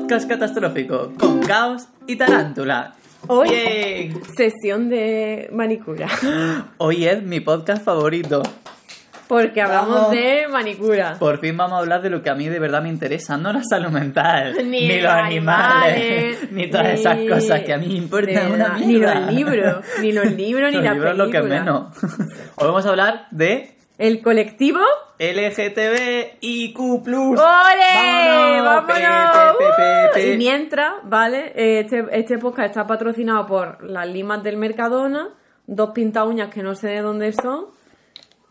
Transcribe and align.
podcast 0.00 0.28
catastrófico 0.28 1.12
con 1.18 1.40
caos 1.40 1.88
y 2.06 2.16
tarántula. 2.16 2.94
Hoy, 3.26 3.48
Bien. 3.50 4.20
sesión 4.36 4.88
de 4.88 5.48
manicura. 5.52 6.08
Hoy 6.78 7.04
es 7.06 7.22
mi 7.22 7.40
podcast 7.40 7.84
favorito. 7.84 8.42
Porque 9.28 9.60
hablamos 9.62 9.94
Vamos. 9.94 10.10
de 10.10 10.48
manicura. 10.50 11.16
Por 11.18 11.38
fin 11.38 11.56
vamos 11.56 11.76
a 11.76 11.80
hablar 11.80 12.02
de 12.02 12.10
lo 12.10 12.20
que 12.22 12.30
a 12.30 12.34
mí 12.34 12.48
de 12.48 12.58
verdad 12.58 12.82
me 12.82 12.88
interesa, 12.88 13.36
no 13.36 13.52
la 13.52 13.62
salud 13.62 13.90
mental, 13.90 14.56
Ni 14.70 14.88
los 14.96 15.02
los 15.04 15.12
animales, 15.12 16.38
animales, 16.38 16.38
ni 16.52 16.66
todas 16.68 16.86
ni- 16.86 16.92
esas 16.94 17.18
cosas 17.28 17.60
que 17.60 17.72
a 17.72 17.78
mí 17.78 17.86
me 17.88 17.94
importan 17.94 18.52
una 18.52 18.68
mierda. 18.78 19.14
Ni 19.20 19.24
los 19.26 19.32
libros, 19.34 19.84
ni 20.00 20.12
los 20.12 20.26
libros, 20.32 20.70
ni 20.70 20.76
Los 20.78 20.84
la 20.84 20.92
libros 20.94 21.16
lo 21.16 21.30
que 21.30 21.42
menos. 21.42 21.96
Hoy 22.56 22.66
vamos 22.66 22.86
a 22.86 22.88
hablar 22.88 23.26
de 23.30 23.76
El 24.00 24.22
colectivo. 24.22 24.80
LGTBIQ+. 25.18 26.78
¡Ole! 26.78 27.36
¡Vámonos! 28.62 28.86
Pe, 28.86 28.94
pe, 28.94 29.02
pe, 29.58 29.64
pe, 29.76 30.08
pe. 30.14 30.32
Y 30.32 30.38
mientras, 30.38 30.94
¿vale? 31.04 31.52
Este, 31.54 32.06
este 32.12 32.38
podcast 32.38 32.70
está 32.70 32.86
patrocinado 32.86 33.46
por 33.46 33.84
las 33.84 34.08
limas 34.08 34.42
del 34.42 34.56
Mercadona, 34.56 35.34
dos 35.66 35.90
pinta 35.90 36.24
uñas 36.24 36.48
que 36.48 36.62
no 36.62 36.74
sé 36.74 36.88
de 36.88 37.02
dónde 37.02 37.34
son, 37.34 37.66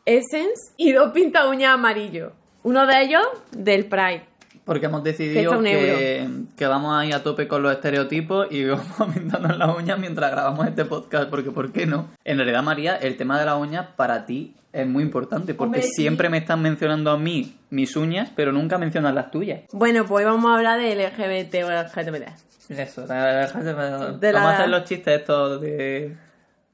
Essence 0.05 0.75
y 0.77 0.91
dos 0.91 1.11
pinta 1.13 1.49
uñas 1.49 1.73
amarillos. 1.73 2.31
Uno 2.61 2.85
de 2.85 3.01
ellos 3.01 3.25
del 3.49 3.87
Pride. 3.87 4.27
Porque 4.69 4.85
hemos 4.85 5.03
decidido 5.03 5.59
que, 5.63 6.29
que 6.55 6.67
vamos 6.67 6.95
a 6.95 7.03
ir 7.03 7.15
a 7.15 7.23
tope 7.23 7.47
con 7.47 7.63
los 7.63 7.71
estereotipos 7.71 8.45
y 8.51 8.65
vamos 8.67 9.15
pintando 9.15 9.47
las 9.47 9.75
uñas 9.75 9.97
mientras 9.97 10.29
grabamos 10.29 10.67
este 10.67 10.85
podcast, 10.85 11.27
porque 11.31 11.49
¿por 11.49 11.71
qué 11.71 11.87
no? 11.87 12.09
En 12.23 12.37
realidad, 12.37 12.61
María, 12.61 12.95
el 12.95 13.17
tema 13.17 13.39
de 13.39 13.47
las 13.47 13.57
uñas 13.57 13.87
para 13.95 14.27
ti 14.27 14.53
es 14.71 14.85
muy 14.85 15.01
importante, 15.01 15.55
porque 15.55 15.79
Hombre, 15.79 15.81
sí. 15.81 15.89
siempre 16.03 16.29
me 16.29 16.37
están 16.37 16.61
mencionando 16.61 17.09
a 17.09 17.17
mí 17.17 17.55
mis 17.71 17.95
uñas, 17.95 18.29
pero 18.35 18.51
nunca 18.51 18.77
mencionan 18.77 19.15
las 19.15 19.31
tuyas. 19.31 19.61
Bueno, 19.71 20.05
pues 20.05 20.23
vamos 20.23 20.51
a 20.51 20.57
hablar 20.57 20.79
de 20.79 20.93
LGBT 20.95 21.55
o 21.63 21.71
LGBT. 21.71 22.27
Eso, 22.69 23.07
la- 23.07 23.49
vamos 23.51 24.35
a 24.45 24.53
hacer 24.53 24.69
los 24.69 24.83
chistes 24.83 25.21
estos 25.21 25.59
de, 25.61 26.15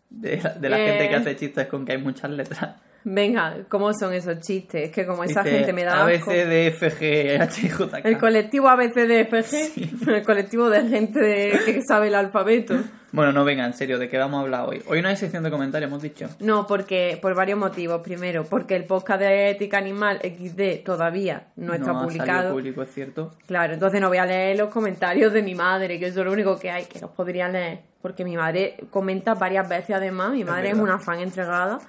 de, 0.09 0.41
la- 0.44 0.50
de 0.50 0.69
la 0.69 0.80
Eh. 0.81 0.86
gente 0.89 1.08
que 1.09 1.16
hace 1.16 1.36
chistes 1.38 1.67
con 1.67 1.86
que 1.86 1.94
hay 1.94 1.97
muchas 2.00 2.30
letras. 2.30 2.75
Venga, 3.08 3.58
¿cómo 3.70 3.94
son 3.94 4.14
esos 4.14 4.39
chistes? 4.39 4.86
Es 4.86 4.92
que 4.92 5.06
como 5.06 5.23
esa 5.23 5.44
Dice, 5.44 5.58
gente 5.58 5.73
me 5.73 5.84
da 5.84 6.02
A, 6.02 6.06
B, 6.06 6.16
asco. 6.16 6.31
C, 6.31 6.45
D, 6.45 6.67
F, 6.67 6.89
G, 6.92 7.39
H, 7.39 7.70
J, 7.70 8.02
K. 8.02 8.09
El 8.09 8.17
colectivo 8.17 8.67
ABCDFG, 8.67 10.09
el 10.09 10.23
colectivo 10.25 10.70
de 10.72 10.88
gente 10.89 11.20
de- 11.20 11.52
que 11.66 11.81
sabe 11.88 12.08
el 12.08 12.16
alfabeto. 12.16 12.75
Bueno, 13.12 13.31
no, 13.31 13.45
venga, 13.45 13.64
en 13.66 13.73
serio, 13.73 13.97
¿de 14.00 14.09
qué 14.09 14.17
vamos 14.17 14.39
a 14.39 14.42
hablar 14.42 14.67
hoy? 14.67 14.81
Hoy 14.88 15.02
no 15.02 15.08
hay 15.08 15.16
sección 15.16 15.44
de 15.44 15.50
comentarios, 15.52 15.88
hemos 15.89 16.02
dicho. 16.02 16.28
No, 16.39 16.67
porque 16.67 17.17
por 17.22 17.34
varios 17.34 17.58
motivos. 17.58 18.02
Primero, 18.02 18.44
porque 18.44 18.75
el 18.75 18.84
podcast 18.86 19.22
de 19.22 19.52
ética 19.52 19.78
animal 19.78 20.19
XD 20.22 20.84
todavía 20.84 21.47
no 21.56 21.73
está 21.73 21.92
ha 21.92 22.03
publicado. 22.03 22.52
público, 22.52 22.81
es 22.81 22.90
cierto. 22.94 23.31
Claro, 23.47 23.73
entonces 23.73 24.02
no 24.02 24.09
voy 24.09 24.17
a 24.17 24.25
leer 24.25 24.58
los 24.58 24.69
comentarios 24.69 25.31
de 25.31 25.44
mi 25.44 25.56
madre, 25.56 25.97
que 25.97 26.08
eso 26.08 26.22
es 26.22 26.25
lo 26.25 26.34
único 26.34 26.59
que 26.59 26.72
hay, 26.72 26.86
que 26.86 27.00
los 27.00 27.12
podría 27.12 27.47
leer. 27.47 27.80
Porque 28.02 28.25
mi 28.25 28.36
madre 28.36 28.75
comenta 28.90 29.34
varias 29.36 29.69
veces 29.69 29.95
además, 29.95 30.31
mi 30.34 30.44
madre 30.44 30.72
es, 30.72 30.75
una 30.78 31.00
fan 31.00 31.19
entregada. 31.19 31.80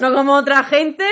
No 0.00 0.14
como 0.14 0.34
otra 0.34 0.64
gente. 0.64 1.04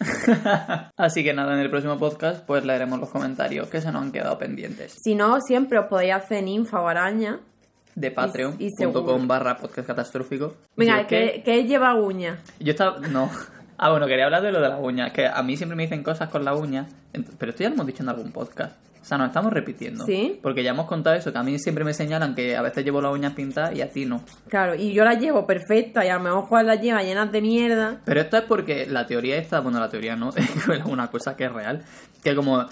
Así 0.96 1.22
que 1.22 1.32
nada, 1.32 1.54
en 1.54 1.60
el 1.60 1.70
próximo 1.70 1.98
podcast 1.98 2.44
pues 2.44 2.64
leeremos 2.64 2.98
los 2.98 3.10
comentarios 3.10 3.68
que 3.68 3.80
se 3.80 3.92
nos 3.92 4.02
han 4.02 4.12
quedado 4.12 4.38
pendientes. 4.38 4.96
Si 5.02 5.14
no, 5.14 5.40
siempre 5.40 5.78
os 5.78 5.86
podéis 5.86 6.14
hacer 6.14 6.42
ninfa 6.42 6.80
o 6.80 6.88
araña. 6.88 7.40
De 7.94 8.10
patreon.com 8.10 9.28
barra 9.28 9.58
podcast 9.58 9.86
catastrófico. 9.86 10.54
Venga, 10.76 10.96
Yo 10.96 11.00
es 11.02 11.06
que, 11.06 11.42
que 11.44 11.64
lleva 11.64 11.94
uña. 11.94 12.38
Yo 12.58 12.72
estaba... 12.72 12.98
No. 13.00 13.30
Ah, 13.84 13.90
bueno, 13.90 14.06
quería 14.06 14.26
hablar 14.26 14.42
de 14.42 14.52
lo 14.52 14.60
de 14.60 14.68
las 14.68 14.78
uñas. 14.80 15.10
Que 15.10 15.26
a 15.26 15.42
mí 15.42 15.56
siempre 15.56 15.74
me 15.74 15.82
dicen 15.82 16.04
cosas 16.04 16.28
con 16.28 16.44
las 16.44 16.56
uñas. 16.56 16.86
Pero 17.36 17.50
esto 17.50 17.64
ya 17.64 17.68
lo 17.68 17.74
hemos 17.74 17.86
dicho 17.88 18.04
en 18.04 18.10
algún 18.10 18.30
podcast. 18.30 18.76
O 19.02 19.04
sea, 19.04 19.18
nos 19.18 19.26
estamos 19.26 19.52
repitiendo. 19.52 20.06
¿Sí? 20.06 20.38
Porque 20.40 20.62
ya 20.62 20.70
hemos 20.70 20.86
contado 20.86 21.16
eso, 21.16 21.32
que 21.32 21.38
a 21.38 21.42
mí 21.42 21.58
siempre 21.58 21.82
me 21.82 21.92
señalan 21.92 22.36
que 22.36 22.56
a 22.56 22.62
veces 22.62 22.84
llevo 22.84 23.00
las 23.00 23.12
uñas 23.12 23.32
pintadas 23.32 23.74
y 23.74 23.82
a 23.82 23.90
ti 23.90 24.04
no. 24.04 24.22
Claro, 24.46 24.76
y 24.76 24.92
yo 24.92 25.04
la 25.04 25.14
llevo 25.14 25.48
perfecta 25.48 26.04
y 26.06 26.10
a 26.10 26.14
lo 26.14 26.20
mejor 26.20 26.44
Juan 26.44 26.66
la 26.68 26.76
lleva 26.76 27.02
llenas 27.02 27.32
de 27.32 27.42
mierda. 27.42 28.00
Pero 28.04 28.20
esto 28.20 28.36
es 28.36 28.44
porque 28.44 28.86
la 28.86 29.08
teoría 29.08 29.34
esta, 29.34 29.58
bueno, 29.58 29.80
la 29.80 29.88
teoría 29.88 30.14
no, 30.14 30.30
es 30.36 30.84
una 30.84 31.10
cosa 31.10 31.36
que 31.36 31.46
es 31.46 31.52
real, 31.52 31.82
que 32.22 32.36
como, 32.36 32.64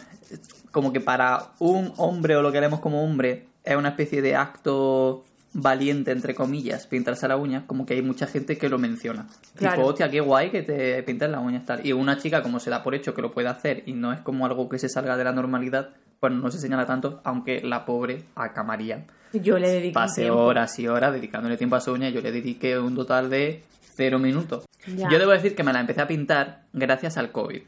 como 0.71 0.93
que 0.93 1.01
para 1.01 1.49
un 1.59 1.93
hombre 1.97 2.37
o 2.37 2.43
lo 2.43 2.53
que 2.53 2.59
haremos 2.59 2.79
como 2.79 3.03
hombre 3.03 3.49
es 3.65 3.75
una 3.75 3.89
especie 3.89 4.23
de 4.23 4.37
acto 4.37 5.25
valiente, 5.53 6.13
entre 6.13 6.35
comillas, 6.35 6.87
pintarse 6.87 7.27
la 7.27 7.37
uña, 7.37 7.67
como 7.67 7.87
que 7.87 7.95
hay 7.95 8.03
mucha 8.03 8.27
gente 8.27 8.57
que 8.57 8.69
lo 8.69 8.79
menciona. 8.79 9.27
Claro. 9.57 9.77
Tipo, 9.77 9.89
hostia, 9.89 10.11
qué 10.11 10.21
guay 10.21 10.51
que 10.51 10.63
te 10.63 11.03
pintes 11.03 11.31
las 11.31 11.43
uñas 11.43 11.65
tal. 11.67 11.85
Y 11.87 11.93
una 11.93 12.19
chica 12.19 12.43
como 12.43 12.61
se 12.61 12.71
da 12.71 12.83
por 12.83 12.95
hecho 12.95 13.15
que 13.15 13.23
lo 13.23 13.33
puede 13.33 13.49
hacer 13.49 13.83
y 13.87 13.93
no 13.93 14.13
es 14.13 14.21
como 14.21 14.47
algo 14.47 14.69
que 14.69 14.79
se 14.79 14.89
salga 14.89 15.17
de 15.17 15.25
la 15.25 15.33
normalidad, 15.33 15.91
pues 16.21 16.33
no 16.33 16.51
se 16.51 16.59
señala 16.59 16.87
tanto, 16.87 17.21
aunque 17.25 17.63
la 17.63 17.85
pobre 17.87 18.25
acamaría 18.35 19.07
Yo 19.33 19.59
le 19.59 19.69
dedico 19.71 19.99
un 19.99 20.05
pase 20.05 20.23
tiempo. 20.23 20.41
horas 20.41 20.79
y 20.79 20.87
horas 20.87 21.13
dedicándole 21.13 21.57
tiempo 21.57 21.77
a 21.77 21.81
su 21.81 21.93
uña. 21.93 22.11
Yo 22.11 22.21
le 22.21 22.31
dediqué 22.31 22.79
un 22.79 22.95
total 22.95 23.31
de 23.31 23.63
cero 23.97 24.19
minutos. 24.19 24.67
Ya. 24.87 25.09
Yo 25.11 25.19
debo 25.19 25.33
decir 25.33 25.55
que 25.55 25.63
me 25.63 25.73
la 25.73 25.81
empecé 25.81 26.01
a 26.01 26.07
pintar 26.07 26.63
gracias 26.73 27.17
al 27.17 27.33
COVID. 27.33 27.63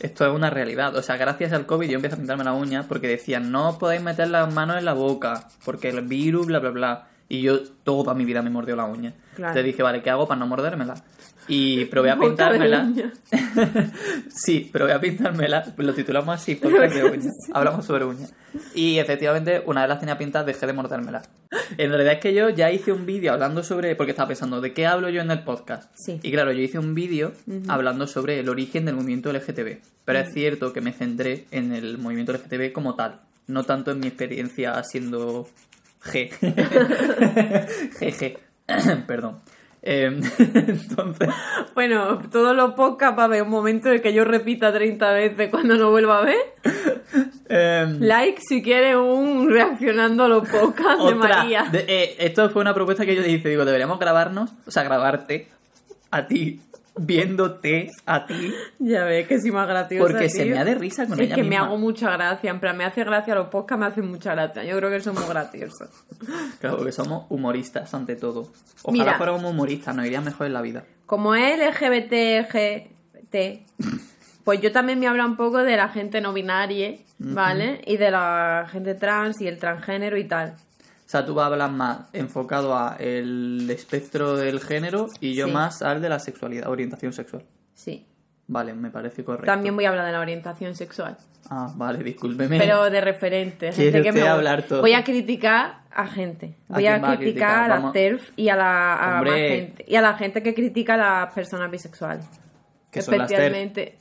Esto 0.00 0.26
es 0.26 0.32
una 0.32 0.50
realidad. 0.50 0.94
O 0.96 1.02
sea, 1.02 1.16
gracias 1.16 1.52
al 1.52 1.66
COVID 1.66 1.88
yo 1.88 1.96
empecé 1.96 2.14
a 2.14 2.18
pintarme 2.18 2.44
la 2.44 2.52
uña 2.52 2.84
porque 2.88 3.08
decían 3.08 3.50
no 3.50 3.70
os 3.70 3.76
podéis 3.76 4.02
meter 4.02 4.28
las 4.28 4.52
manos 4.52 4.76
en 4.76 4.84
la 4.84 4.92
boca 4.92 5.48
porque 5.64 5.88
el 5.88 6.02
virus, 6.02 6.46
bla, 6.46 6.58
bla, 6.58 6.70
bla. 6.70 7.08
Y 7.28 7.40
yo 7.42 7.62
toda 7.84 8.14
mi 8.14 8.24
vida 8.24 8.42
me 8.42 8.50
mordió 8.50 8.76
la 8.76 8.84
uña. 8.84 9.14
Claro. 9.34 9.54
Te 9.54 9.62
dije, 9.62 9.82
vale, 9.82 10.02
¿qué 10.02 10.10
hago 10.10 10.28
para 10.28 10.38
no 10.38 10.46
mordérmela? 10.46 10.94
Y 11.46 11.84
probé 11.86 12.10
a 12.10 12.18
pintármela. 12.18 12.90
sí, 14.28 14.68
probé 14.72 14.92
a 14.92 15.00
pintármela. 15.00 15.74
Lo 15.76 15.92
titulamos 15.92 16.34
así, 16.34 16.54
podcast 16.54 16.94
de 16.94 17.04
uñas. 17.04 17.34
Hablamos 17.52 17.84
sobre 17.84 18.04
uñas. 18.04 18.32
Y 18.74 18.98
efectivamente, 18.98 19.62
una 19.66 19.82
vez 19.82 19.90
las 19.90 20.00
tenía 20.00 20.16
pintadas, 20.16 20.46
dejé 20.46 20.66
de 20.66 20.72
mordérmela. 20.72 21.22
En 21.76 21.90
realidad 21.90 22.14
es 22.14 22.20
que 22.20 22.34
yo 22.34 22.48
ya 22.48 22.70
hice 22.70 22.92
un 22.92 23.04
vídeo 23.04 23.32
hablando 23.32 23.62
sobre. 23.62 23.94
Porque 23.94 24.12
estaba 24.12 24.28
pensando, 24.28 24.60
¿de 24.60 24.72
qué 24.72 24.86
hablo 24.86 25.10
yo 25.10 25.20
en 25.20 25.30
el 25.30 25.42
podcast? 25.44 25.92
Sí. 25.94 26.18
Y 26.22 26.30
claro, 26.32 26.52
yo 26.52 26.60
hice 26.60 26.78
un 26.78 26.94
vídeo 26.94 27.32
hablando 27.68 28.06
sobre 28.06 28.40
el 28.40 28.48
origen 28.48 28.86
del 28.86 28.94
movimiento 28.94 29.32
LGTB. 29.32 29.78
Pero 30.04 30.18
es 30.18 30.32
cierto 30.32 30.72
que 30.72 30.80
me 30.80 30.92
centré 30.92 31.46
en 31.50 31.72
el 31.72 31.98
movimiento 31.98 32.32
LGTB 32.32 32.72
como 32.72 32.94
tal. 32.94 33.20
No 33.46 33.64
tanto 33.64 33.90
en 33.90 34.00
mi 34.00 34.06
experiencia 34.06 34.82
siendo 34.84 35.46
G. 36.02 36.30
GG. 38.00 39.06
Perdón. 39.06 39.40
Em, 39.86 40.18
entonces. 40.54 41.28
Bueno, 41.74 42.18
todos 42.32 42.56
los 42.56 42.72
podcasts 42.72 43.18
va 43.18 43.24
a 43.24 43.26
haber 43.26 43.42
un 43.42 43.50
momento 43.50 43.88
en 43.88 43.96
el 43.96 44.00
que 44.02 44.14
yo 44.14 44.24
repita 44.24 44.72
30 44.72 45.12
veces 45.12 45.50
cuando 45.50 45.76
no 45.76 45.90
vuelva 45.90 46.20
a 46.20 46.24
ver. 46.24 46.36
em, 47.50 48.00
Like 48.00 48.40
si 48.40 48.62
quieres 48.62 48.96
un 48.96 49.50
reaccionando 49.50 50.24
a 50.24 50.28
los 50.28 50.48
podcasts 50.48 51.04
de 51.04 51.14
María. 51.14 51.64
de- 51.70 51.84
eh, 51.86 52.16
esto 52.18 52.48
fue 52.50 52.62
una 52.62 52.72
propuesta 52.72 53.04
que 53.04 53.14
yo 53.14 53.20
le 53.22 53.28
hice. 53.30 53.48
Digo, 53.50 53.64
deberíamos 53.66 53.98
grabarnos, 53.98 54.50
o 54.66 54.70
sea, 54.70 54.84
grabarte 54.84 55.48
a 56.10 56.26
ti, 56.26 56.60
viéndote 56.96 57.88
a 58.06 58.26
ti, 58.26 58.54
Ya 58.78 59.04
ves 59.04 59.26
que 59.26 59.40
sí 59.40 59.50
más 59.50 59.66
graciosa. 59.66 60.06
porque 60.12 60.28
se 60.28 60.44
tío. 60.44 60.54
me 60.54 60.60
ha 60.60 60.64
de 60.64 60.74
risa 60.74 61.06
con 61.06 61.14
Es 61.18 61.26
ella 61.26 61.34
que 61.34 61.42
me 61.42 61.56
hago 61.56 61.76
mucha 61.76 62.10
gracia, 62.10 62.50
en 62.50 62.60
plan, 62.60 62.76
me 62.76 62.84
hace 62.84 63.02
gracia 63.04 63.34
los 63.34 63.48
podcasts, 63.48 63.80
me 63.80 63.86
hacen 63.86 64.06
mucha 64.08 64.34
gracia. 64.34 64.64
Yo 64.64 64.76
creo 64.78 64.90
que 64.90 65.00
son 65.00 65.14
muy 65.14 65.24
graciosos. 65.28 65.88
Claro, 66.60 66.76
porque 66.76 66.92
somos 66.92 67.26
humoristas 67.30 67.92
ante 67.94 68.16
todo. 68.16 68.48
Ojalá 68.82 69.04
Mira. 69.04 69.16
fuéramos 69.16 69.44
humoristas, 69.44 69.94
nos 69.96 70.06
iría 70.06 70.20
mejor 70.20 70.46
en 70.46 70.52
la 70.52 70.62
vida. 70.62 70.84
Como 71.06 71.34
es 71.34 71.58
LGBT, 71.58 72.14
pues 74.44 74.60
yo 74.60 74.72
también 74.72 74.98
me 75.00 75.06
habla 75.08 75.26
un 75.26 75.36
poco 75.36 75.58
de 75.62 75.76
la 75.76 75.88
gente 75.88 76.20
no 76.20 76.32
binaria, 76.32 76.94
¿vale? 77.18 77.80
Y 77.86 77.96
de 77.96 78.10
la 78.10 78.66
gente 78.70 78.94
trans 78.94 79.40
y 79.40 79.48
el 79.48 79.58
transgénero 79.58 80.16
y 80.16 80.24
tal. 80.24 80.54
O 81.04 81.08
sea, 81.08 81.24
tú 81.26 81.34
vas 81.34 81.44
a 81.44 81.46
hablar 81.48 81.70
más 81.70 81.98
enfocado 82.12 82.74
a 82.76 82.96
el 82.98 83.68
espectro 83.70 84.36
del 84.36 84.60
género 84.60 85.08
y 85.20 85.34
yo 85.34 85.46
Sí. 85.46 85.52
más 85.52 85.82
al 85.82 86.00
de 86.00 86.08
la 86.08 86.18
sexualidad, 86.18 86.68
orientación 86.68 87.12
sexual. 87.12 87.44
Sí. 87.74 88.06
Vale, 88.46 88.74
me 88.74 88.90
parece 88.90 89.24
correcto. 89.24 89.46
También 89.46 89.74
voy 89.74 89.84
a 89.86 89.90
hablar 89.90 90.06
de 90.06 90.12
la 90.12 90.20
orientación 90.20 90.74
sexual. 90.74 91.16
Ah, 91.48 91.72
vale, 91.76 92.02
discúlpeme. 92.02 92.58
Pero 92.58 92.90
de 92.90 93.00
referente. 93.00 93.72
Gente 93.72 94.02
que 94.02 94.12
me 94.12 94.22
hablar 94.22 94.62
todo. 94.64 94.80
Voy 94.82 94.92
a 94.92 95.02
criticar 95.04 95.82
a 95.90 96.06
gente. 96.06 96.56
¿A 96.68 96.74
Voy 96.74 96.86
a, 96.86 97.00
criticar 97.00 97.70
a 97.70 97.78
la. 97.78 97.92
TERF 97.92 98.32
y 98.36 98.48
a 98.48 98.56
la 98.56 98.94
a 98.94 99.18
Hombre. 99.18 99.30
más 99.30 99.40
gente. 99.40 99.84
Y 99.88 99.96
a 99.96 100.02
la 100.02 100.14
gente 100.14 100.42
que 100.42 100.54
critica 100.54 100.94
a 100.94 100.96
las 100.96 101.34
personas 101.34 101.70
bisexuales. 101.70 102.26
Que 102.90 103.00
son 103.02 103.18
las 103.18 103.28
TERF. 103.28 103.40
Especialmente. 103.40 103.98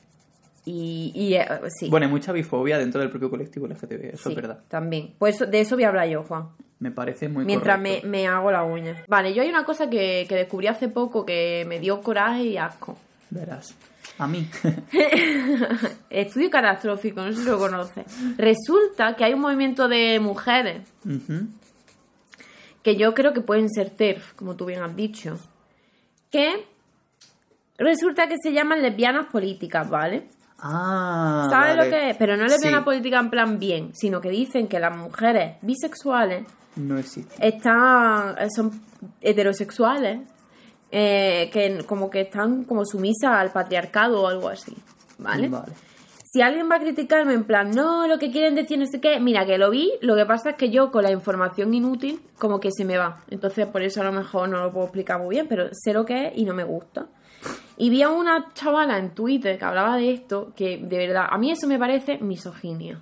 Y, 0.66 1.12
y 1.14 1.34
eh, 1.36 1.48
sí. 1.78 1.90
Bueno, 1.90 2.06
hay 2.06 2.12
mucha 2.12 2.32
bifobia 2.32 2.78
dentro 2.78 3.02
del 3.02 3.10
propio 3.10 3.30
colectivo 3.30 3.68
LGTB, 3.68 4.14
eso 4.14 4.24
sí, 4.24 4.30
es 4.30 4.36
verdad. 4.36 4.60
También. 4.68 5.14
Pues 5.18 5.40
de 5.40 5.60
eso 5.60 5.76
voy 5.76 5.84
a 5.84 5.90
hablar 5.90 6.08
yo, 6.08 6.24
Juan. 6.24 6.50
Me 6.80 6.92
parece 6.92 7.30
muy 7.30 7.46
Mientras 7.46 7.80
me, 7.80 8.02
me 8.06 8.28
hago 8.28 8.52
la 8.52 8.64
uña. 8.64 9.04
Vale, 9.08 9.34
yo 9.34 9.42
hay 9.42 9.50
una 9.50 9.66
cosa 9.66 9.90
que, 9.90 10.26
que 10.28 10.36
descubrí 10.36 10.68
hace 10.68 10.90
poco 10.90 11.26
que 11.26 11.66
me 11.68 11.80
dio 11.80 12.02
coraje 12.02 12.44
y 12.44 12.58
asco. 12.58 12.98
Verás. 13.30 13.76
A 14.18 14.28
mí. 14.28 14.48
Estudio 16.10 16.50
catastrófico, 16.50 17.22
no 17.22 17.32
sé 17.32 17.40
si 17.40 17.50
lo 17.50 17.58
conoces. 17.58 18.06
Resulta 18.38 19.16
que 19.16 19.26
hay 19.26 19.34
un 19.34 19.42
movimiento 19.42 19.88
de 19.88 20.20
mujeres 20.20 20.88
que 22.84 22.96
yo 22.96 23.14
creo 23.14 23.34
que 23.34 23.42
pueden 23.42 23.70
ser 23.70 23.90
TERF, 23.90 24.34
como 24.34 24.56
tú 24.56 24.66
bien 24.66 24.84
has 24.84 24.96
dicho, 24.96 25.40
que 26.30 26.66
resulta 27.78 28.28
que 28.28 28.36
se 28.42 28.52
llaman 28.52 28.82
lesbianas 28.82 29.28
políticas, 29.28 29.90
¿vale? 29.90 30.28
Ah. 30.60 31.48
¿Sabes 31.50 31.76
vale. 31.78 31.84
lo 31.90 31.90
que 31.96 32.10
es? 32.12 32.18
Pero 32.18 32.38
no 32.38 32.44
le 32.44 32.58
Sí. 32.58 32.70
la 32.70 32.84
política 32.86 33.20
en 33.20 33.30
plan 33.30 33.60
bien, 33.60 33.92
sino 33.94 34.22
que 34.22 34.30
dicen 34.30 34.68
que 34.68 34.80
las 34.80 34.96
mujeres 34.96 35.58
bisexuales 35.62 36.46
No 36.76 36.98
están 37.40 38.36
son 38.56 38.72
heterosexuales 39.22 40.22
eh, 40.92 41.50
que 41.52 41.84
como 41.86 42.10
que 42.10 42.22
están 42.22 42.64
como 42.66 42.86
sumisas 42.86 43.32
al 43.36 43.52
patriarcado 43.52 44.22
o 44.22 44.28
algo 44.28 44.48
así 44.50 44.76
vale 45.18 45.50
Vale. 45.50 45.72
si 46.24 46.42
alguien 46.42 46.70
va 46.70 46.76
a 46.76 46.80
criticarme 46.80 47.34
en 47.34 47.44
plan 47.46 47.72
no 47.72 48.08
lo 48.08 48.20
que 48.20 48.32
quieren 48.32 48.54
decir 48.56 48.78
no 48.80 48.86
sé 48.86 49.02
qué 49.02 49.20
mira 49.20 49.46
que 49.46 49.58
lo 49.58 49.70
vi 49.72 49.92
lo 50.02 50.16
que 50.16 50.26
pasa 50.26 50.52
es 50.52 50.56
que 50.56 50.70
yo 50.70 50.92
con 50.92 51.04
la 51.04 51.12
información 51.12 51.74
inútil 51.74 52.22
como 52.38 52.60
que 52.60 52.70
se 52.72 52.86
me 52.86 52.98
va 52.98 53.22
entonces 53.30 53.66
por 53.68 53.82
eso 53.82 54.02
a 54.02 54.04
lo 54.04 54.12
mejor 54.12 54.50
no 54.50 54.62
lo 54.62 54.72
puedo 54.72 54.86
explicar 54.86 55.20
muy 55.20 55.30
bien 55.36 55.48
pero 55.48 55.70
sé 55.74 55.94
lo 55.94 56.06
que 56.06 56.28
es 56.28 56.34
y 56.38 56.46
no 56.46 56.54
me 56.54 56.64
gusta 56.64 57.08
y 57.78 57.90
vi 57.90 58.02
a 58.02 58.10
una 58.10 58.54
chavala 58.54 58.98
en 58.98 59.14
Twitter 59.16 59.58
que 59.58 59.66
hablaba 59.66 59.98
de 59.98 60.14
esto 60.14 60.54
que 60.56 60.78
de 60.78 60.98
verdad 60.98 61.28
a 61.30 61.38
mí 61.38 61.52
eso 61.52 61.68
me 61.68 61.80
parece 61.80 62.18
misoginia 62.20 63.02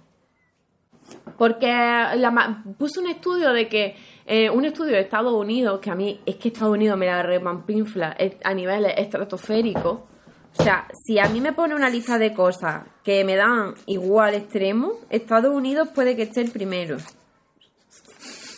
porque 1.37 1.67
la 1.67 2.63
puso 2.77 3.01
un 3.01 3.07
estudio 3.07 3.51
de 3.53 3.67
que, 3.67 3.95
eh, 4.25 4.49
un 4.49 4.65
estudio 4.65 4.93
de 4.93 5.01
Estados 5.01 5.33
Unidos, 5.33 5.79
que 5.79 5.89
a 5.89 5.95
mí 5.95 6.19
es 6.25 6.35
que 6.35 6.49
Estados 6.49 6.73
Unidos 6.73 6.97
me 6.97 7.07
la 7.07 7.23
repampinfla 7.23 8.15
eh, 8.17 8.37
a 8.43 8.53
niveles 8.53 8.93
estratosféricos. 8.97 9.99
O 10.57 10.63
sea, 10.63 10.87
si 11.05 11.17
a 11.17 11.27
mí 11.29 11.39
me 11.39 11.53
pone 11.53 11.73
una 11.75 11.89
lista 11.89 12.17
de 12.17 12.33
cosas 12.33 12.83
que 13.03 13.23
me 13.23 13.35
dan 13.35 13.73
igual 13.85 14.35
extremo, 14.35 14.93
Estados 15.09 15.53
Unidos 15.53 15.89
puede 15.95 16.15
que 16.15 16.23
esté 16.23 16.41
el 16.41 16.51
primero. 16.51 16.97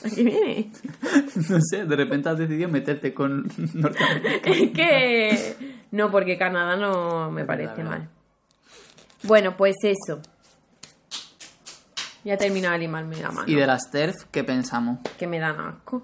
¿A 0.12 0.16
qué 0.16 0.24
viene? 0.24 0.72
No 1.50 1.60
sé, 1.62 1.86
de 1.86 1.96
repente 1.96 2.30
has 2.30 2.38
decidido 2.38 2.70
meterte 2.70 3.14
con 3.14 3.48
Norteamérica. 3.74 4.50
Es 4.50 4.72
que. 4.72 5.56
No, 5.92 6.12
porque 6.12 6.38
Canadá 6.38 6.76
no 6.76 7.32
me 7.32 7.46
parece 7.46 7.84
mal. 7.84 8.10
Bueno, 9.24 9.56
pues 9.56 9.76
eso. 9.84 10.22
Ya 12.24 12.34
he 12.34 12.38
terminado 12.38 12.74
de 12.74 12.80
limarme 12.80 13.18
la 13.18 13.32
mano. 13.32 13.48
¿Y 13.48 13.56
de 13.56 13.68
las 13.68 13.92
TERF 13.92 14.16
qué 14.32 14.44
pensamos? 14.44 15.00
que 15.18 15.28
me 15.28 15.40
dan 15.40 15.60
asco. 15.60 16.04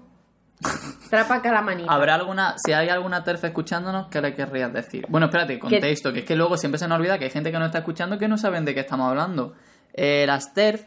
Trapa 1.08 1.40
la 1.42 1.62
manita. 1.62 1.90
¿Habrá 1.90 2.14
alguna, 2.14 2.54
si 2.58 2.72
hay 2.72 2.88
alguna 2.88 3.24
TERF 3.24 3.44
escuchándonos, 3.44 4.08
qué 4.08 4.20
le 4.20 4.34
querrías 4.34 4.72
decir? 4.72 5.06
Bueno, 5.08 5.26
espérate, 5.26 5.58
contexto, 5.58 6.12
que 6.12 6.20
es 6.20 6.24
que 6.26 6.36
luego 6.36 6.56
siempre 6.58 6.78
se 6.78 6.86
nos 6.86 6.98
olvida 6.98 7.18
que 7.18 7.24
hay 7.24 7.30
gente 7.30 7.50
que 7.50 7.58
nos 7.58 7.66
está 7.66 7.78
escuchando 7.78 8.18
que 8.18 8.28
no 8.28 8.36
saben 8.36 8.64
de 8.64 8.74
qué 8.74 8.80
estamos 8.80 9.08
hablando. 9.08 9.54
Eh, 9.94 10.24
las 10.26 10.52
TERF 10.52 10.84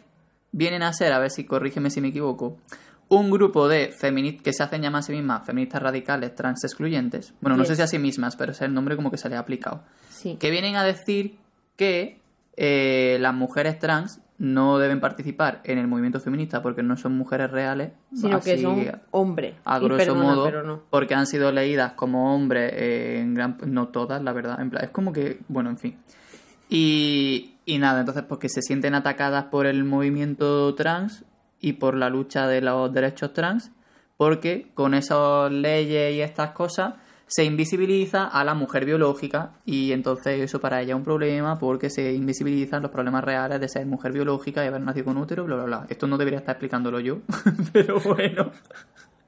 vienen 0.52 0.84
a 0.84 0.94
ser, 0.94 1.12
a 1.12 1.20
ver 1.20 1.32
si 1.32 1.44
corrígeme 1.44 1.90
si 1.90 2.00
me 2.00 2.10
equivoco, 2.10 2.60
un 3.10 3.30
grupo 3.30 3.68
de 3.68 3.92
feministas 3.92 4.44
que 4.44 4.54
se 4.54 4.64
hacen 4.64 4.82
llamar 4.82 5.00
a 5.00 5.04
sí 5.04 5.12
mismas 5.12 5.46
feministas 5.46 5.82
radicales 5.82 6.34
trans 6.36 6.64
excluyentes. 6.64 7.34
Bueno, 7.42 7.58
no 7.58 7.66
sé 7.66 7.76
si 7.76 7.82
a 7.82 7.88
sí 7.88 8.00
mismas, 8.00 8.36
pero 8.36 8.52
es 8.54 8.62
el 8.62 8.74
nombre 8.74 8.96
como 8.96 9.12
que 9.12 9.18
se 9.18 9.30
le 9.30 9.36
ha 9.36 9.40
aplicado. 9.40 9.84
Sí. 10.10 10.38
que 10.40 10.52
vienen 10.52 10.76
a 10.78 10.84
decir 10.84 11.38
que 11.76 12.20
eh, 12.56 13.18
las 13.20 13.34
mujeres 13.34 13.78
trans 13.80 14.20
no 14.38 14.78
deben 14.80 15.00
participar 15.00 15.62
en 15.64 15.78
el 15.78 15.88
movimiento 15.88 16.20
feminista 16.20 16.62
porque 16.62 16.82
no 16.84 16.98
son 16.98 17.16
mujeres 17.18 17.52
reales, 17.52 17.92
Sino 18.14 18.40
que 18.42 18.62
son 18.62 19.02
hombres. 19.12 19.56
a 19.64 19.80
grosso 19.80 19.98
perdona, 19.98 20.24
modo, 20.24 20.44
pero 20.46 20.64
no. 20.64 20.82
porque 20.90 21.14
han 21.14 21.28
sido 21.28 21.52
leídas 21.52 21.94
como 21.94 22.34
hombres 22.36 22.72
eh, 22.74 23.20
en 23.22 23.34
gran 23.36 23.58
no 23.66 23.90
todas, 23.90 24.22
la 24.24 24.34
verdad, 24.34 24.60
en 24.60 24.70
plan, 24.70 24.84
es 24.86 24.90
como 24.92 25.14
que, 25.14 25.40
bueno, 25.48 25.70
en 25.70 25.78
fin. 25.78 25.98
Y, 26.70 27.56
y 27.66 27.78
nada, 27.78 28.00
entonces 28.00 28.24
porque 28.24 28.50
se 28.50 28.62
sienten 28.62 28.96
atacadas 28.96 29.46
por 29.46 29.66
el 29.66 29.84
movimiento 29.84 30.74
trans 30.76 31.24
y 31.64 31.74
por 31.74 31.96
la 31.96 32.10
lucha 32.10 32.48
de 32.48 32.62
los 32.62 32.94
derechos 32.94 33.34
trans, 33.34 33.72
porque 34.18 34.68
con 34.76 34.94
esas 34.94 35.52
leyes 35.52 36.14
y 36.16 36.22
estas 36.22 36.52
cosas 36.52 36.94
se 37.26 37.46
invisibiliza 37.46 38.26
a 38.28 38.44
la 38.44 38.54
mujer 38.54 38.86
biológica 38.86 39.54
y 39.66 39.92
entonces 39.92 40.40
eso 40.42 40.60
para 40.60 40.82
ella 40.82 40.92
es 40.94 40.98
un 40.98 41.04
problema 41.04 41.58
porque 41.58 41.90
se 41.90 42.14
invisibilizan 42.14 42.84
los 42.84 42.92
problemas 42.92 43.24
reales 43.24 43.60
de 43.60 43.68
ser 43.70 43.86
mujer 43.88 44.12
biológica 44.12 44.64
y 44.64 44.68
haber 44.68 44.82
nacido 44.82 45.06
con 45.06 45.18
útero, 45.18 45.46
bla, 45.46 45.56
bla, 45.56 45.66
bla. 45.66 45.86
Esto 45.90 46.06
no 46.06 46.18
debería 46.20 46.40
estar 46.40 46.54
explicándolo 46.54 47.00
yo, 47.00 47.20
pero 47.74 48.00
bueno. 48.02 48.52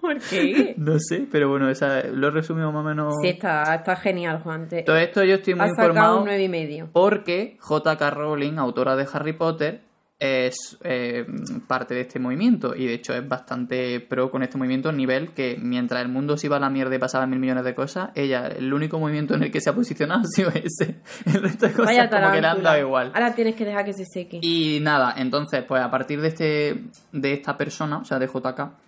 ¿Por 0.01 0.19
qué? 0.19 0.75
No 0.77 0.99
sé, 0.99 1.25
pero 1.31 1.49
bueno, 1.49 1.67
esa, 1.67 2.03
lo 2.03 2.29
resumimos 2.29 2.71
más 2.71 2.81
o 2.85 2.87
menos. 2.87 3.13
Sí, 3.23 3.29
está, 3.29 3.73
está 3.73 3.95
genial, 3.95 4.39
Juan. 4.43 4.67
Te- 4.67 4.83
Todo 4.83 4.97
esto 4.97 5.23
yo 5.23 5.35
estoy 5.35 5.55
muy 5.55 5.65
informado 5.67 6.19
un 6.19 6.25
nueve 6.25 6.43
y 6.43 6.49
medio. 6.49 6.89
porque 6.93 7.57
J.K. 7.59 8.11
Rowling, 8.11 8.57
autora 8.59 8.95
de 8.95 9.07
Harry 9.11 9.33
Potter, 9.33 9.81
es 10.19 10.77
eh, 10.83 11.25
parte 11.67 11.93
de 11.93 12.01
este 12.01 12.19
movimiento 12.19 12.73
y 12.75 12.85
de 12.85 12.93
hecho 12.93 13.13
es 13.13 13.27
bastante 13.27 13.99
pro 13.99 14.31
con 14.31 14.43
este 14.43 14.57
movimiento 14.57 14.91
nivel 14.91 15.33
que 15.33 15.57
mientras 15.59 16.01
el 16.01 16.09
mundo 16.09 16.37
se 16.37 16.47
iba 16.47 16.55
a 16.55 16.59
la 16.59 16.69
mierda 16.69 16.95
y 16.95 16.99
pasaban 16.99 17.29
mil 17.29 17.39
millones 17.39 17.65
de 17.65 17.75
cosas, 17.75 18.11
ella, 18.15 18.47
el 18.47 18.73
único 18.73 18.97
movimiento 18.99 19.35
en 19.35 19.43
el 19.43 19.51
que 19.51 19.59
se 19.59 19.69
ha 19.69 19.75
posicionado 19.75 20.21
ha 20.23 20.25
sido 20.25 20.49
ese. 20.49 21.01
El 21.25 21.41
resto 21.41 21.67
de 21.67 21.73
cosas 21.73 21.85
Vaya 21.85 22.09
como 22.09 22.31
que 22.31 22.41
le 22.41 22.47
han 22.47 22.63
dado 22.63 22.79
igual. 22.79 23.11
Ahora 23.13 23.35
tienes 23.35 23.55
que 23.55 23.65
dejar 23.65 23.83
que 23.83 23.93
se 23.93 24.05
seque. 24.05 24.39
Y 24.41 24.79
nada, 24.81 25.13
entonces, 25.17 25.63
pues 25.65 25.81
a 25.81 25.91
partir 25.91 26.21
de 26.21 26.27
este 26.29 26.83
de 27.11 27.33
esta 27.33 27.57
persona, 27.57 27.97
o 27.97 28.05
sea, 28.05 28.17
de 28.17 28.27
JK, 28.27 28.84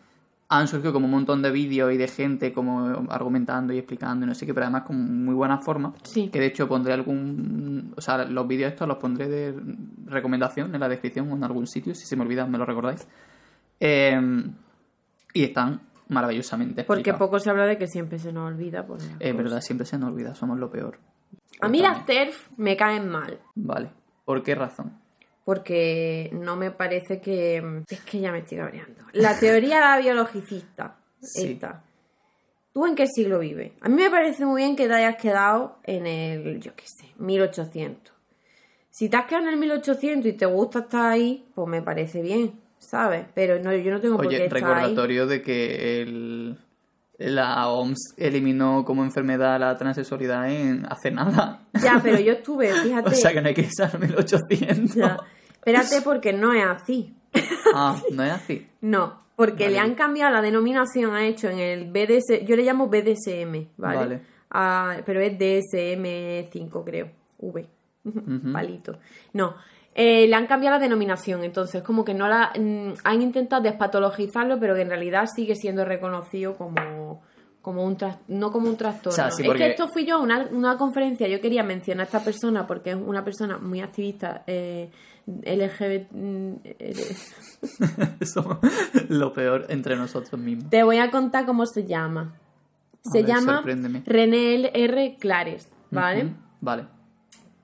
han 0.49 0.67
surgido 0.67 0.93
como 0.93 1.05
un 1.05 1.11
montón 1.11 1.41
de 1.41 1.51
vídeos 1.51 1.91
y 1.91 1.97
de 1.97 2.07
gente 2.07 2.53
como 2.53 3.05
argumentando 3.09 3.73
y 3.73 3.77
explicando 3.79 4.25
y 4.25 4.29
no 4.29 4.35
sé 4.35 4.45
qué, 4.45 4.53
pero 4.53 4.65
además 4.65 4.83
con 4.83 5.25
muy 5.25 5.35
buena 5.35 5.57
forma. 5.57 5.93
Sí. 6.03 6.29
Que 6.29 6.39
de 6.39 6.45
hecho 6.45 6.67
pondré 6.67 6.93
algún... 6.93 7.93
O 7.97 8.01
sea, 8.01 8.23
los 8.25 8.47
vídeos 8.47 8.71
estos 8.71 8.87
los 8.87 8.97
pondré 8.97 9.27
de 9.27 9.53
recomendación 10.05 10.73
en 10.73 10.79
la 10.79 10.87
descripción 10.87 11.29
o 11.31 11.35
en 11.35 11.43
algún 11.43 11.67
sitio, 11.67 11.93
si 11.93 12.05
se 12.05 12.15
me 12.15 12.23
olvida 12.23 12.45
me 12.45 12.57
lo 12.57 12.65
recordáis. 12.65 13.07
Eh, 13.79 14.19
y 15.33 15.43
están 15.43 15.81
maravillosamente 16.09 16.83
Porque 16.83 17.01
explicados. 17.01 17.19
poco 17.19 17.39
se 17.39 17.49
habla 17.49 17.65
de 17.65 17.77
que 17.77 17.87
siempre 17.87 18.17
se 18.17 18.31
nos 18.31 18.47
olvida. 18.47 18.85
Las 18.87 19.03
Es 19.19 19.35
verdad, 19.35 19.61
siempre 19.61 19.85
se 19.85 19.97
nos 19.97 20.11
olvida, 20.11 20.33
somos 20.35 20.57
lo 20.57 20.69
peor. 20.69 20.99
A 21.59 21.67
mí 21.67 21.79
las. 21.81 22.05
TERF 22.05 22.49
me 22.57 22.77
caen 22.77 23.09
mal. 23.09 23.39
Vale. 23.55 23.89
¿Por 24.25 24.43
qué 24.43 24.55
razón? 24.55 24.93
Porque 25.47 26.29
no 26.33 26.57
me 26.57 26.71
parece 26.71 27.21
que. 27.21 27.63
Es 27.89 28.01
que 28.01 28.19
ya 28.19 28.33
me 28.33 28.39
estoy 28.39 28.57
cabreando. 28.57 29.01
La 29.13 29.39
teoría 29.39 29.75
de 29.75 29.81
la 29.81 29.97
biologicista. 30.01 30.97
Sí. 31.21 31.53
Esta. 31.53 31.85
¿Tú 32.73 32.85
en 32.85 32.95
qué 32.95 33.07
siglo 33.07 33.39
vives? 33.39 33.71
A 33.79 33.87
mí 33.87 33.95
me 33.95 34.09
parece 34.09 34.45
muy 34.45 34.63
bien 34.63 34.75
que 34.75 34.89
te 34.89 34.93
hayas 34.93 35.15
quedado 35.15 35.79
en 35.83 36.05
el, 36.05 36.59
yo 36.59 36.75
qué 36.75 36.83
sé, 36.85 37.13
1800. 37.19 38.13
Si 38.89 39.07
te 39.07 39.15
has 39.15 39.25
quedado 39.25 39.47
en 39.47 39.53
el 39.53 39.57
1800 39.61 40.25
y 40.29 40.33
te 40.33 40.45
gusta 40.45 40.79
estar 40.79 41.13
ahí, 41.13 41.47
pues 41.55 41.65
me 41.69 41.81
parece 41.81 42.21
bien, 42.21 42.59
¿sabes? 42.77 43.25
Pero 43.33 43.57
no, 43.57 43.73
yo 43.73 43.89
no 43.89 44.01
tengo 44.01 44.17
por 44.17 44.27
qué 44.27 44.35
Oye, 44.35 44.43
estar 44.47 44.57
ahí. 44.57 44.63
recordatorio 44.65 45.27
de 45.27 45.41
que 45.41 46.01
el, 46.01 46.57
la 47.17 47.67
OMS 47.67 48.13
eliminó 48.17 48.85
como 48.85 49.03
enfermedad 49.03 49.59
la 49.59 49.75
transexualidad 49.77 50.49
en 50.51 50.85
hace 50.89 51.11
nada. 51.11 51.61
Ya, 51.81 51.99
pero 52.03 52.19
yo 52.19 52.33
estuve, 52.33 52.71
fíjate. 52.73 53.09
o 53.09 53.13
sea 53.13 53.33
que 53.33 53.41
no 53.41 53.47
hay 53.47 53.53
que 53.53 53.67
al 53.81 53.99
1800. 53.99 54.95
Ya. 54.95 55.17
Espérate, 55.53 56.01
porque 56.01 56.33
no 56.33 56.53
es 56.53 56.63
así. 56.65 57.13
Ah, 57.75 58.01
no 58.13 58.23
es 58.23 58.31
así. 58.31 58.65
No, 58.81 59.23
porque 59.35 59.65
Vale. 59.65 59.71
le 59.71 59.79
han 59.79 59.95
cambiado 59.95 60.31
la 60.31 60.41
denominación, 60.41 61.13
ha 61.13 61.25
hecho 61.25 61.49
en 61.49 61.59
el 61.59 61.91
BDS, 61.91 62.45
yo 62.45 62.55
le 62.55 62.63
llamo 62.63 62.87
BDSM, 62.87 63.67
¿vale? 63.75 63.97
Vale. 63.97 64.21
Ah, 64.49 64.97
pero 65.05 65.19
es 65.19 65.37
DSM5, 65.37 66.83
creo, 66.85 67.11
V, 67.37 67.67
palito. 68.53 68.99
No, 69.33 69.55
eh, 69.99 70.27
le 70.27 70.35
han 70.35 70.45
cambiado 70.45 70.75
la 70.75 70.79
denominación, 70.79 71.43
entonces 71.43 71.81
como 71.81 72.05
que 72.05 72.13
no 72.13 72.27
la... 72.27 72.53
mm, 72.55 72.99
han 73.03 73.21
intentado 73.23 73.63
despatologizarlo, 73.63 74.59
pero 74.59 74.75
que 74.75 74.81
en 74.81 74.89
realidad 74.89 75.25
sigue 75.25 75.55
siendo 75.55 75.83
reconocido 75.85 76.55
como 76.55 77.23
como 77.63 77.83
un 77.83 77.97
no 78.27 78.51
como 78.51 78.69
un 78.69 78.77
trastorno. 78.77 79.09
O 79.09 79.11
sea, 79.11 79.31
sí, 79.31 79.43
Es 79.45 79.53
que 79.55 79.71
esto 79.71 79.89
fui 79.89 80.05
yo 80.05 80.17
a 80.17 80.19
una, 80.19 80.47
una 80.51 80.77
conferencia, 80.77 81.27
yo 81.27 81.41
quería 81.41 81.63
mencionar 81.63 82.03
a 82.03 82.05
esta 82.05 82.23
persona 82.23 82.65
porque 82.67 82.91
es 82.91 82.95
una 82.95 83.25
persona 83.25 83.57
muy 83.57 83.81
activista 83.81 84.43
eh, 84.45 84.89
LGBT. 85.25 86.11
mm, 86.11 86.53
eh, 86.63 87.15
Somos 88.25 88.59
lo 89.09 89.33
peor 89.33 89.65
entre 89.69 89.95
nosotros 89.97 90.39
mismos. 90.39 90.69
Te 90.69 90.83
voy 90.83 90.99
a 90.99 91.09
contar 91.09 91.45
cómo 91.47 91.65
se 91.65 91.85
llama. 91.85 92.35
Se 93.01 93.23
ver, 93.23 93.25
llama. 93.25 93.63
René 94.05 94.71
R. 94.73 95.17
Clares, 95.19 95.69
¿vale? 95.89 96.35
Vale. 96.61 96.96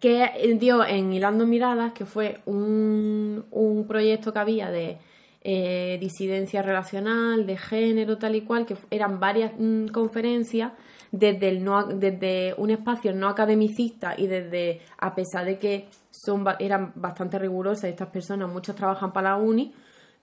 Que 0.04 0.58
dio 0.60 0.86
en 0.86 1.14
Hilando 1.14 1.48
Miradas, 1.48 1.94
que 1.94 2.06
fue 2.06 2.42
un, 2.46 3.46
un 3.52 3.88
proyecto 3.88 4.34
que 4.34 4.40
había 4.40 4.70
de 4.70 4.98
eh, 5.46 5.98
disidencia 5.98 6.62
relacional, 6.62 7.46
de 7.46 7.56
género, 7.56 8.18
tal 8.18 8.36
y 8.36 8.42
cual, 8.42 8.66
que 8.66 8.76
eran 8.92 9.22
varias 9.22 9.54
mm, 9.58 9.88
conferencias 9.94 10.74
desde, 11.10 11.48
el 11.48 11.64
no, 11.64 11.86
desde 11.88 12.54
un 12.58 12.72
espacio 12.72 13.14
no 13.14 13.30
academicista 13.30 14.14
y 14.18 14.28
desde, 14.28 14.82
a 14.98 15.16
pesar 15.16 15.46
de 15.46 15.58
que 15.58 15.88
son, 16.12 16.44
eran 16.60 16.92
bastante 16.96 17.40
rigurosas 17.40 17.86
estas 17.86 18.10
personas, 18.10 18.52
muchos 18.52 18.76
trabajan 18.76 19.14
para 19.14 19.30
la 19.30 19.36
uni, 19.38 19.74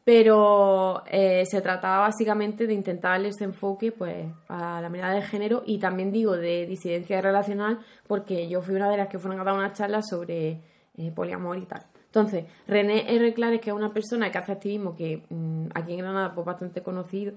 pero 0.04 1.04
eh, 1.06 1.44
se 1.46 1.60
trataba 1.60 2.00
básicamente 2.00 2.66
de 2.66 2.74
intentar 2.74 3.12
darle 3.12 3.28
ese 3.28 3.44
enfoque 3.44 3.92
pues, 3.92 4.26
a 4.48 4.80
la 4.80 4.88
mirada 4.88 5.14
de 5.14 5.22
género 5.22 5.62
y 5.66 5.78
también 5.78 6.10
digo 6.10 6.36
de 6.36 6.66
disidencia 6.66 7.20
relacional 7.20 7.80
porque 8.06 8.48
yo 8.48 8.62
fui 8.62 8.74
una 8.74 8.90
de 8.90 8.96
las 8.96 9.08
que 9.08 9.18
fueron 9.18 9.40
a 9.40 9.44
dar 9.44 9.54
una 9.54 9.72
charla 9.72 10.02
sobre 10.02 10.62
eh, 10.96 11.12
poliamor 11.14 11.58
y 11.58 11.66
tal. 11.66 11.82
Entonces, 12.06 12.44
René 12.66 13.14
R. 13.14 13.32
Clares, 13.34 13.60
que 13.60 13.70
es 13.70 13.76
una 13.76 13.92
persona 13.92 14.30
que 14.30 14.38
hace 14.38 14.52
activismo 14.52 14.96
que 14.96 15.22
mm, 15.28 15.66
aquí 15.74 15.92
en 15.92 15.98
Granada 15.98 16.34
pues 16.34 16.44
bastante 16.44 16.82
conocido, 16.82 17.34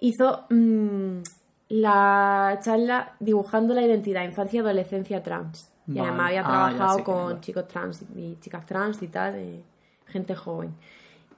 hizo 0.00 0.46
mm, 0.50 1.22
la 1.68 2.58
charla 2.62 3.12
dibujando 3.20 3.74
la 3.74 3.82
identidad 3.82 4.24
infancia 4.24 4.58
y 4.58 4.60
adolescencia 4.60 5.22
trans, 5.22 5.70
Y 5.86 5.98
además 5.98 6.28
había 6.28 6.40
Ah, 6.40 6.70
trabajado 6.72 7.04
con 7.04 7.40
chicos 7.40 7.68
trans 7.68 8.02
y 8.16 8.36
chicas 8.40 8.66
trans 8.66 9.02
y 9.02 9.08
tal, 9.08 9.34
de 9.34 9.62
gente 10.06 10.34
joven. 10.34 10.74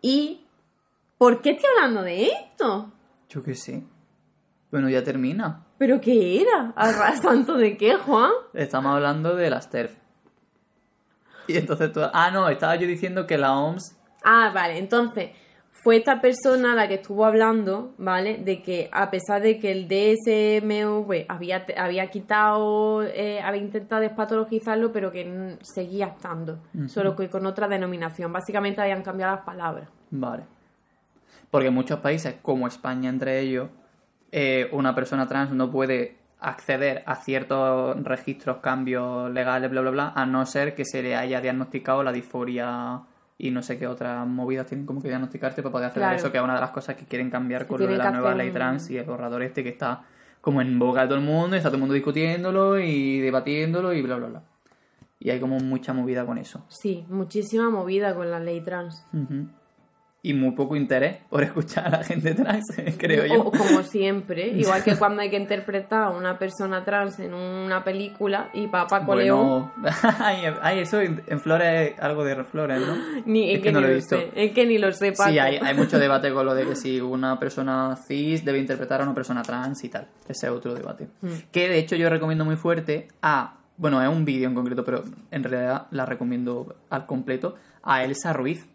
¿Y 0.00 0.43
por 1.24 1.40
qué 1.40 1.52
estoy 1.52 1.70
hablando 1.74 2.02
de 2.02 2.26
esto? 2.26 2.92
Yo 3.30 3.42
qué 3.42 3.54
sé. 3.54 3.82
Bueno, 4.70 4.90
ya 4.90 5.02
termina. 5.02 5.64
¿Pero 5.78 5.98
qué 5.98 6.42
era? 6.42 6.74
¿Arras 6.76 7.22
tanto 7.22 7.56
de 7.56 7.78
qué, 7.78 7.96
Juan? 7.96 8.30
Estamos 8.52 8.94
hablando 8.94 9.34
de 9.34 9.48
las 9.48 9.70
TERF. 9.70 9.96
Y 11.46 11.56
entonces 11.56 11.92
tú... 11.92 12.02
Ah, 12.12 12.30
no, 12.30 12.46
estaba 12.50 12.76
yo 12.76 12.86
diciendo 12.86 13.26
que 13.26 13.38
la 13.38 13.58
OMS... 13.58 13.96
Ah, 14.22 14.50
vale, 14.54 14.76
entonces 14.76 15.30
fue 15.70 15.96
esta 15.96 16.20
persona 16.20 16.74
la 16.74 16.88
que 16.88 16.96
estuvo 16.96 17.24
hablando, 17.24 17.94
¿vale? 17.96 18.36
De 18.36 18.60
que 18.60 18.90
a 18.92 19.10
pesar 19.10 19.40
de 19.40 19.58
que 19.58 19.72
el 19.72 19.88
DSMV 19.88 21.24
había, 21.26 21.64
había 21.78 22.10
quitado, 22.10 23.02
eh, 23.02 23.40
había 23.40 23.62
intentado 23.62 24.02
despatologizarlo, 24.02 24.92
pero 24.92 25.10
que 25.10 25.56
seguía 25.62 26.08
estando, 26.08 26.58
solo 26.86 27.16
que 27.16 27.30
con 27.30 27.46
otra 27.46 27.66
denominación. 27.66 28.30
Básicamente 28.30 28.82
habían 28.82 29.02
cambiado 29.02 29.36
las 29.36 29.44
palabras. 29.46 29.88
Vale. 30.10 30.53
Porque 31.54 31.68
en 31.68 31.75
muchos 31.75 32.00
países, 32.00 32.34
como 32.42 32.66
España 32.66 33.08
entre 33.08 33.38
ellos, 33.38 33.68
eh, 34.32 34.68
una 34.73 34.92
persona 34.92 35.28
trans 35.28 35.52
no 35.52 35.70
puede 35.70 36.16
acceder 36.40 37.04
a 37.06 37.14
ciertos 37.14 37.94
registros, 38.02 38.56
cambios 38.56 39.30
legales, 39.30 39.70
bla, 39.70 39.80
bla, 39.82 39.90
bla, 39.92 40.12
a 40.16 40.26
no 40.26 40.44
ser 40.46 40.75
que 40.75 40.84
se 40.84 41.00
le 41.00 41.14
haya 41.14 41.40
diagnosticado 41.40 42.02
la 42.02 42.11
disforia 42.11 43.02
y 43.38 43.52
no 43.52 43.62
sé 43.62 43.78
qué 43.78 43.87
otras 43.87 44.26
movidas 44.26 44.66
tienen 44.66 44.84
como 44.84 45.00
que 45.00 45.06
diagnosticarte 45.06 45.62
para 45.62 45.70
poder 45.70 45.92
Claro. 45.92 46.16
eso, 46.16 46.32
que 46.32 46.38
es 46.38 46.42
una 46.42 46.56
de 46.56 46.61
las 46.61 46.70
cosas 46.70 46.96
que 46.96 47.04
quieren 47.04 47.30
cambiar 47.30 47.68
con 47.68 47.80
lo 47.80 47.87
de 47.87 47.99
la 47.99 48.11
nueva 48.11 48.30
hacer 48.30 48.37
ley 48.37 48.50
trans 48.50 48.90
y 48.90 48.99
el 48.99 49.04
borrador 49.04 49.44
este 49.44 49.62
que 49.62 49.68
está 49.68 50.02
como 50.40 50.61
en 50.61 50.76
boca 50.76 51.02
de 51.02 51.06
todo 51.06 51.18
el 51.18 51.25
mundo 51.25 51.54
y 51.54 51.58
está 51.58 51.68
todo 51.68 51.76
el 51.76 51.82
mundo 51.82 51.94
discutiéndolo 51.94 52.80
y 52.80 53.20
debatiéndolo 53.20 53.92
y 53.92 54.02
bla, 54.02 54.16
bla, 54.16 54.26
bla. 54.26 54.42
Y 55.20 55.30
hay 55.30 55.38
como 55.38 55.61
mucha 55.61 55.92
movida 55.92 56.26
con 56.26 56.37
eso. 56.37 56.64
Sí, 56.66 57.06
muchísima 57.08 57.70
movida 57.70 58.12
con 58.16 58.28
la 58.28 58.40
ley 58.40 58.61
trans. 58.61 59.06
Ujú. 59.12 59.46
Y 60.26 60.32
muy 60.32 60.52
poco 60.52 60.74
interés 60.74 61.18
por 61.28 61.42
escuchar 61.42 61.86
a 61.86 61.98
la 61.98 62.02
gente 62.02 62.34
trans, 62.34 62.64
creo 62.98 63.26
yo. 63.26 63.42
o 63.42 63.50
como 63.52 63.82
siempre, 63.82 64.48
igual 64.56 64.82
que 64.82 64.96
cuando 64.96 65.20
hay 65.20 65.28
que 65.28 65.36
interpretar 65.36 66.04
a 66.04 66.10
una 66.10 66.38
persona 66.38 66.82
trans 66.82 67.18
en 67.20 67.34
una 67.34 67.84
película 67.84 68.48
y 68.54 68.66
para 68.68 68.86
Paco 68.86 69.14
León, 69.14 69.70
Bueno, 69.76 69.96
ay, 70.18 70.44
ay, 70.62 70.78
eso 70.78 70.98
en 71.00 71.40
Flores, 71.40 71.92
algo 72.00 72.24
de 72.24 72.42
Flores, 72.44 72.80
¿no? 72.80 72.96
ni, 73.26 73.50
es, 73.50 73.56
es 73.56 73.58
que, 73.58 73.64
que 73.64 73.72
no 73.72 73.80
ni 73.80 73.86
lo 73.86 73.92
he 73.92 73.94
visto. 73.96 74.16
sé, 74.16 74.30
es 74.34 74.52
que 74.52 74.66
ni 74.66 74.78
lo 74.78 74.92
sé, 74.92 75.12
Paco. 75.12 75.30
Sí, 75.30 75.38
hay, 75.38 75.58
hay 75.58 75.74
mucho 75.74 75.98
debate 75.98 76.32
con 76.32 76.46
lo 76.46 76.54
de 76.54 76.66
que 76.68 76.74
si 76.74 77.02
una 77.02 77.38
persona 77.38 77.94
cis 78.08 78.44
debe 78.46 78.58
interpretar 78.58 79.02
a 79.02 79.04
una 79.04 79.14
persona 79.14 79.42
trans 79.42 79.84
y 79.84 79.90
tal. 79.90 80.08
Ese 80.26 80.46
es 80.46 80.52
otro 80.52 80.74
debate. 80.74 81.06
Mm. 81.20 81.28
Que 81.52 81.68
de 81.68 81.78
hecho 81.78 81.96
yo 81.96 82.08
recomiendo 82.08 82.46
muy 82.46 82.56
fuerte 82.56 83.08
a. 83.20 83.58
Bueno, 83.76 84.00
es 84.02 84.08
un 84.08 84.24
vídeo 84.24 84.48
en 84.48 84.54
concreto, 84.54 84.84
pero 84.84 85.04
en 85.30 85.44
realidad 85.44 85.86
la 85.90 86.06
recomiendo 86.06 86.76
al 86.88 87.04
completo. 87.06 87.56
A 87.82 88.04
Elsa 88.04 88.32
Ruiz, 88.32 88.66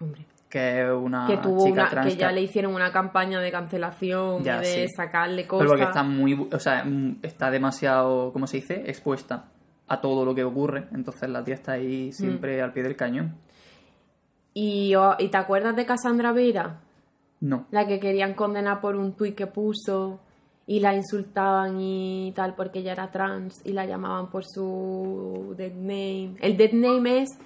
Hombre. 0.00 0.26
Que 0.48 0.82
es 0.82 0.90
una 0.90 1.26
que 1.26 1.36
tuvo 1.38 1.64
chica 1.66 1.82
una, 1.82 1.90
trans. 1.90 2.06
que 2.14 2.16
ya 2.16 2.30
le 2.32 2.42
hicieron 2.42 2.74
una 2.74 2.92
campaña 2.92 3.40
de 3.40 3.50
cancelación 3.50 4.42
Ya, 4.44 4.58
y 4.58 4.60
de 4.60 4.88
sí. 4.88 4.94
sacarle 4.96 5.42
Pero 5.42 5.48
cosas. 5.48 5.66
porque 5.68 5.82
está 5.84 6.02
muy. 6.02 6.48
O 6.52 6.58
sea, 6.60 6.84
está 7.22 7.50
demasiado. 7.50 8.32
¿Cómo 8.32 8.46
se 8.46 8.58
dice? 8.58 8.84
Expuesta 8.86 9.46
a 9.88 10.00
todo 10.00 10.24
lo 10.24 10.34
que 10.34 10.44
ocurre. 10.44 10.86
Entonces 10.94 11.28
la 11.28 11.42
tía 11.44 11.54
está 11.54 11.72
ahí 11.72 12.08
Mm. 12.08 12.12
siempre 12.12 12.62
al 12.62 12.72
pie 12.72 12.82
del 12.82 12.96
cañón. 12.96 13.34
y, 14.54 14.94
¿Y 15.18 15.28
te 15.28 15.36
acuerdas 15.36 15.76
de 15.76 15.84
Cassandra 15.84 16.32
Vera? 16.32 16.80
No. 17.40 17.66
La 17.70 17.86
que 17.86 18.00
querían 18.00 18.32
condenar 18.34 18.80
por 18.80 18.96
un 18.96 19.12
tuit 19.12 19.34
que 19.34 19.46
puso 19.46 20.20
y 20.66 20.80
la 20.80 20.94
insultaban 20.94 21.78
y 21.80 22.32
tal 22.34 22.54
porque 22.54 22.78
ella 22.78 22.92
era 22.92 23.10
trans 23.10 23.60
y 23.64 23.72
la 23.72 23.84
llamaban 23.84 24.30
por 24.30 24.44
su 24.46 25.54
dead 25.58 25.72
name. 25.74 26.36
El 26.40 26.56
dead 26.56 26.72
name 26.72 27.20
es 27.22 27.38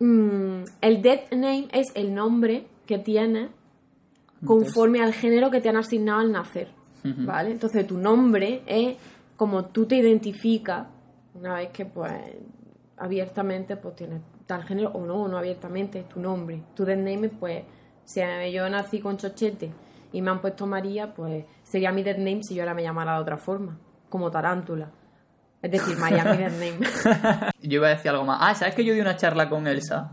mm, 0.00 0.64
el 0.80 1.02
dead 1.02 1.30
name 1.30 1.68
es 1.72 1.92
el 1.94 2.14
nombre 2.14 2.66
que 2.86 2.98
tiene 2.98 3.50
conforme 4.44 5.02
al 5.02 5.12
género 5.12 5.50
que 5.50 5.60
te 5.60 5.68
han 5.68 5.76
asignado 5.76 6.20
al 6.20 6.32
nacer. 6.32 6.68
¿vale? 7.02 7.50
Entonces 7.50 7.86
tu 7.86 7.98
nombre 7.98 8.62
es 8.66 8.96
como 9.36 9.66
tú 9.66 9.86
te 9.86 9.96
identificas 9.96 10.86
una 11.34 11.54
vez 11.54 11.70
que 11.70 11.86
pues 11.86 12.12
abiertamente 12.98 13.76
pues 13.76 13.96
tienes 13.96 14.20
tal 14.46 14.64
género 14.64 14.90
o 14.90 15.06
no, 15.06 15.28
no 15.28 15.38
abiertamente, 15.38 16.00
es 16.00 16.08
tu 16.08 16.20
nombre. 16.20 16.62
Tu 16.74 16.84
dead 16.84 16.98
name 16.98 17.28
pues 17.28 17.64
si 18.04 18.20
yo 18.52 18.68
nací 18.68 19.00
con 19.00 19.16
chochete 19.16 19.70
y 20.12 20.20
me 20.22 20.30
han 20.30 20.40
puesto 20.40 20.66
María, 20.66 21.14
pues 21.14 21.44
sería 21.62 21.92
mi 21.92 22.02
dead 22.02 22.18
name 22.18 22.42
si 22.42 22.54
yo 22.54 22.62
ahora 22.62 22.74
me 22.74 22.82
llamara 22.82 23.14
de 23.14 23.20
otra 23.20 23.36
forma, 23.36 23.78
como 24.08 24.30
tarántula. 24.30 24.90
Es 25.62 25.70
decir, 25.70 25.96
Miami 25.98 26.36
dead 26.38 26.52
name. 26.52 26.78
Yo 27.62 27.76
iba 27.76 27.88
a 27.88 27.90
decir 27.90 28.10
algo 28.10 28.24
más. 28.24 28.38
Ah, 28.40 28.54
¿sabes 28.54 28.74
que 28.74 28.84
yo 28.84 28.94
di 28.94 29.00
una 29.00 29.16
charla 29.16 29.48
con 29.48 29.66
Elsa? 29.66 30.12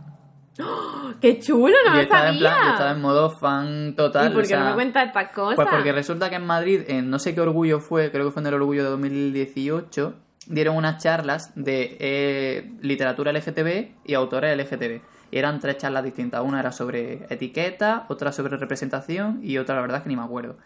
¡Qué 1.21 1.39
chulo! 1.39 1.75
No 1.85 1.91
yo, 1.91 1.95
lo 1.97 2.01
estaba 2.01 2.21
sabía. 2.25 2.31
en 2.33 2.39
plan, 2.39 2.57
yo 2.65 2.71
estaba 2.71 2.91
en 2.91 3.01
modo 3.01 3.29
fan 3.29 3.95
total. 3.95 4.27
¿Y 4.27 4.29
por 4.31 4.39
o 4.39 4.41
qué 4.41 4.47
sea, 4.47 4.59
no 4.59 4.65
me 4.69 4.73
cuentas 4.73 5.07
estas 5.07 5.29
cosas? 5.29 5.55
Pues 5.55 5.67
porque 5.69 5.91
resulta 5.91 6.29
que 6.29 6.35
en 6.35 6.45
Madrid, 6.45 6.81
en 6.87 7.09
no 7.09 7.19
sé 7.19 7.33
qué 7.35 7.41
orgullo 7.41 7.79
fue, 7.79 8.11
creo 8.11 8.25
que 8.25 8.31
fue 8.31 8.41
en 8.41 8.47
el 8.47 8.53
orgullo 8.55 8.83
de 8.83 8.89
2018, 8.89 10.13
dieron 10.47 10.75
unas 10.75 11.01
charlas 11.01 11.51
de 11.55 11.97
eh, 11.99 12.71
literatura 12.81 13.31
LGTB 13.31 13.89
y 14.05 14.13
autores 14.15 14.57
LGTB. 14.57 15.01
Y 15.29 15.37
eran 15.37 15.59
tres 15.59 15.77
charlas 15.77 16.03
distintas. 16.03 16.41
Una 16.41 16.59
era 16.61 16.71
sobre 16.71 17.25
etiqueta, 17.29 18.05
otra 18.07 18.31
sobre 18.31 18.57
representación 18.57 19.39
y 19.43 19.57
otra, 19.57 19.75
la 19.75 19.81
verdad, 19.81 19.97
es 19.97 20.03
que 20.03 20.09
ni 20.09 20.15
me 20.15 20.23
acuerdo. 20.23 20.57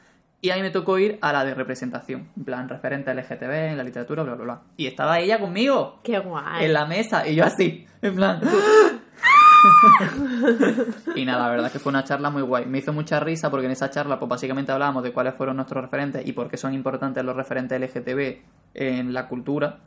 Y 0.44 0.50
a 0.50 0.56
mí 0.56 0.64
me 0.64 0.72
tocó 0.72 0.98
ir 0.98 1.20
a 1.22 1.32
la 1.32 1.46
de 1.46 1.54
representación, 1.54 2.30
en 2.36 2.44
plan, 2.44 2.68
referente 2.68 3.14
LGTB 3.14 3.52
en 3.52 3.78
la 3.78 3.84
literatura, 3.84 4.24
bla, 4.24 4.34
bla, 4.34 4.44
bla. 4.44 4.62
Y 4.76 4.88
estaba 4.88 5.20
ella 5.20 5.40
conmigo 5.40 6.00
¡Qué 6.04 6.18
guay! 6.18 6.66
en 6.66 6.74
la 6.74 6.88
mesa 6.88 7.28
y 7.28 7.36
yo 7.36 7.46
así, 7.46 7.86
en 8.02 8.16
plan. 8.16 8.42
y 11.16 11.26
nada, 11.26 11.44
la 11.44 11.50
verdad 11.50 11.68
es 11.68 11.74
que 11.74 11.80
fue 11.80 11.92
una 11.92 12.04
charla 12.04 12.32
muy 12.32 12.42
guay. 12.42 12.66
Me 12.66 12.80
hizo 12.80 12.92
mucha 12.92 13.20
risa 13.20 13.52
porque 13.52 13.68
en 13.68 13.74
esa 13.74 13.92
charla, 13.92 14.18
pues 14.18 14.30
básicamente 14.30 14.72
hablábamos 14.72 15.04
de 15.04 15.14
cuáles 15.14 15.36
fueron 15.36 15.58
nuestros 15.58 15.84
referentes 15.84 16.26
y 16.26 16.32
por 16.32 16.50
qué 16.50 16.58
son 16.58 16.74
importantes 16.74 17.24
los 17.24 17.36
referentes 17.36 17.80
LGTB 17.80 18.42
en 18.74 19.14
la 19.14 19.28
cultura. 19.28 19.82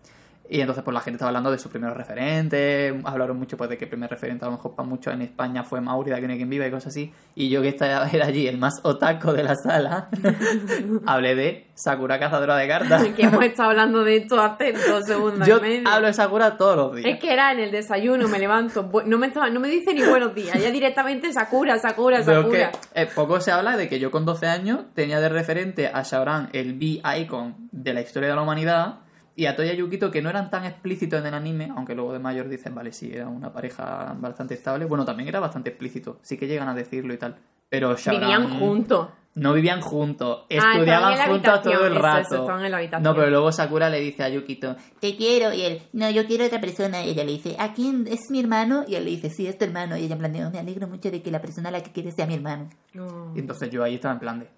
Y 0.49 0.61
entonces, 0.61 0.85
pues 0.85 0.93
la 0.95 1.01
gente 1.01 1.17
estaba 1.17 1.31
hablando 1.31 1.51
de 1.51 1.59
sus 1.59 1.71
primeros 1.71 1.97
referentes. 1.97 2.95
Hablaron 3.05 3.39
mucho, 3.39 3.57
pues, 3.57 3.71
de 3.71 3.79
que 3.79 3.85
el 3.85 3.89
primer 3.91 4.11
referente, 4.11 4.45
a 4.45 4.49
lo 4.49 4.53
mejor 4.57 4.75
para 4.77 4.87
muchos 4.87 5.13
en 5.15 5.23
España 5.23 5.65
fue 5.65 5.81
Mauri, 5.81 6.11
de 6.11 6.17
hay 6.17 6.23
quien 6.37 6.51
viva 6.51 6.67
y 6.67 6.71
cosas 6.71 6.89
así. 6.89 7.13
Y 7.35 7.49
yo, 7.49 7.63
que 7.63 7.69
estaba 7.69 8.07
era 8.13 8.27
allí 8.27 8.47
el 8.47 8.59
más 8.59 8.75
otaco 8.83 9.33
de 9.33 9.43
la 9.43 9.55
sala, 9.57 10.09
hablé 11.07 11.35
de 11.35 11.67
Sakura 11.75 12.19
Cazadora 12.19 12.57
de 12.57 12.69
Cartas. 12.69 13.05
que 13.17 13.23
hemos 13.23 13.43
estado 13.45 13.71
hablando 13.71 14.05
de 14.05 14.17
esto 14.19 14.41
hace 14.41 14.73
dos 14.73 15.05
segundos 15.07 15.47
Yo 15.49 15.61
medio. 15.61 15.89
hablo 15.89 16.07
de 16.09 16.13
Sakura 16.15 16.57
todos 16.57 16.77
los 16.77 16.97
días. 16.97 17.15
Es 17.15 17.21
que 17.21 17.33
era 17.33 17.53
en 17.53 17.61
el 17.61 17.71
desayuno, 17.71 18.29
me 18.29 18.39
levanto, 18.39 18.91
no 19.07 19.19
me, 19.19 19.29
estaba- 19.29 19.51
no 19.51 19.61
me 19.61 19.69
dice 19.69 19.95
ni 19.95 20.03
buenos 20.03 20.35
días, 20.35 20.61
ya 20.63 20.71
directamente 20.71 21.33
Sakura, 21.33 21.79
Sakura, 21.79 22.23
Sakura. 22.23 22.71
que 22.93 23.03
eh, 23.03 23.09
poco 23.15 23.41
se 23.41 23.51
habla 23.51 23.77
de 23.77 23.89
que 23.89 23.99
yo 23.99 24.11
con 24.11 24.25
12 24.25 24.47
años 24.47 24.81
tenía 24.95 25.21
de 25.21 25.29
referente 25.29 25.89
a 25.89 26.03
Shaoran 26.03 26.51
el 26.53 26.75
B-Icon 26.75 27.69
de 27.73 27.95
la 27.95 28.01
historia 28.03 28.29
de 28.29 28.35
la 28.35 28.43
humanidad 28.43 28.99
y 29.37 29.47
a 29.47 29.57
Toya 29.57 29.75
Yukito 29.75 30.11
que 30.11 30.23
no 30.23 30.31
eran 30.31 30.51
tan 30.51 30.65
explícitos 30.65 31.21
en 31.21 31.27
el 31.27 31.35
anime, 31.35 31.73
aunque 31.77 31.95
luego 31.95 32.13
de 32.13 32.19
mayor 32.19 32.49
dicen, 32.49 32.75
vale, 32.75 32.93
sí, 32.93 33.11
era 33.13 33.29
una 33.29 33.53
pareja 33.53 34.15
bastante 34.19 34.55
estable. 34.55 34.85
Bueno, 34.85 35.05
también 35.05 35.29
era 35.29 35.41
bastante 35.41 35.71
explícito, 35.71 36.19
sí 36.23 36.37
que 36.37 36.47
llegan 36.47 36.69
a 36.69 36.75
decirlo 36.75 37.13
y 37.15 37.19
tal. 37.19 37.37
Pero 37.69 37.97
Shaoran... 37.97 38.21
Vivían 38.21 38.59
juntos. 38.59 39.09
No 39.37 39.53
vivían 39.53 39.81
juntos, 39.81 40.45
estudiaban 40.49 41.19
juntos 41.29 41.63
todo 41.63 41.87
el 41.89 41.97
rato. 41.97 42.21
eso, 42.37 42.47
en. 42.65 43.03
No, 43.03 43.17
pero 43.17 43.31
luego 43.31 43.51
Sakura 43.51 43.91
le 43.91 43.99
dice 43.99 44.23
a 44.23 44.29
Yukito, 44.29 44.77
te 45.01 45.17
quiero. 45.17 45.53
Y 45.53 45.63
él, 45.63 45.83
no, 45.93 46.09
yo 46.09 46.25
quiero 46.25 46.45
a 46.45 46.47
otra 46.47 46.61
persona. 46.61 47.03
Y 47.05 47.11
ella 47.11 47.25
le 47.25 47.33
dice, 47.33 47.57
¿a 47.59 47.73
quién? 47.75 48.07
¿Es 48.07 48.31
mi 48.31 48.39
hermano? 48.39 48.85
Y 48.87 48.95
él 48.95 49.05
le 49.05 49.11
dice, 49.11 49.31
sí, 49.31 49.49
es 49.49 49.59
tu 49.59 49.65
hermano. 49.65 49.97
Y 49.97 50.05
ella 50.05 50.13
en 50.15 50.21
plan, 50.21 50.33
de, 50.33 50.47
"Oh, 50.47 50.51
me 50.53 50.61
alegro 50.61 50.87
mucho 50.87 51.11
de 51.11 51.21
que 51.21 51.33
la 51.33 51.41
persona 51.41 51.71
a 51.71 51.73
la 51.73 51.83
que 51.83 51.91
quieres 51.91 52.15
sea 52.15 52.27
mi 52.29 52.35
hermano. 52.35 52.71
No. 52.93 53.33
Y 53.35 53.41
entonces 53.41 53.71
yo 53.71 53.83
ahí 53.83 53.97
estaba 53.97 54.15
en 54.15 54.21
plan 54.21 54.39
de, 54.39 54.49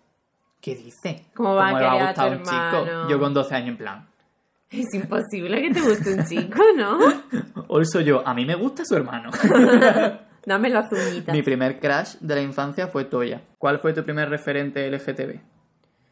¿qué 0.61 0.75
dice? 0.75 1.25
¿Cómo 1.35 1.55
va 1.55 1.69
a 1.69 1.73
le 1.73 1.79
querer 1.79 2.03
a 2.03 2.07
gustar 2.09 2.31
tu 2.33 2.37
un 2.37 2.43
chico? 2.43 3.09
Yo 3.09 3.19
con 3.19 3.33
12 3.33 3.55
años 3.55 3.69
en 3.71 3.77
plan, 3.79 4.07
Es 4.71 4.93
imposible 4.95 5.63
que 5.63 5.71
te 5.73 5.81
guste 5.81 6.15
un 6.15 6.25
chico, 6.27 6.61
¿no? 6.77 6.99
hoy 7.69 7.85
soy 7.87 8.05
yo, 8.05 8.27
a 8.27 8.35
mí 8.35 8.45
me 8.45 8.55
gusta 8.57 8.85
su 8.85 8.97
hermano. 8.97 9.31
Dame 10.47 10.69
las 10.71 10.91
uñitas. 10.93 11.35
Mi 11.35 11.43
primer 11.43 11.79
crush 11.81 12.17
de 12.21 12.35
la 12.35 12.41
infancia 12.41 12.87
fue 12.89 13.05
Toya. 13.05 13.43
¿Cuál 13.59 13.79
fue 13.81 13.93
tu 13.93 14.05
primer 14.05 14.29
referente 14.29 14.89
LGTB? 14.91 15.41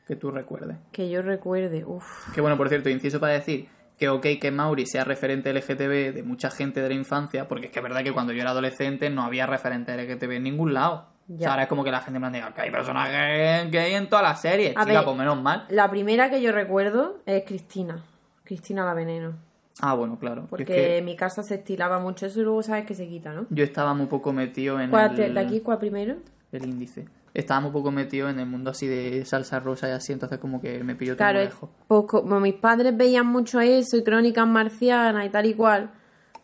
Que 0.07 0.17
tú 0.17 0.31
recuerdes. 0.31 0.77
Que 0.93 1.09
yo 1.09 1.23
recuerde, 1.23 1.85
uff. 1.85 2.33
Que 2.35 2.41
bueno, 2.41 2.57
por 2.57 2.69
cierto, 2.69 2.89
inciso 2.91 3.21
para 3.21 3.35
decir 3.35 3.69
que 3.99 4.09
ok 4.09 4.27
que 4.41 4.51
Mauri 4.51 4.87
sea 4.87 5.05
referente 5.05 5.53
LGTB 5.53 6.13
de 6.15 6.23
mucha 6.25 6.51
gente 6.51 6.81
de 6.83 6.89
la 6.89 6.95
infancia, 6.95 7.47
porque 7.47 7.67
es 7.67 7.73
que 7.73 7.79
es 7.79 7.83
verdad 7.83 8.03
que 8.03 8.13
cuando 8.13 8.33
yo 8.33 8.41
era 8.41 8.51
adolescente 8.51 9.09
no 9.09 9.23
había 9.23 9.47
referente 9.47 9.97
LGTB 9.97 10.33
en 10.33 10.43
ningún 10.43 10.75
lado. 10.75 11.07
O 11.25 11.27
sea, 11.29 11.37
Ya. 11.39 11.51
ahora 11.51 11.63
es 11.63 11.69
como 11.69 11.85
que 11.85 11.91
la 11.93 12.01
gente 12.01 12.19
me 12.21 12.29
diga 12.31 12.53
que 12.53 12.61
hay 12.63 12.71
personajes 12.73 13.71
gay 13.71 13.95
en 13.95 14.09
todas 14.09 14.25
las 14.25 14.41
series, 14.43 14.71
chica, 14.71 14.85
ver. 14.85 15.05
pues 15.05 15.17
menos 15.17 15.41
mal. 15.41 15.65
La 15.71 15.89
primera 15.91 16.29
que 16.29 16.43
yo 16.43 16.51
recuerdo 16.53 17.23
es 17.25 17.45
Cristina. 17.47 18.03
Cristina 18.45 18.85
la 18.85 18.95
veneno. 18.95 19.35
Ah, 19.81 19.95
bueno, 19.95 20.19
claro. 20.19 20.47
Porque 20.49 20.63
Es 20.63 20.69
que 20.69 20.99
en 20.99 21.05
mi 21.05 21.17
casa 21.17 21.43
se 21.43 21.57
estilaba 21.57 21.99
mucho 21.99 22.27
eso 22.27 22.41
y 22.41 22.45
luego 22.45 22.63
sabes 22.63 22.87
que 22.87 22.95
se 22.95 23.09
quita, 23.09 23.33
¿no? 23.33 23.47
yo 23.51 23.65
estaba 23.65 23.93
muy 23.95 24.07
poco 24.07 24.33
metido 24.33 24.81
en 24.81 24.91
¿Cuál 24.91 25.19
el, 25.19 25.35
¿De 25.35 25.41
aquí 25.41 25.61
cuál 25.61 25.79
primero? 25.79 26.17
el 26.53 26.65
índice. 26.65 27.07
estábamos 27.33 27.69
un 27.71 27.73
poco 27.73 27.91
metidos 27.91 28.31
en 28.31 28.39
el 28.39 28.47
mundo 28.47 28.71
así 28.71 28.87
de 28.87 29.25
salsa 29.25 29.59
rosa 29.59 29.89
y 29.89 29.93
así, 29.93 30.13
entonces 30.13 30.39
como 30.39 30.61
que 30.61 30.85
me 30.85 30.95
pilló 30.95 31.15
todo 31.17 31.25
Claro, 31.27 31.39
muy 31.41 31.49
es- 31.49 31.55
lejos. 31.55 31.71
pues 31.89 32.05
como 32.07 32.39
mis 32.39 32.55
padres 32.55 32.97
veían 32.97 33.27
mucho 33.27 33.61
eso 33.61 33.97
y 33.97 34.05
crónicas 34.05 34.47
marcianas 34.47 35.27
y 35.27 35.31
tal 35.31 35.47
y 35.47 35.55
cual, 35.55 35.91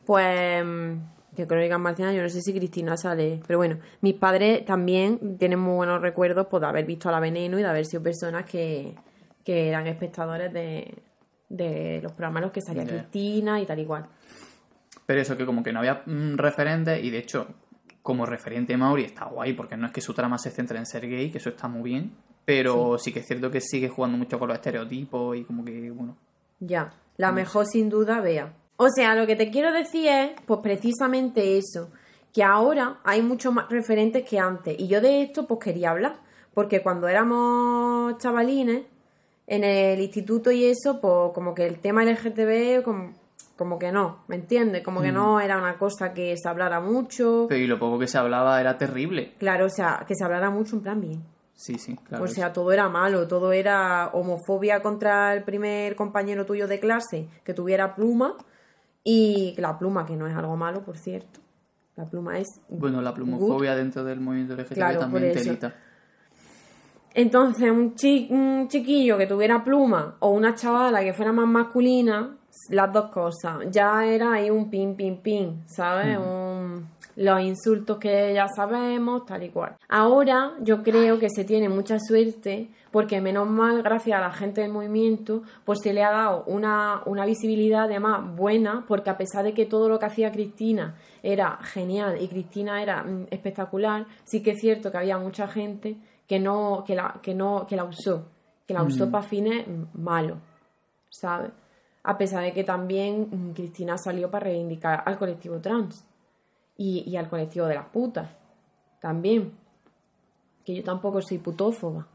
pues 0.05 0.65
mm, 0.65 0.93
que 1.37 1.47
crónicas 1.47 1.79
marcianas 1.79 2.17
yo 2.17 2.23
no 2.23 2.29
sé 2.29 2.41
si 2.41 2.53
Cristina 2.53 2.97
sale, 2.97 3.41
pero 3.47 3.61
bueno, 3.61 3.79
mis 4.01 4.15
padres 4.15 4.65
también 4.65 5.39
tienen 5.39 5.61
muy 5.61 5.75
buenos 5.77 6.01
recuerdos 6.03 6.49
pues, 6.51 6.61
de 6.63 6.67
haber 6.67 6.85
visto 6.87 7.09
a 7.09 7.13
la 7.13 7.21
veneno 7.21 7.57
y 7.59 7.63
de 7.63 7.69
haber 7.69 7.87
sido 7.87 8.03
personas 8.03 8.45
que, 8.45 8.97
que 9.45 9.69
eran 9.69 9.87
espectadores 9.87 10.53
de, 10.53 10.93
de 11.51 12.01
los 12.01 12.13
programas 12.13 12.41
en 12.41 12.45
los 12.45 12.53
que 12.53 12.63
salía. 12.63 12.87
Cristina 12.87 13.61
y 13.61 13.67
tal 13.67 13.79
y 13.79 13.85
cual. 13.85 14.07
Pero 15.05 15.21
eso, 15.21 15.37
que 15.37 15.45
como 15.45 15.63
que 15.63 15.73
no 15.73 15.81
había 15.81 16.03
mm, 16.07 16.37
referentes 16.37 17.05
y 17.05 17.11
de 17.11 17.19
hecho, 17.19 17.49
como 18.01 18.25
referente 18.25 18.77
Mauri 18.77 19.05
está 19.05 19.27
guay, 19.27 19.53
porque 19.53 19.77
no 19.77 19.87
es 19.87 19.93
que 19.93 20.01
su 20.01 20.15
trama 20.15 20.39
se 20.39 20.51
centre 20.51 20.79
en 20.79 20.87
ser 20.87 21.07
gay, 21.09 21.31
que 21.31 21.39
eso 21.39 21.51
está 21.51 21.69
muy 21.69 21.91
bien, 21.91 22.13
pero 22.45 22.97
sí, 22.97 23.13
que 23.13 23.21
es 23.21 23.27
cierto 23.27 23.51
que 23.51 23.61
sigue 23.61 23.89
jugando 23.89 24.17
mucho 24.17 24.39
con 24.39 24.49
los 24.49 24.57
estereotipos 24.57 25.37
y 25.37 25.45
como 25.45 25.65
que, 25.65 25.91
bueno, 25.91 26.17
Ya, 26.61 26.93
la 27.17 27.33
mejor 27.33 27.67
sin 27.67 27.89
duda, 27.89 28.21
vea. 28.21 28.55
O 28.77 28.89
sea, 28.89 29.15
lo 29.15 29.27
que 29.27 29.37
te 29.37 29.51
quiero 29.51 29.73
decir 29.73 30.09
es, 30.09 30.31
pues 30.47 30.61
precisamente 30.63 31.59
eso, 31.59 31.91
que 32.33 32.43
ahora 32.43 33.01
hay 33.05 33.21
muchos 33.21 33.53
más 33.53 33.69
referentes 33.69 34.29
que 34.29 34.39
antes. 34.39 34.75
Y 34.79 34.89
yo 34.89 35.01
de 35.01 35.23
esto, 35.23 35.47
pues 35.47 35.61
quería 35.61 35.91
hablar, 35.91 36.21
porque 36.55 36.83
cuando 36.83 37.09
éramos 37.09 38.17
chavalines, 38.19 38.85
en 39.51 39.65
el 39.65 40.01
instituto 40.01 40.53
y 40.53 40.65
eso, 40.65 41.01
pues 41.01 41.33
como 41.35 41.57
que 41.57 41.67
el 41.67 41.81
tema 41.81 42.05
LGTB, 42.05 42.85
como, 42.85 43.15
como 43.57 43.81
que 43.81 43.91
no, 43.91 44.19
¿me 44.29 44.37
entiendes? 44.37 44.85
Como 44.85 45.03
que 45.03 45.11
no 45.11 45.41
era 45.41 45.59
una 45.59 45.77
cosa 45.77 46.15
que 46.15 46.37
se 46.41 46.49
hablara 46.49 46.79
mucho. 46.81 47.47
pero 47.49 47.61
y 47.61 47.67
lo 47.67 47.77
poco 47.77 47.99
que 47.99 48.07
se 48.07 48.17
hablaba 48.17 48.61
era 48.61 48.79
terrible. 48.79 49.35
Claro, 49.39 49.67
o 49.67 49.69
sea, 49.69 50.05
que 50.07 50.15
se 50.15 50.23
hablara 50.25 50.51
mucho 50.51 50.77
en 50.77 50.83
plan 50.83 51.01
bien. 51.01 51.25
Sí, 51.57 51.79
sí, 51.79 51.97
claro. 51.97 52.23
O 52.23 52.29
sea, 52.29 52.53
todo 52.53 52.71
era 52.71 52.89
malo, 52.89 53.27
todo 53.27 53.53
era 53.53 54.11
homofobia 54.13 54.81
contra 54.83 55.35
el 55.35 55.43
primer 55.43 55.97
compañero 55.97 56.47
tuyo 56.47 56.69
de 56.69 56.79
clase 56.79 57.27
que 57.43 57.53
tuviera 57.53 57.97
pluma 57.97 58.37
y 59.03 59.57
la 59.59 59.77
pluma, 59.81 60.07
que 60.07 60.15
no 60.15 60.29
es 60.29 60.37
algo 60.37 60.57
malo, 60.57 60.85
por 60.85 60.97
cierto. 60.97 61.41
La 61.97 62.05
pluma 62.05 62.39
es... 62.39 62.47
bueno, 62.69 63.03
la 63.03 63.13
plumofobia 63.13 63.75
dentro 63.75 64.05
del 64.05 64.21
movimiento 64.21 64.55
LGTB 64.55 64.75
Claro, 64.75 65.01
también 65.01 65.25
por 65.25 65.33
eso. 65.33 65.45
telita. 65.45 65.75
Entonces, 67.15 67.71
un, 67.71 67.95
chi- 67.95 68.29
un 68.31 68.69
chiquillo 68.69 69.19
que 69.19 69.27
tuviera 69.27 69.65
pluma 69.65 70.17
o 70.21 70.31
una 70.31 70.55
chavala 70.55 71.01
que 71.03 71.13
fuera 71.13 71.33
más 71.33 71.47
masculina, 71.49 72.37
las 72.69 72.93
dos 72.93 73.11
cosas. 73.11 73.59
Ya 73.71 74.05
era 74.07 74.33
ahí 74.35 74.51
un 74.51 74.71
pin, 74.71 74.95
pin, 74.95 75.17
pin, 75.19 75.63
¿sabes? 75.67 76.19
Un- 76.19 76.89
los 77.17 77.41
insultos 77.43 77.99
que 77.99 78.33
ya 78.33 78.47
sabemos, 78.49 79.27
tal 79.27 79.43
y 79.43 79.51
cual. 79.51 79.77
Ahora 79.89 80.53
yo 80.61 80.83
creo 80.83 81.19
que 81.19 81.29
se 81.29 81.45
tiene 81.45 81.69
mucha 81.69 81.99
suerte 81.99 82.71
porque 82.93 83.21
menos 83.21 83.49
mal, 83.49 83.83
gracias 83.83 84.17
a 84.19 84.23
la 84.23 84.33
gente 84.33 84.63
del 84.63 84.73
movimiento, 84.73 85.43
pues 85.65 85.81
se 85.83 85.93
le 85.93 86.03
ha 86.03 86.11
dado 86.11 86.45
una, 86.47 87.03
una 87.07 87.27
visibilidad 87.27 87.85
además 87.85 88.35
buena, 88.37 88.85
porque 88.89 89.11
a 89.11 89.19
pesar 89.19 89.45
de 89.45 89.53
que 89.53 89.67
todo 89.67 89.89
lo 89.89 89.99
que 89.99 90.07
hacía 90.07 90.33
Cristina 90.33 90.95
era 91.23 91.59
genial 91.63 92.23
y 92.23 92.29
Cristina 92.29 92.83
era 92.83 93.03
mm, 93.03 93.27
espectacular, 93.31 94.07
sí 94.25 94.43
que 94.43 94.53
es 94.53 94.61
cierto 94.61 94.91
que 94.91 94.99
había 94.99 95.19
mucha 95.19 95.47
gente 95.47 95.97
que 96.31 96.39
no, 96.39 96.85
que 96.87 96.95
la, 96.95 97.19
que 97.21 97.35
no, 97.35 97.67
que 97.67 97.75
la 97.75 97.83
usó, 97.83 98.29
que 98.65 98.73
la 98.73 98.85
usó 98.85 99.11
para 99.11 99.25
fines 99.25 99.67
mm, 99.67 100.01
malos, 100.01 100.39
¿sabes? 101.09 101.51
A 102.05 102.17
pesar 102.17 102.45
de 102.45 102.53
que 102.53 102.63
también 102.63 103.27
mm, 103.33 103.51
Cristina 103.51 103.99
salió 103.99 104.31
para 104.31 104.45
reivindicar 104.45 105.03
al 105.05 105.19
colectivo 105.19 105.59
trans 105.61 106.05
y, 106.77 107.03
y 107.05 107.17
al 107.17 107.29
colectivo 107.29 107.67
de 107.67 107.75
las 107.75 107.87
putas, 107.87 108.29
también. 109.01 109.51
Que 110.65 110.77
yo 110.77 110.85
tampoco 110.85 111.21
soy 111.21 111.39
putófoba. 111.39 112.07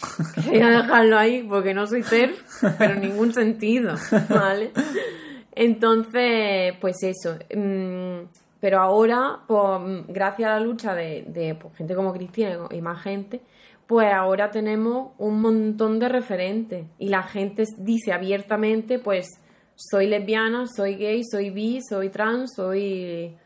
Quería 0.34 0.70
dejarlo 0.70 1.16
ahí 1.16 1.44
porque 1.44 1.74
no 1.74 1.86
soy 1.86 2.02
TERF, 2.02 2.64
pero 2.76 2.94
en 2.94 3.02
ningún 3.02 3.32
sentido, 3.32 3.94
¿vale? 4.30 4.72
Entonces, 5.52 6.74
pues 6.80 7.04
eso. 7.04 7.38
mm, 7.54 8.22
Pero 8.64 8.80
ahora, 8.80 9.40
pues, 9.46 10.06
gracias 10.08 10.48
a 10.48 10.54
la 10.54 10.60
lucha 10.60 10.94
de, 10.94 11.26
de, 11.28 11.54
pues, 11.54 11.76
gente 11.76 11.94
como 11.94 12.14
Cristina 12.14 12.66
y 12.70 12.80
más 12.80 13.02
gente, 13.02 13.42
pues 13.86 14.10
ahora 14.10 14.50
tenemos 14.50 15.12
un 15.18 15.42
montón 15.42 15.98
de 15.98 16.08
referentes. 16.08 16.86
Y 16.98 17.10
la 17.10 17.24
gente 17.24 17.64
dice 17.76 18.14
abiertamente, 18.14 18.98
pues, 18.98 19.26
soy 19.74 20.06
lesbiana, 20.06 20.64
soy 20.66 20.94
gay, 20.94 21.20
soy 21.30 21.50
bi, 21.50 21.80
soy 21.86 22.08
trans, 22.08 22.54
soy 22.56 23.36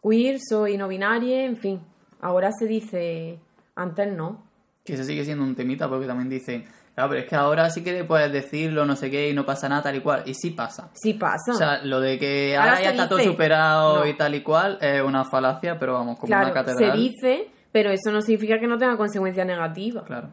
queer, 0.00 0.38
soy 0.38 0.76
no 0.76 0.86
binaria, 0.86 1.44
en 1.44 1.56
fin. 1.56 1.80
Ahora 2.20 2.52
se 2.56 2.66
dice, 2.66 3.40
antes 3.74 4.12
no. 4.12 4.44
Que 4.84 4.94
eso 4.94 5.02
sigue 5.02 5.24
siendo 5.24 5.42
un 5.42 5.56
temita 5.56 5.88
porque 5.88 6.06
también 6.06 6.28
dicen, 6.28 6.66
claro, 6.94 7.10
pero 7.10 7.20
es 7.22 7.28
que 7.28 7.34
ahora 7.36 7.70
sí 7.70 7.82
que 7.82 8.04
puedes 8.04 8.32
decirlo, 8.32 8.84
no 8.86 8.96
sé 8.96 9.10
qué, 9.10 9.28
y 9.30 9.34
no 9.34 9.44
pasa 9.46 9.68
nada 9.68 9.82
tal 9.82 9.96
y 9.96 10.00
cual. 10.00 10.22
Y 10.26 10.34
sí 10.34 10.50
pasa. 10.50 10.90
Sí 10.94 11.14
pasa. 11.14 11.52
O 11.52 11.54
sea, 11.54 11.82
lo 11.84 12.00
de 12.00 12.18
que 12.18 12.56
Ahora 12.56 12.72
ahora, 12.72 12.82
ya 12.82 12.88
se 12.88 12.94
está 12.96 13.08
todo 13.08 13.18
superado 13.20 13.98
No. 14.00 14.06
y 14.06 14.14
tal 14.16 14.34
y 14.34 14.40
cual 14.42 14.78
es 14.80 15.02
una 15.02 15.24
falacia, 15.24 15.78
pero 15.78 15.94
vamos, 15.94 16.18
como 16.18 16.28
una 16.34 16.50
claro, 16.52 16.68
se 16.68 16.74
catedral. 16.74 16.98
dice, 16.98 17.48
pero 17.72 17.90
eso 17.90 18.10
no 18.10 18.20
significa 18.22 18.58
que 18.58 18.66
no 18.66 18.78
tenga 18.78 18.96
consecuencias 18.96 19.46
negativas. 19.46 20.04
Claro. 20.04 20.28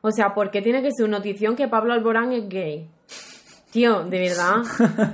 O 0.00 0.10
sea, 0.10 0.34
¿por 0.34 0.50
qué 0.50 0.60
tiene 0.62 0.82
que 0.82 0.90
ser 0.92 1.08
notición 1.08 1.56
que 1.56 1.66
Pablo 1.68 1.92
Alborán 1.94 2.32
es 2.32 2.48
gay? 2.48 2.88
Tío, 3.70 4.04
de 4.04 4.18
verdad. 4.20 4.62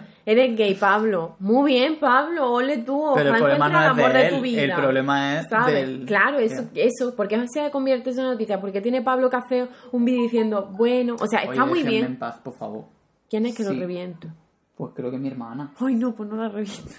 Eres 0.27 0.57
gay, 0.57 0.75
Pablo. 0.75 1.37
Muy 1.39 1.73
bien, 1.73 1.99
Pablo. 1.99 2.53
Ole 2.53 2.79
tú. 2.79 3.13
Pero 3.15 3.31
el 3.31 3.37
problema 3.39 3.69
no 3.69 3.79
el 3.79 3.85
es 3.85 3.91
amor 3.91 4.13
de 4.13 4.29
tu 4.29 4.41
vida. 4.41 4.63
el 4.63 4.73
problema 4.75 5.39
es 5.41 5.49
¿Sabes? 5.49 5.75
del- 5.75 6.05
Claro, 6.07 6.39
eso, 6.39 6.65
eso. 6.75 7.17
¿Por 7.17 7.27
qué 7.27 7.43
se 7.49 7.71
convierte 7.71 8.11
en 8.11 8.17
noticia? 8.17 8.61
Porque 8.61 8.81
tiene 8.81 9.03
Pablo 9.03 9.31
hacer 9.37 9.69
un 9.93 10.05
vídeo 10.05 10.23
diciendo, 10.23 10.71
bueno, 10.77 11.17
o 11.19 11.27
sea, 11.27 11.41
está 11.41 11.65
Oye, 11.65 11.71
muy 11.71 11.83
bien. 11.83 12.05
en 12.05 12.19
paz, 12.19 12.39
por 12.45 12.55
favor. 12.55 12.85
¿Quién 13.29 13.47
es 13.47 13.57
que 13.57 13.65
lo 13.65 13.73
reviento? 13.73 14.29
Pues 14.77 14.93
creo 14.95 15.11
que 15.11 15.19
mi 15.19 15.29
hermana. 15.29 15.73
Ay, 15.79 15.95
no, 15.95 16.15
pues 16.15 16.29
no 16.29 16.37
la 16.37 16.49
reviento. 16.49 16.91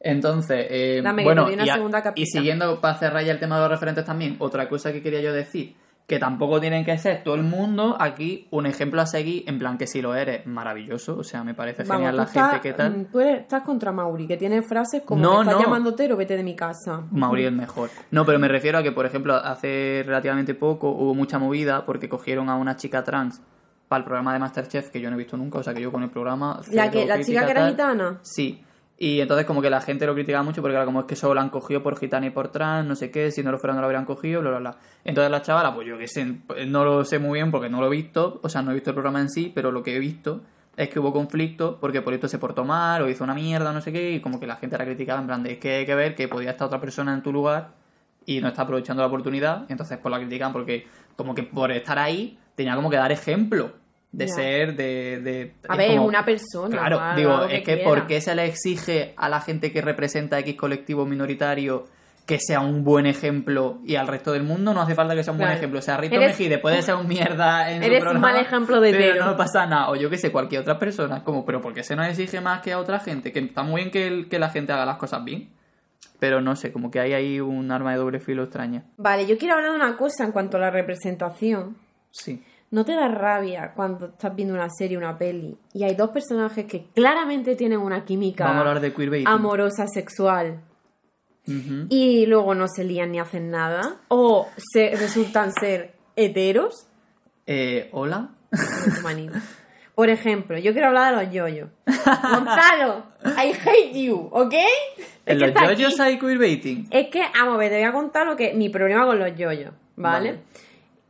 Entonces, 0.00 0.66
eh, 0.70 1.00
Dame 1.02 1.22
bueno, 1.24 1.48
y, 1.50 1.68
a- 1.68 2.12
y 2.16 2.26
siguiendo 2.26 2.80
para 2.80 2.98
cerrar 2.98 3.24
ya 3.24 3.32
el 3.32 3.38
tema 3.38 3.56
de 3.56 3.62
los 3.62 3.70
referentes 3.70 4.04
también, 4.04 4.36
otra 4.40 4.68
cosa 4.68 4.92
que 4.92 5.02
quería 5.02 5.20
yo 5.20 5.32
decir, 5.32 5.74
que 6.06 6.18
tampoco 6.18 6.60
tienen 6.60 6.84
que 6.84 6.98
ser 6.98 7.22
todo 7.24 7.36
el 7.36 7.42
mundo 7.42 7.96
aquí 7.98 8.46
un 8.50 8.66
ejemplo 8.66 9.00
a 9.00 9.06
seguir, 9.06 9.44
en 9.46 9.58
plan 9.58 9.78
que 9.78 9.86
si 9.86 10.02
lo 10.02 10.14
eres, 10.14 10.46
maravilloso, 10.46 11.16
o 11.18 11.24
sea, 11.24 11.42
me 11.44 11.54
parece 11.54 11.84
Vamos, 11.84 11.96
genial 11.98 12.16
la 12.16 12.22
estás, 12.24 12.50
gente 12.50 12.60
que 12.60 12.72
tal. 12.74 12.90
mm, 12.98 13.04
Tú 13.06 13.20
eres- 13.20 13.40
estás 13.40 13.62
contra 13.62 13.92
Mauri, 13.92 14.26
que 14.26 14.36
tiene 14.36 14.60
frases 14.62 15.02
como 15.02 15.22
No, 15.22 15.40
estás 15.42 15.54
no. 15.56 15.62
llamando 15.62 15.94
Tero, 15.94 16.16
vete 16.16 16.36
de 16.36 16.42
mi 16.42 16.54
casa. 16.54 17.02
Mauri 17.10 17.46
es 17.46 17.52
mejor. 17.52 17.88
No, 18.10 18.26
pero 18.26 18.38
me 18.38 18.48
refiero 18.48 18.78
a 18.78 18.82
que, 18.82 18.92
por 18.92 19.06
ejemplo, 19.06 19.34
hace 19.36 20.02
relativamente 20.04 20.54
poco 20.54 20.90
hubo 20.90 21.14
mucha 21.14 21.38
movida 21.38 21.86
porque 21.86 22.08
cogieron 22.08 22.48
a 22.50 22.56
una 22.56 22.76
chica 22.76 23.02
trans 23.04 23.40
para 23.88 23.98
el 24.00 24.04
programa 24.04 24.32
de 24.32 24.38
Masterchef 24.40 24.90
que 24.90 25.00
yo 25.00 25.08
no 25.08 25.16
he 25.16 25.18
visto 25.18 25.36
nunca, 25.36 25.58
o 25.58 25.62
sea 25.62 25.72
que 25.72 25.80
yo 25.82 25.92
con 25.92 26.02
el 26.02 26.10
programa... 26.10 26.60
La, 26.72 26.90
que, 26.90 27.06
la 27.06 27.22
chica 27.22 27.44
que 27.44 27.50
era 27.52 27.60
tal. 27.60 27.70
gitana. 27.70 28.18
Sí. 28.22 28.62
Y 28.98 29.20
entonces 29.20 29.46
como 29.46 29.62
que 29.62 29.70
la 29.70 29.80
gente 29.80 30.06
lo 30.06 30.14
criticaba 30.14 30.44
mucho 30.44 30.62
porque 30.62 30.76
era 30.76 30.84
como 30.84 31.00
es 31.00 31.06
que 31.06 31.16
solo 31.16 31.34
la 31.34 31.40
han 31.40 31.50
cogido 31.50 31.82
por 31.82 31.98
gitana 31.98 32.26
y 32.26 32.30
por 32.30 32.48
trans, 32.48 32.86
no 32.86 32.94
sé 32.94 33.10
qué, 33.10 33.30
si 33.32 33.42
no 33.42 33.50
lo 33.50 33.58
fuera 33.58 33.74
no 33.74 33.80
lo 33.80 33.86
habrían 33.86 34.04
cogido, 34.04 34.40
bla, 34.40 34.50
bla, 34.50 34.58
bla. 34.60 34.76
Entonces 35.04 35.30
la 35.30 35.42
chavala, 35.42 35.74
pues 35.74 35.88
yo 35.88 35.98
que 35.98 36.06
sé, 36.06 36.34
pues, 36.46 36.68
no 36.68 36.84
lo 36.84 37.04
sé 37.04 37.18
muy 37.18 37.38
bien 37.38 37.50
porque 37.50 37.68
no 37.68 37.80
lo 37.80 37.88
he 37.88 37.90
visto, 37.90 38.38
o 38.42 38.48
sea, 38.48 38.62
no 38.62 38.70
he 38.70 38.74
visto 38.74 38.90
el 38.90 38.94
programa 38.94 39.20
en 39.20 39.28
sí, 39.28 39.50
pero 39.52 39.72
lo 39.72 39.82
que 39.82 39.96
he 39.96 39.98
visto 39.98 40.42
es 40.76 40.88
que 40.88 41.00
hubo 41.00 41.12
conflicto 41.12 41.78
porque 41.80 42.00
por 42.00 42.14
esto 42.14 42.28
se 42.28 42.38
portó 42.38 42.64
mal 42.64 43.02
o 43.02 43.08
hizo 43.08 43.24
una 43.24 43.34
mierda, 43.34 43.72
no 43.72 43.80
sé 43.80 43.92
qué, 43.92 44.12
y 44.12 44.20
como 44.20 44.38
que 44.38 44.46
la 44.46 44.56
gente 44.56 44.78
la 44.78 44.84
criticaba 44.84 45.20
en 45.20 45.26
plan 45.26 45.42
de 45.42 45.58
que 45.58 45.76
hay 45.76 45.86
que 45.86 45.94
ver 45.94 46.14
que 46.14 46.28
podía 46.28 46.50
estar 46.52 46.66
otra 46.66 46.80
persona 46.80 47.12
en 47.12 47.22
tu 47.22 47.32
lugar 47.32 47.72
y 48.24 48.40
no 48.40 48.48
está 48.48 48.62
aprovechando 48.62 49.02
la 49.02 49.08
oportunidad, 49.08 49.64
entonces 49.68 49.98
pues 49.98 50.12
la 50.12 50.18
critican 50.18 50.52
porque 50.52 50.86
como 51.16 51.34
que 51.34 51.42
por 51.42 51.72
estar 51.72 51.98
ahí 51.98 52.38
tenía 52.54 52.76
como 52.76 52.88
que 52.88 52.96
dar 52.96 53.10
ejemplo 53.10 53.81
de 54.12 54.28
ser, 54.28 54.76
de... 54.76 55.20
de 55.20 55.54
A 55.68 55.74
ver, 55.76 55.90
es 55.90 55.96
como- 55.96 56.06
una 56.08 56.24
persona. 56.24 56.76
Claro, 56.76 57.00
digo, 57.16 57.44
es 57.44 57.62
que 57.62 57.74
quiera. 57.76 57.84
¿por 57.84 58.06
qué 58.06 58.20
se 58.20 58.34
le 58.34 58.44
exige 58.44 59.14
a 59.16 59.28
la 59.28 59.40
gente 59.40 59.72
que 59.72 59.80
representa 59.80 60.38
X 60.38 60.54
colectivo 60.54 61.06
minoritario 61.06 61.86
que 62.26 62.38
sea 62.38 62.60
un 62.60 62.84
buen 62.84 63.06
ejemplo 63.06 63.80
y 63.84 63.96
al 63.96 64.06
resto 64.06 64.32
del 64.32 64.44
mundo 64.44 64.72
no 64.74 64.80
hace 64.82 64.94
falta 64.94 65.14
que 65.16 65.24
sea 65.24 65.32
un 65.32 65.38
buen 65.40 65.50
ejemplo? 65.50 65.78
O 65.78 65.82
sea, 65.82 65.96
Rito 65.96 66.14
Eres- 66.14 66.38
Mejide 66.38 66.58
puede 66.58 66.80
ser 66.82 66.94
un 66.94 67.08
mierda 67.08 67.70
en 67.70 67.80
su 67.82 67.88
Eres 67.88 68.04
un 68.04 68.20
mal 68.20 68.36
ejemplo 68.36 68.80
de 68.80 68.92
pero 68.92 69.24
no 69.24 69.36
pasa 69.36 69.66
nada. 69.66 69.90
O 69.90 69.96
yo 69.96 70.08
que 70.10 70.18
sé, 70.18 70.30
cualquier 70.30 70.60
otra 70.60 70.78
persona. 70.78 71.24
Como, 71.24 71.44
pero 71.46 71.60
¿por 71.60 71.72
qué 71.74 71.82
se 71.82 71.96
nos 71.96 72.06
exige 72.06 72.40
más 72.40 72.60
que 72.60 72.72
a 72.72 72.78
otra 72.78 73.00
gente? 73.00 73.32
Que 73.32 73.40
está 73.40 73.62
muy 73.64 73.80
bien 73.80 73.90
que, 73.90 74.06
el- 74.06 74.28
que 74.28 74.38
la 74.38 74.50
gente 74.50 74.72
haga 74.72 74.84
las 74.86 74.98
cosas 74.98 75.24
bien. 75.24 75.48
Pero 76.20 76.40
no 76.40 76.54
sé, 76.54 76.70
como 76.70 76.90
que 76.90 77.00
hay 77.00 77.14
ahí 77.14 77.40
un 77.40 77.72
arma 77.72 77.90
de 77.92 77.96
doble 77.98 78.20
filo 78.20 78.44
extraña. 78.44 78.84
Vale, 78.98 79.26
yo 79.26 79.36
quiero 79.38 79.54
hablar 79.56 79.70
de 79.72 79.76
una 79.76 79.96
cosa 79.96 80.22
en 80.24 80.30
cuanto 80.32 80.58
a 80.58 80.60
la 80.60 80.70
representación. 80.70 81.76
Sí. 82.12 82.44
¿No 82.72 82.86
te 82.86 82.94
da 82.94 83.06
rabia 83.06 83.74
cuando 83.76 84.06
estás 84.06 84.34
viendo 84.34 84.54
una 84.54 84.70
serie, 84.70 84.96
una 84.96 85.18
peli, 85.18 85.58
y 85.74 85.84
hay 85.84 85.94
dos 85.94 86.08
personajes 86.08 86.64
que 86.64 86.86
claramente 86.94 87.54
tienen 87.54 87.78
una 87.78 88.02
química 88.06 88.44
Vamos 88.44 88.56
a 88.56 88.60
hablar 88.60 88.80
de 88.80 88.94
queerbaiting. 88.94 89.28
amorosa, 89.28 89.86
sexual, 89.86 90.62
y 91.44 92.24
luego 92.24 92.54
no 92.54 92.66
se 92.68 92.84
lían 92.84 93.12
ni 93.12 93.20
hacen 93.20 93.50
nada? 93.50 93.96
¿O 94.08 94.48
se 94.56 94.96
resultan 94.96 95.52
ser 95.52 95.94
heteros? 96.16 96.86
Eh, 97.46 97.90
¿Hola? 97.92 98.30
Por 99.94 100.08
ejemplo, 100.08 100.56
yo 100.56 100.72
quiero 100.72 100.88
hablar 100.88 101.14
de 101.14 101.24
los 101.24 101.34
yoyos. 101.34 101.68
Gonzalo, 101.86 103.04
I 103.22 103.52
hate 103.52 104.02
you, 104.02 104.30
¿ok? 104.32 104.54
¿En 105.26 105.40
los 105.40 105.52
yoyos 105.52 106.00
hay 106.00 106.18
queerbaiting? 106.18 106.88
Es 106.90 107.08
que, 107.08 107.20
vamos 107.34 107.56
a 107.56 107.58
ver, 107.58 107.70
te 107.70 107.76
voy 107.76 107.84
a 107.84 107.92
contar 107.92 108.26
lo 108.26 108.34
que 108.34 108.54
mi 108.54 108.70
problema 108.70 109.04
con 109.04 109.18
los 109.18 109.36
yoyos. 109.36 109.74
¿vale? 109.94 110.30
Vale. 110.30 110.42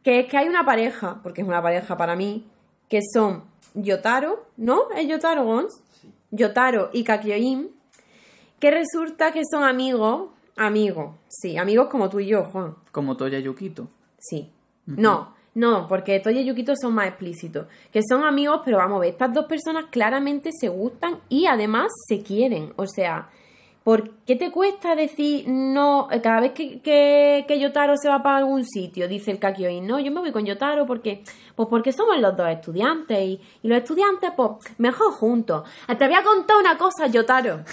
Que 0.02 0.20
es 0.20 0.26
que 0.26 0.36
hay 0.36 0.48
una 0.48 0.64
pareja, 0.64 1.20
porque 1.22 1.42
es 1.42 1.48
una 1.48 1.62
pareja 1.62 1.96
para 1.96 2.16
mí, 2.16 2.46
que 2.88 3.00
son 3.12 3.44
Yotaro, 3.74 4.46
¿no? 4.56 4.90
¿Es 4.96 5.08
Yotaro 5.08 5.44
Gons? 5.44 5.82
Yotaro 6.30 6.90
y 6.92 7.04
Kakyoin, 7.04 7.70
que 8.58 8.70
resulta 8.70 9.32
que 9.32 9.42
son 9.50 9.64
amigos, 9.64 10.30
amigos, 10.56 11.14
sí, 11.28 11.58
amigos 11.58 11.88
como 11.88 12.08
tú 12.08 12.20
y 12.20 12.26
yo, 12.26 12.44
Juan. 12.44 12.74
Como 12.90 13.16
Toya 13.16 13.38
Yukito. 13.38 13.88
Sí. 14.18 14.50
No, 14.86 15.34
no, 15.54 15.86
porque 15.86 16.18
Toya 16.20 16.40
y 16.40 16.46
Yukito 16.46 16.74
son 16.80 16.94
más 16.94 17.08
explícitos. 17.08 17.66
Que 17.92 18.00
son 18.08 18.24
amigos, 18.24 18.62
pero 18.64 18.78
vamos 18.78 18.96
a 18.96 19.00
ver, 19.00 19.10
estas 19.10 19.32
dos 19.32 19.46
personas 19.46 19.86
claramente 19.90 20.50
se 20.52 20.68
gustan 20.68 21.18
y 21.28 21.46
además 21.46 21.92
se 22.08 22.22
quieren. 22.22 22.72
O 22.76 22.86
sea, 22.86 23.28
¿por 23.84 24.10
qué 24.26 24.36
te 24.36 24.50
cuesta 24.50 24.94
decir 24.94 25.48
no 25.48 26.08
eh, 26.10 26.20
cada 26.20 26.40
vez 26.40 26.52
que, 26.52 26.80
que, 26.80 27.44
que 27.46 27.58
Yotaro 27.58 27.96
se 27.96 28.08
va 28.08 28.22
para 28.22 28.38
algún 28.38 28.64
sitio? 28.64 29.08
Dice 29.08 29.30
el 29.30 29.38
Kakyoin, 29.38 29.86
no, 29.86 29.98
yo 30.00 30.12
me 30.12 30.20
voy 30.20 30.32
con 30.32 30.44
Yotaro 30.44 30.86
porque, 30.86 31.22
pues 31.56 31.68
porque 31.68 31.92
somos 31.92 32.18
los 32.20 32.36
dos 32.36 32.48
estudiantes 32.48 33.18
y, 33.18 33.40
y 33.62 33.68
los 33.68 33.78
estudiantes, 33.78 34.30
pues 34.36 34.50
mejor 34.78 35.12
juntos. 35.12 35.68
Te 35.86 36.06
voy 36.06 36.16
a 36.16 36.22
contar 36.22 36.56
una 36.58 36.78
cosa, 36.78 37.06
Yotaro. 37.06 37.60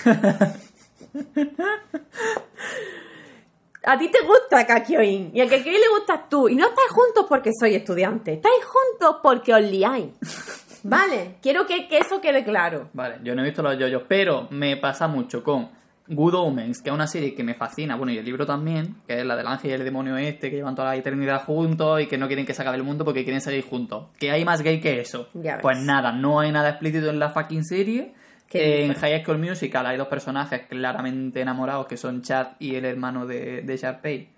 A 3.86 3.98
ti 3.98 4.10
te 4.10 4.19
gusta 4.26 4.67
Kakyoin 4.67 5.32
y 5.34 5.41
a 5.41 5.48
Kakyoin 5.48 5.80
le 5.80 5.89
gustas 5.98 6.28
tú. 6.30 6.50
Y 6.50 6.56
no 6.56 6.67
estáis 6.67 6.89
juntos 6.91 7.26
porque 7.30 7.52
sois 7.58 7.76
estudiantes. 7.76 8.36
Estáis 8.36 8.65
juntos 8.65 9.17
porque 9.24 9.54
os 9.54 9.62
liáis. 9.62 10.10
Vale, 10.84 11.38
quiero 11.41 11.65
que, 11.65 11.88
que 11.88 11.98
eso 11.98 12.22
quede 12.22 12.43
claro. 12.43 12.89
Vale, 12.93 13.19
yo 13.24 13.36
no 13.36 13.41
he 13.41 13.45
visto 13.45 13.62
los 13.62 13.78
yoyos, 13.78 14.04
pero 14.08 14.48
me 14.52 14.78
pasa 14.78 15.08
mucho 15.08 15.43
con 15.43 15.69
Good 16.10 16.34
Omens, 16.34 16.82
que 16.82 16.89
es 16.89 16.93
una 16.93 17.06
serie 17.06 17.36
que 17.36 17.43
me 17.43 17.54
fascina, 17.54 17.95
bueno, 17.95 18.12
y 18.12 18.17
el 18.17 18.26
libro 18.26 18.45
también, 18.45 18.95
que 19.08 19.19
es 19.19 19.26
la 19.26 19.36
del 19.36 19.45
ángel 19.45 19.69
y 19.69 19.74
el 19.76 19.84
demonio 19.84 20.17
este, 20.17 20.50
que 20.50 20.56
llevan 20.56 20.74
toda 20.74 20.89
la 20.89 20.95
eternidad 20.95 21.43
juntos 21.45 22.02
y 22.02 22.08
que 22.08 22.17
no 22.17 22.26
quieren 22.28 22.48
que 22.48 22.54
se 22.56 22.63
acabe 22.63 22.78
el 22.78 22.84
mundo 22.84 23.06
porque 23.06 23.24
quieren 23.24 23.41
seguir 23.41 23.63
juntos. 23.63 24.08
Que 24.17 24.32
hay 24.32 24.43
más 24.43 24.63
gay 24.63 24.82
que 24.82 25.00
eso. 25.00 25.30
Ya 25.36 25.56
ves. 25.56 25.62
Pues 25.62 25.78
nada, 25.80 26.12
no 26.12 26.39
hay 26.39 26.52
nada 26.52 26.69
explícito 26.69 27.10
en 27.10 27.19
la 27.19 27.30
fucking 27.30 27.63
serie. 27.63 28.13
¿Qué 28.50 28.86
en? 28.86 28.95
High 28.95 29.24
School 29.24 29.38
Musical 29.38 29.86
hay 29.86 29.98
dos 29.98 30.08
personajes 30.08 30.62
claramente 30.67 31.41
enamorados 31.41 31.86
que 31.86 31.98
son 31.98 32.24
Chad 32.24 32.54
y 32.58 32.74
el 32.76 32.86
hermano 32.86 33.28
de, 33.28 33.62
de 33.62 33.78
Sharpay. 33.78 34.30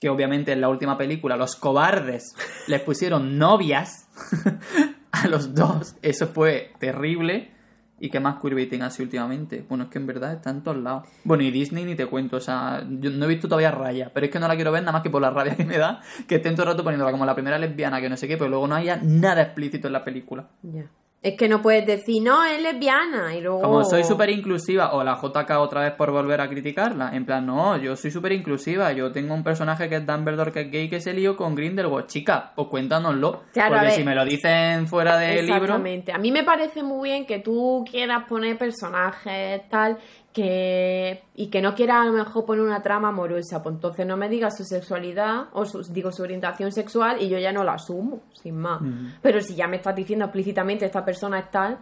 Que 0.00 0.08
obviamente 0.08 0.50
en 0.50 0.60
la 0.60 0.68
última 0.68 0.98
película 0.98 1.36
los 1.36 1.54
cobardes 1.54 2.34
les 2.66 2.80
pusieron 2.80 3.38
novias 3.38 4.08
a 5.12 5.28
los 5.28 5.54
dos. 5.54 5.94
Eso 6.02 6.26
fue 6.26 6.72
terrible. 6.80 7.59
¿Y 8.02 8.08
qué 8.08 8.18
más 8.18 8.40
queerbaiting 8.40 8.82
así 8.82 9.02
últimamente? 9.02 9.64
Bueno, 9.68 9.84
es 9.84 9.90
que 9.90 9.98
en 9.98 10.06
verdad 10.06 10.32
está 10.32 10.48
en 10.48 10.62
todos 10.62 10.78
lados. 10.78 11.06
Bueno, 11.22 11.42
y 11.42 11.50
Disney 11.50 11.84
ni 11.84 11.94
te 11.94 12.06
cuento, 12.06 12.38
o 12.38 12.40
sea, 12.40 12.82
yo 12.88 13.10
no 13.10 13.26
he 13.26 13.28
visto 13.28 13.46
todavía 13.46 13.70
Raya, 13.70 14.10
pero 14.14 14.24
es 14.24 14.32
que 14.32 14.40
no 14.40 14.48
la 14.48 14.56
quiero 14.56 14.72
ver 14.72 14.82
nada 14.82 14.92
más 14.92 15.02
que 15.02 15.10
por 15.10 15.20
la 15.20 15.30
rabia 15.30 15.54
que 15.54 15.66
me 15.66 15.76
da, 15.76 16.00
que 16.26 16.36
estén 16.36 16.54
todo 16.54 16.64
el 16.64 16.72
rato 16.72 16.82
poniéndola 16.82 17.12
como 17.12 17.26
la 17.26 17.34
primera 17.34 17.58
lesbiana, 17.58 18.00
que 18.00 18.08
no 18.08 18.16
sé 18.16 18.26
qué, 18.26 18.38
pero 18.38 18.48
luego 18.48 18.66
no 18.66 18.74
haya 18.74 18.98
nada 19.02 19.42
explícito 19.42 19.86
en 19.86 19.92
la 19.92 20.02
película. 20.02 20.48
Ya. 20.62 20.86
Es 21.22 21.36
que 21.36 21.48
no 21.50 21.60
puedes 21.60 21.84
decir, 21.86 22.22
no, 22.22 22.44
es 22.46 22.62
lesbiana. 22.62 23.34
Y 23.36 23.42
luego. 23.42 23.60
Como 23.60 23.84
soy 23.84 24.04
súper 24.04 24.30
inclusiva, 24.30 24.94
o 24.94 25.04
la 25.04 25.20
JK 25.20 25.50
otra 25.58 25.82
vez 25.82 25.92
por 25.92 26.10
volver 26.10 26.40
a 26.40 26.48
criticarla. 26.48 27.14
En 27.14 27.26
plan, 27.26 27.44
no, 27.44 27.76
yo 27.76 27.94
soy 27.94 28.10
súper 28.10 28.32
inclusiva. 28.32 28.90
Yo 28.92 29.12
tengo 29.12 29.34
un 29.34 29.44
personaje 29.44 29.90
que 29.90 29.96
es 29.96 30.06
Dumbledore 30.06 30.50
que 30.50 30.60
es 30.62 30.70
gay 30.70 30.88
que 30.88 30.98
se 31.00 31.12
lío 31.12 31.36
con 31.36 31.54
Grindelwald. 31.54 32.06
Chica, 32.06 32.52
pues 32.56 32.68
cuéntanoslo. 32.68 33.42
Claro, 33.52 33.76
porque 33.76 33.90
si 33.90 34.02
me 34.02 34.14
lo 34.14 34.24
dicen 34.24 34.86
fuera 34.86 35.18
del 35.18 35.44
libro. 35.44 35.56
Exactamente. 35.56 36.12
A 36.12 36.18
mí 36.18 36.32
me 36.32 36.42
parece 36.42 36.82
muy 36.82 37.10
bien 37.10 37.26
que 37.26 37.38
tú 37.38 37.84
quieras 37.90 38.24
poner 38.26 38.56
personajes 38.56 39.68
tal 39.68 39.98
que 40.32 41.22
y 41.34 41.48
que 41.48 41.60
no 41.60 41.74
quieras 41.74 42.02
a 42.02 42.04
lo 42.04 42.12
mejor 42.12 42.44
poner 42.44 42.64
una 42.64 42.82
trama 42.82 43.08
amorosa, 43.08 43.62
pues 43.62 43.74
entonces 43.74 44.06
no 44.06 44.16
me 44.16 44.28
digas 44.28 44.56
su 44.56 44.64
sexualidad 44.64 45.48
o 45.52 45.64
su, 45.66 45.82
digo 45.92 46.12
su 46.12 46.22
orientación 46.22 46.70
sexual 46.72 47.20
y 47.20 47.28
yo 47.28 47.38
ya 47.38 47.52
no 47.52 47.64
la 47.64 47.74
asumo, 47.74 48.22
sin 48.40 48.56
más. 48.56 48.80
Pero 49.22 49.40
si 49.40 49.54
ya 49.54 49.66
me 49.66 49.76
estás 49.76 49.94
diciendo 49.94 50.26
explícitamente 50.26 50.86
esta 50.86 51.04
persona 51.04 51.40
es 51.40 51.50
tal, 51.50 51.78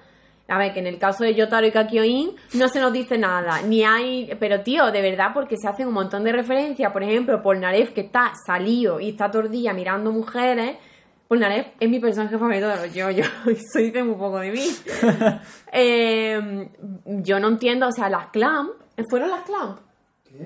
a 0.51 0.57
ver, 0.57 0.73
que 0.73 0.81
en 0.81 0.87
el 0.87 0.99
caso 0.99 1.25
de 1.25 1.35
Yotaro 1.35 1.67
y 1.67 1.71
Kakyoin 1.71 2.31
no 2.55 2.69
se 2.69 2.81
nos 2.81 2.91
dice 2.91 3.19
nada, 3.19 3.61
ni 3.61 3.85
hay, 3.85 4.35
pero 4.41 4.63
tío, 4.63 4.91
de 4.91 5.03
verdad, 5.03 5.33
porque 5.35 5.57
se 5.59 5.69
hacen 5.69 5.89
un 5.89 5.93
montón 5.93 6.25
de 6.25 6.33
referencias, 6.33 6.91
por 6.91 7.03
ejemplo, 7.03 7.43
Polnareff 7.43 7.93
que 7.93 8.01
está 8.01 8.33
salido 8.47 8.99
y 8.99 9.11
está 9.11 9.29
día 9.29 9.75
mirando 9.75 10.11
mujeres, 10.11 10.79
Polnareff 11.29 11.69
es 11.79 11.91
mi 11.91 12.01
personaje 12.01 12.39
favorito 12.39 12.69
de 12.69 12.77
los 12.77 12.95
yo 12.95 13.09
eso 13.09 13.25
dice 13.79 14.03
muy 14.03 14.17
poco 14.17 14.39
de 14.39 14.51
mí. 14.51 14.67
Eh, 15.71 16.71
yo 17.05 17.39
no 17.39 17.49
entiendo, 17.49 17.87
o 17.89 17.93
sea, 17.93 18.09
las 18.09 18.29
Clamp, 18.29 18.71
¿fueron 19.11 19.29
las 19.31 19.43
Clamp? 19.43 19.79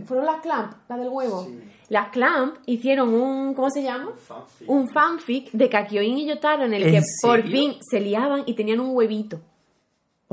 ¿Fueron 0.05 0.27
las 0.27 0.41
Clamp, 0.41 0.73
la 0.89 0.97
del 0.97 1.09
huevo? 1.09 1.49
Las 1.89 2.09
Clamp 2.09 2.57
hicieron 2.67 3.15
un, 3.15 3.55
¿cómo 3.55 3.71
se 3.71 3.85
llama? 3.85 4.11
fanfic. 4.17 4.69
Un 4.69 4.89
fanfic 4.89 5.53
de 5.53 5.69
Kakyoin 5.69 6.19
y 6.19 6.27
Yotaro 6.27 6.65
en 6.65 6.75
el 6.75 6.83
¿En 6.83 6.93
que 6.95 7.03
por 7.23 7.43
fin 7.45 7.77
se 7.89 8.01
liaban 8.01 8.43
y 8.47 8.55
tenían 8.55 8.81
un 8.81 8.97
huevito. 8.97 9.41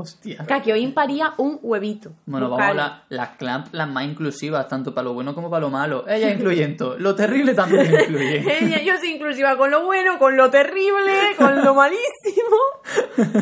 Hostia. 0.00 0.44
Kakyoin 0.46 0.92
paría 0.94 1.34
un 1.36 1.58
huevito. 1.62 2.12
Bueno, 2.26 2.48
vamos 2.50 2.64
a 2.64 2.68
hablar 2.68 3.02
las 3.08 3.30
clamp 3.36 3.68
las 3.72 3.88
más 3.88 4.04
inclusivas, 4.04 4.66
tanto 4.68 4.94
para 4.94 5.04
lo 5.06 5.14
bueno 5.14 5.34
como 5.34 5.50
para 5.50 5.60
lo 5.60 5.70
malo. 5.70 6.04
Ella 6.08 6.30
incluyendo. 6.34 6.96
Lo 6.98 7.14
terrible 7.14 7.54
también 7.54 7.86
incluye. 8.00 8.38
Ella- 8.64 8.82
Yo 8.82 8.96
soy 8.98 9.10
inclusiva 9.12 9.56
con 9.56 9.70
lo 9.70 9.84
bueno, 9.84 10.18
con 10.18 10.36
lo 10.36 10.50
terrible, 10.50 11.12
con 11.38 11.64
lo 11.64 11.74
malísimo. 11.74 12.56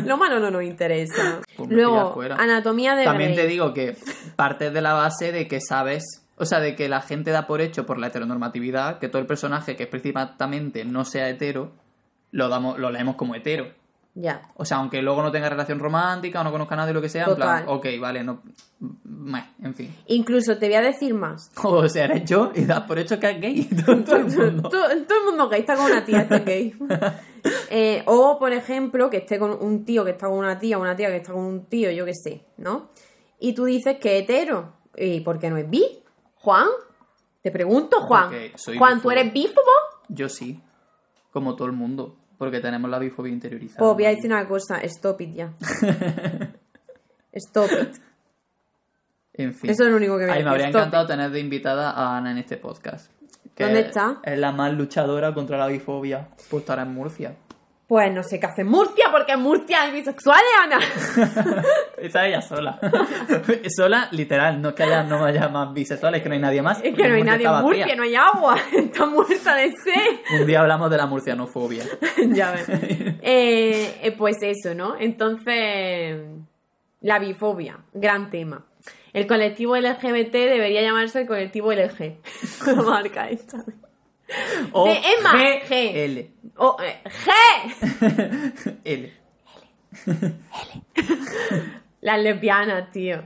Lo 0.05 0.17
malo 0.17 0.39
no 0.39 0.51
nos 0.51 0.63
interesa. 0.63 1.41
Pues 1.55 1.69
Luego, 1.69 2.19
anatomía 2.37 2.95
de 2.95 3.03
También 3.05 3.33
Grey. 3.33 3.45
te 3.45 3.49
digo 3.51 3.73
que 3.73 3.95
partes 4.35 4.73
de 4.73 4.81
la 4.81 4.93
base 4.93 5.31
de 5.31 5.47
que 5.47 5.59
sabes, 5.61 6.03
o 6.37 6.45
sea, 6.45 6.59
de 6.59 6.75
que 6.75 6.89
la 6.89 7.01
gente 7.01 7.31
da 7.31 7.47
por 7.47 7.61
hecho 7.61 7.85
por 7.85 7.97
la 7.97 8.07
heteronormatividad 8.07 8.99
que 8.99 9.07
todo 9.09 9.21
el 9.21 9.27
personaje 9.27 9.75
que 9.75 9.83
explícitamente 9.83 10.85
no 10.85 11.05
sea 11.05 11.29
hetero, 11.29 11.71
lo 12.31 12.49
damos, 12.49 12.77
lo 12.79 12.91
leemos 12.91 13.15
como 13.15 13.35
hetero. 13.35 13.67
Ya. 14.15 14.41
O 14.55 14.65
sea, 14.65 14.77
aunque 14.77 15.01
luego 15.01 15.21
no 15.21 15.31
tenga 15.31 15.49
relación 15.49 15.79
romántica 15.79 16.41
o 16.41 16.43
no 16.43 16.51
conozca 16.51 16.73
a 16.75 16.77
nadie, 16.77 16.93
lo 16.93 17.01
que 17.01 17.09
sea, 17.09 17.25
en 17.25 17.35
plan, 17.35 17.65
Total. 17.65 17.77
ok, 17.77 18.01
vale, 18.01 18.23
no. 18.23 18.41
meh, 18.79 19.45
en 19.61 19.75
fin. 19.75 19.95
Incluso 20.07 20.57
te 20.57 20.67
voy 20.67 20.75
a 20.75 20.81
decir 20.81 21.13
más. 21.13 21.51
O 21.63 21.87
sea, 21.87 22.05
eres 22.05 22.25
yo 22.25 22.51
y 22.55 22.65
das 22.65 22.81
por 22.81 22.99
hecho 22.99 23.19
que 23.19 23.29
es 23.29 23.39
gay. 23.39 23.63
Todo, 23.85 23.97
todo 24.03 24.15
el 24.17 24.25
mundo. 24.25 24.69
todo, 24.69 24.83
todo 25.07 25.19
el 25.19 25.25
mundo 25.25 25.47
gay 25.47 25.61
está 25.61 25.75
con 25.75 25.85
una 25.85 26.03
tía, 26.03 26.21
este 26.21 26.39
gay. 26.39 26.75
Eh, 27.69 28.03
o, 28.05 28.37
por 28.37 28.51
ejemplo, 28.51 29.09
que 29.09 29.17
esté 29.17 29.39
con 29.39 29.51
un 29.51 29.85
tío 29.85 30.03
que 30.03 30.11
está 30.11 30.27
con 30.27 30.37
una 30.39 30.59
tía, 30.59 30.77
una 30.77 30.97
tía 30.97 31.07
que 31.07 31.17
está 31.17 31.31
con 31.31 31.45
un 31.45 31.65
tío, 31.67 31.89
yo 31.89 32.03
qué 32.03 32.13
sé, 32.13 32.45
¿no? 32.57 32.89
Y 33.39 33.53
tú 33.53 33.63
dices 33.63 33.97
que 33.97 34.17
es 34.17 34.23
hetero. 34.23 34.73
¿Y 34.97 35.21
por 35.21 35.39
qué 35.39 35.49
no 35.49 35.55
es 35.55 35.69
bi? 35.69 35.85
Juan, 36.35 36.67
te 37.41 37.49
pregunto, 37.51 38.01
Juan. 38.01 38.29
Juan, 38.77 39.01
¿tú 39.01 39.09
eres 39.11 39.31
bífobo? 39.31 39.71
Yo 40.09 40.27
sí. 40.27 40.59
Como 41.31 41.55
todo 41.55 41.67
el 41.67 41.73
mundo. 41.73 42.17
Porque 42.39 42.61
tenemos 42.61 42.89
la 42.89 42.97
bifobia 42.97 43.31
interiorizada. 43.31 43.79
Pues 43.79 43.93
voy 43.93 44.05
a 44.05 44.09
decir 44.09 44.31
una 44.31 44.47
cosa, 44.47 44.79
stop 44.79 45.21
it 45.21 45.35
ya. 45.35 45.53
Stop 47.33 47.69
it. 47.79 47.95
En 49.33 49.53
fin. 49.53 49.69
Eso 49.69 49.83
es 49.83 49.89
lo 49.89 49.95
único 49.95 50.17
que 50.17 50.25
a 50.25 50.33
Ay, 50.33 50.43
me 50.43 50.49
habría 50.49 50.67
stop 50.67 50.81
encantado 50.81 51.07
tener 51.07 51.31
de 51.31 51.39
invitada 51.39 51.91
a 51.91 52.17
Ana 52.17 52.31
en 52.31 52.39
este 52.39 52.57
podcast. 52.57 53.09
que 53.55 53.63
¿Dónde 53.63 53.81
está? 53.81 54.19
Es 54.23 54.37
la 54.37 54.51
más 54.51 54.73
luchadora 54.73 55.33
contra 55.33 55.57
la 55.57 55.67
bifobia. 55.67 56.27
Pues 56.49 56.61
estará 56.63 56.81
en 56.81 56.93
Murcia. 56.93 57.37
Pues 57.89 58.13
no 58.13 58.21
sé 58.21 58.39
qué 58.39 58.45
hace 58.45 58.63
Murcia, 58.63 59.07
porque 59.11 59.31
en 59.31 59.39
Murcia 59.39 59.81
hay 59.81 59.91
bisexuales, 59.91 60.43
Ana. 60.63 60.77
Está 61.97 62.27
ella 62.27 62.39
sola. 62.39 62.79
sola, 63.75 64.07
literal. 64.11 64.61
No 64.61 64.69
es 64.69 64.75
que 64.75 64.83
haya, 64.83 65.01
no 65.01 65.25
haya 65.25 65.49
más 65.49 65.73
bisexuales, 65.73 66.21
que 66.21 66.29
no 66.29 66.35
hay 66.35 66.41
nadie 66.41 66.61
más. 66.61 66.79
Es 66.83 66.95
que 66.95 67.07
no 67.07 67.15
hay 67.15 67.23
nadie 67.23 67.47
en 67.47 67.61
Murcia, 67.63 67.85
vacía. 67.85 67.95
no 67.95 68.03
hay 68.03 68.13
agua. 68.13 68.57
Está 68.73 69.07
muerta 69.07 69.55
de 69.55 69.71
sed. 69.83 70.39
Un 70.39 70.45
día 70.45 70.59
hablamos 70.59 70.91
de 70.91 70.97
la 70.97 71.07
murcianofobia. 71.07 71.83
ya 72.27 72.51
ves. 72.51 72.69
Eh, 72.69 73.99
eh, 74.03 74.11
pues 74.15 74.37
eso, 74.43 74.75
¿no? 74.75 74.95
Entonces, 74.99 76.21
la 77.01 77.17
bifobia, 77.17 77.79
gran 77.91 78.29
tema. 78.29 78.67
El 79.13 79.25
colectivo 79.25 79.75
LGBT 79.75 80.33
debería 80.33 80.83
llamarse 80.83 81.21
el 81.21 81.27
colectivo 81.27 81.73
LG. 81.73 82.19
La 82.67 82.83
marca 82.83 83.29
esta. 83.31 83.65
O 84.73 84.85
De 84.85 84.99
Emma, 85.17 85.33
GL. 85.67 86.38
O, 86.59 86.77
eh, 86.81 87.01
G. 87.05 88.79
L. 88.83 89.13
Las 92.01 92.21
lesbianas, 92.21 92.91
tío. 92.91 93.23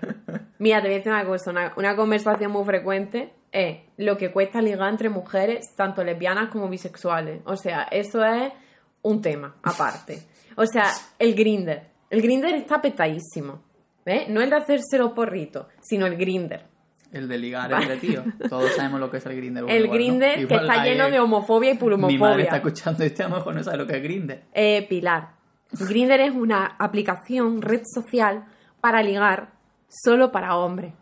Mira, 0.60 0.82
te 0.82 0.88
voy 0.88 0.96
a 0.96 0.98
decir 0.98 1.12
una 1.12 1.26
cosa. 1.26 1.52
Una, 1.52 1.74
una 1.76 1.96
conversación 1.96 2.52
muy 2.52 2.64
frecuente 2.64 3.34
es 3.52 3.80
lo 3.98 4.18
que 4.18 4.32
cuesta 4.32 4.62
ligar 4.62 4.90
entre 4.90 5.10
mujeres, 5.10 5.76
tanto 5.76 6.04
lesbianas 6.04 6.50
como 6.50 6.70
bisexuales. 6.70 7.42
O 7.46 7.56
sea, 7.56 7.84
eso 7.92 8.24
es 8.24 8.54
un 9.02 9.22
tema 9.22 9.56
aparte. 9.64 10.24
O 10.56 10.66
sea, 10.66 10.92
el 11.20 11.36
grinder. 11.36 11.90
El 12.10 12.22
grinder 12.22 12.56
está 12.56 12.82
petadísimo. 12.82 13.64
¿Ves? 14.06 14.28
No 14.30 14.42
el 14.42 14.50
de 14.50 14.58
hacerse 14.58 14.98
los 14.98 15.14
porritos, 15.14 15.68
sino 15.82 16.06
el 16.06 16.18
grinder. 16.18 16.66
El 17.14 17.28
de 17.28 17.38
ligar, 17.38 17.72
el 17.72 17.88
de 17.88 17.98
tío. 17.98 18.24
Todos 18.50 18.72
sabemos 18.74 19.00
lo 19.00 19.12
que 19.12 19.18
es 19.18 19.26
el 19.28 19.36
grinder. 19.36 19.66
el 19.70 19.88
grinder 19.88 20.48
que 20.48 20.56
está 20.56 20.84
lleno 20.84 21.12
de 21.12 21.20
homofobia 21.20 21.72
y 21.72 21.74
Mi 21.76 21.80
madre 21.80 21.94
está 21.94 22.18
pulmofobia. 22.18 22.56
escuchando 22.56 23.04
este, 23.04 23.24
a 23.24 23.30
lo 23.30 23.36
mejor 23.36 23.56
no 23.56 23.64
sabe 23.64 23.78
lo 23.78 23.88
que 23.88 23.98
es 23.98 24.04
grinder. 24.04 24.44
Eh, 24.54 24.86
Pilar. 24.90 25.30
Grinder 25.72 26.20
es 26.22 26.32
una 26.32 26.76
aplicación, 26.80 27.62
red 27.62 27.82
social, 27.86 28.46
para 28.82 29.04
ligar 29.04 29.52
solo 29.88 30.32
para 30.32 30.58
hombres. 30.58 30.94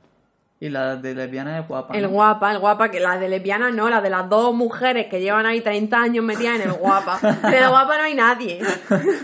Y 0.60 0.70
la 0.70 0.96
de 0.96 1.16
lesbiana 1.16 1.60
es 1.60 1.68
guapa. 1.68 1.98
El 1.98 2.08
guapa, 2.08 2.52
el 2.52 2.60
guapa, 2.60 2.92
que 2.92 3.00
la 3.00 3.18
de 3.18 3.28
lesbiana 3.30 3.72
no, 3.72 3.90
la 3.90 4.00
de 4.00 4.12
las 4.12 4.30
dos 4.30 4.54
mujeres 4.54 5.08
que 5.08 5.20
llevan 5.20 5.46
ahí 5.46 5.62
30 5.62 5.98
años 5.98 6.24
metidas 6.24 6.58
en 6.58 6.70
el 6.70 6.74
guapa. 6.74 7.20
En 7.44 7.54
el 7.54 7.70
guapa 7.70 7.98
no 7.98 8.04
hay 8.04 8.14
nadie. 8.14 8.60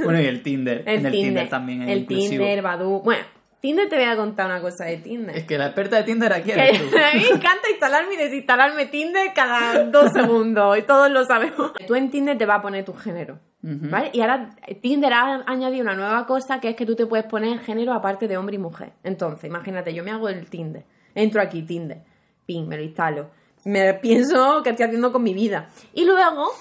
Bueno, 0.04 0.20
y 0.20 0.26
el 0.26 0.42
Tinder. 0.42 0.84
El 0.88 1.00
en 1.00 1.06
el 1.06 1.12
Tinder, 1.12 1.28
Tinder, 1.30 1.50
también 1.50 1.82
es 1.84 1.90
El 1.90 1.98
inclusivo. 2.00 2.30
Tinder, 2.44 2.62
Badu. 2.64 3.02
Bueno, 3.04 3.24
Tinder 3.68 3.90
te 3.90 3.98
voy 3.98 4.06
a 4.06 4.16
contar 4.16 4.46
una 4.46 4.62
cosa 4.62 4.86
de 4.86 4.96
Tinder. 4.96 5.36
Es 5.36 5.44
que 5.44 5.58
la 5.58 5.66
experta 5.66 5.98
de 5.98 6.04
Tinder 6.04 6.32
aquí 6.32 6.52
Que 6.54 6.70
eres 6.70 6.90
tú. 6.90 6.96
a 7.12 7.14
mí 7.14 7.20
me 7.20 7.36
encanta 7.36 7.70
instalarme 7.70 8.14
y 8.14 8.18
desinstalarme 8.18 8.86
Tinder 8.86 9.34
cada 9.36 9.84
dos 9.84 10.14
segundos 10.14 10.78
y 10.78 10.84
todos 10.84 11.12
lo 11.12 11.26
sabemos. 11.26 11.74
Tú 11.86 11.96
en 11.96 12.10
Tinder 12.10 12.38
te 12.38 12.46
vas 12.46 12.60
a 12.60 12.62
poner 12.62 12.86
tu 12.86 12.94
género. 12.94 13.40
¿vale? 13.62 14.10
Y 14.14 14.22
ahora 14.22 14.56
Tinder 14.82 15.12
ha 15.12 15.44
añadido 15.46 15.84
una 15.84 15.96
nueva 15.96 16.26
cosa 16.26 16.62
que 16.62 16.70
es 16.70 16.76
que 16.78 16.86
tú 16.86 16.96
te 16.96 17.06
puedes 17.08 17.26
poner 17.26 17.60
género 17.60 17.92
aparte 17.92 18.30
de 18.30 18.38
hombre 18.38 18.56
y 18.56 18.60
mujer. 18.60 18.94
Entonces, 19.04 19.44
imagínate, 19.50 19.94
yo 19.94 20.02
me 20.02 20.12
hago 20.12 20.30
el 20.30 20.50
Tinder, 20.50 20.86
entro 21.14 21.42
aquí, 21.42 21.64
Tinder, 21.64 22.04
ping, 22.46 22.70
me 22.70 22.78
lo 22.78 22.84
instalo, 22.84 23.32
me 23.66 23.96
pienso 23.96 24.62
qué 24.64 24.70
estoy 24.70 24.86
haciendo 24.86 25.12
con 25.12 25.24
mi 25.24 25.34
vida 25.34 25.68
y 25.94 26.06
luego 26.06 26.54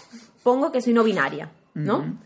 pongo 0.42 0.72
que 0.72 0.80
soy 0.80 0.92
no 0.92 1.04
binaria, 1.04 1.50
¿no? 1.74 2.18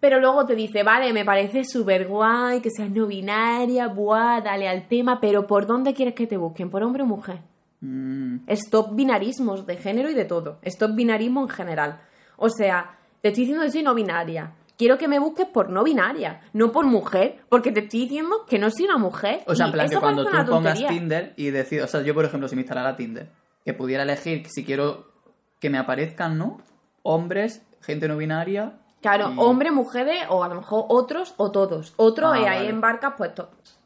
Pero 0.00 0.18
luego 0.18 0.46
te 0.46 0.54
dice, 0.54 0.82
vale, 0.82 1.12
me 1.12 1.24
parece 1.24 1.64
súper 1.64 2.08
guay 2.08 2.60
que 2.60 2.70
seas 2.70 2.90
no 2.90 3.06
binaria, 3.06 3.88
buah, 3.88 4.40
dale 4.40 4.66
al 4.66 4.88
tema, 4.88 5.20
pero 5.20 5.46
¿por 5.46 5.66
dónde 5.66 5.92
quieres 5.92 6.14
que 6.14 6.26
te 6.26 6.38
busquen? 6.38 6.70
¿Por 6.70 6.82
hombre 6.82 7.02
o 7.02 7.06
mujer? 7.06 7.40
Mm, 7.80 8.38
Stop 8.46 8.94
binarismos 8.94 9.66
de 9.66 9.76
género 9.76 10.10
y 10.10 10.14
de 10.14 10.24
todo. 10.24 10.58
Stop 10.62 10.94
binarismo 10.94 11.42
en 11.42 11.48
general. 11.48 12.00
O 12.36 12.48
sea, 12.48 12.98
te 13.20 13.28
estoy 13.28 13.42
diciendo 13.44 13.64
que 13.64 13.70
soy 13.70 13.82
no 13.82 13.94
binaria. 13.94 14.54
Quiero 14.78 14.96
que 14.96 15.08
me 15.08 15.18
busques 15.18 15.46
por 15.46 15.68
no 15.68 15.84
binaria, 15.84 16.40
no 16.54 16.72
por 16.72 16.86
mujer, 16.86 17.40
porque 17.50 17.70
te 17.70 17.80
estoy 17.80 18.00
diciendo 18.00 18.46
que 18.48 18.58
no 18.58 18.70
soy 18.70 18.86
una 18.86 18.96
mujer. 18.96 19.42
O 19.46 19.54
sea, 19.54 19.66
en 19.66 19.72
plan 19.72 19.90
que 19.90 19.96
cuando 19.98 20.24
tú 20.24 20.30
pongas. 20.50 20.78
Tinder 20.86 21.34
y 21.36 21.50
decido, 21.50 21.84
o 21.84 21.88
sea, 21.88 22.00
yo 22.00 22.14
por 22.14 22.24
ejemplo, 22.24 22.48
si 22.48 22.56
me 22.56 22.62
instalara 22.62 22.96
Tinder, 22.96 23.28
que 23.62 23.74
pudiera 23.74 24.04
elegir 24.04 24.46
si 24.48 24.64
quiero 24.64 25.12
que 25.58 25.68
me 25.68 25.76
aparezcan, 25.76 26.38
¿no? 26.38 26.62
Hombres, 27.02 27.62
gente 27.82 28.08
no 28.08 28.16
binaria. 28.16 28.78
Claro, 29.00 29.32
y- 29.34 29.38
hombres, 29.38 29.72
mujeres, 29.72 30.24
o 30.28 30.44
a 30.44 30.48
lo 30.48 30.56
mejor 30.56 30.84
otros 30.88 31.34
o 31.38 31.50
todos. 31.50 31.94
Otros, 31.96 32.32
Ah, 32.34 32.38
y 32.38 32.44
ahí 32.44 32.56
vale. 32.58 32.68
embarcas, 32.68 33.14
pues, 33.16 33.30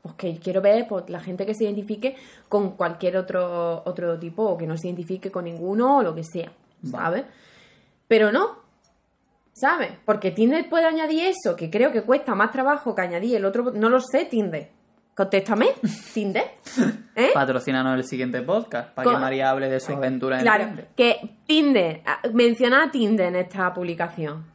pues 0.02 0.14
que 0.16 0.38
quiero 0.38 0.60
ver 0.60 0.86
pues, 0.88 1.08
la 1.08 1.20
gente 1.20 1.46
que 1.46 1.54
se 1.54 1.64
identifique 1.64 2.16
con 2.48 2.72
cualquier 2.72 3.16
otro, 3.16 3.82
otro 3.86 4.18
tipo, 4.18 4.42
o 4.44 4.58
que 4.58 4.66
no 4.66 4.76
se 4.76 4.88
identifique 4.88 5.30
con 5.30 5.44
ninguno, 5.44 5.98
o 5.98 6.02
lo 6.02 6.14
que 6.14 6.24
sea, 6.24 6.50
Vale. 6.82 7.04
¿sabes? 7.04 7.24
Pero 8.08 8.32
no, 8.32 8.56
¿sabes? 9.52 9.92
Porque 10.04 10.30
Tinder 10.32 10.68
puede 10.68 10.86
añadir 10.86 11.26
eso, 11.26 11.54
que 11.56 11.70
creo 11.70 11.92
que 11.92 12.02
cuesta 12.02 12.34
más 12.34 12.50
trabajo 12.50 12.94
que 12.94 13.02
añadir 13.02 13.36
el 13.36 13.44
otro. 13.44 13.70
No 13.72 13.88
lo 13.88 14.00
sé, 14.00 14.24
Tinder. 14.26 14.70
Contéstame, 15.14 15.68
Tinder. 16.12 16.44
¿Eh? 17.14 17.30
Patrocínanos 17.32 17.94
el 17.96 18.04
siguiente 18.04 18.42
podcast 18.42 18.90
para 18.94 19.10
que 19.12 19.16
María 19.16 19.50
hable 19.50 19.70
de 19.70 19.78
su 19.78 19.92
aventura 19.92 20.38
en 20.38 20.42
Claro, 20.42 20.64
Tinder. 20.66 20.88
que 20.96 21.30
Tinder, 21.46 22.02
ah, 22.04 22.18
menciona 22.32 22.82
a 22.84 22.90
Tinder 22.90 23.26
en 23.28 23.36
esta 23.36 23.72
publicación. 23.72 24.52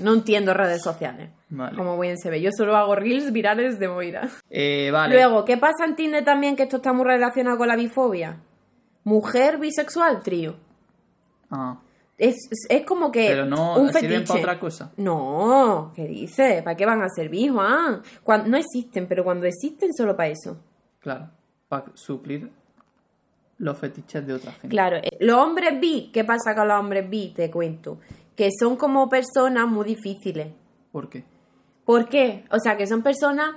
No 0.00 0.14
entiendo 0.14 0.54
redes 0.54 0.82
sociales. 0.82 1.30
Vale. 1.50 1.76
Como 1.76 1.98
bien 1.98 2.18
se 2.18 2.30
ve. 2.30 2.40
Yo 2.40 2.50
solo 2.56 2.76
hago 2.76 2.94
reels 2.94 3.32
virales 3.32 3.78
de 3.78 3.88
Moira. 3.88 4.28
Eh, 4.50 4.90
vale. 4.92 5.14
Luego, 5.14 5.44
¿qué 5.44 5.56
pasa 5.56 5.84
en 5.86 5.96
Tinder 5.96 6.24
también? 6.24 6.56
Que 6.56 6.64
esto 6.64 6.76
está 6.76 6.92
muy 6.92 7.04
relacionado 7.04 7.56
con 7.58 7.68
la 7.68 7.76
bifobia. 7.76 8.40
Mujer 9.04 9.58
bisexual, 9.58 10.22
trío. 10.22 10.56
Ah, 11.50 11.78
Es, 12.18 12.34
es- 12.50 12.66
es 12.68 12.84
como 12.84 13.10
que. 13.12 13.28
pero 13.28 13.46
no 13.46 13.78
un 13.78 13.92
sirven 13.92 14.10
fetiche. 14.10 14.26
para 14.26 14.40
otra 14.40 14.60
cosa. 14.60 14.92
No, 14.96 15.92
¿qué 15.94 16.06
dices? 16.06 16.62
¿Para 16.62 16.76
qué 16.76 16.84
van 16.84 17.00
a 17.02 17.08
servir, 17.08 17.52
Juan? 17.52 18.02
Cuando, 18.22 18.48
no 18.48 18.56
existen, 18.56 19.06
pero 19.06 19.22
cuando 19.24 19.46
existen, 19.46 19.94
solo 19.94 20.16
para 20.16 20.28
eso. 20.30 20.58
Claro, 21.00 21.30
para 21.68 21.86
suplir 21.94 22.50
los 23.58 23.78
fetiches 23.78 24.26
de 24.26 24.34
otra 24.34 24.52
gente. 24.52 24.68
Claro, 24.68 24.96
eh, 24.98 25.16
los 25.20 25.36
hombres 25.38 25.80
bi, 25.80 26.10
¿qué 26.12 26.24
pasa 26.24 26.54
con 26.54 26.68
los 26.68 26.78
hombres 26.78 27.08
bi? 27.08 27.32
Te 27.34 27.50
cuento. 27.50 27.98
Que 28.38 28.50
son 28.56 28.76
como 28.76 29.08
personas 29.08 29.66
muy 29.66 29.84
difíciles. 29.84 30.52
¿Por 30.92 31.10
qué? 31.10 31.24
¿Por 31.84 32.08
qué? 32.08 32.44
O 32.52 32.60
sea, 32.60 32.76
que 32.76 32.86
son 32.86 33.02
personas 33.02 33.56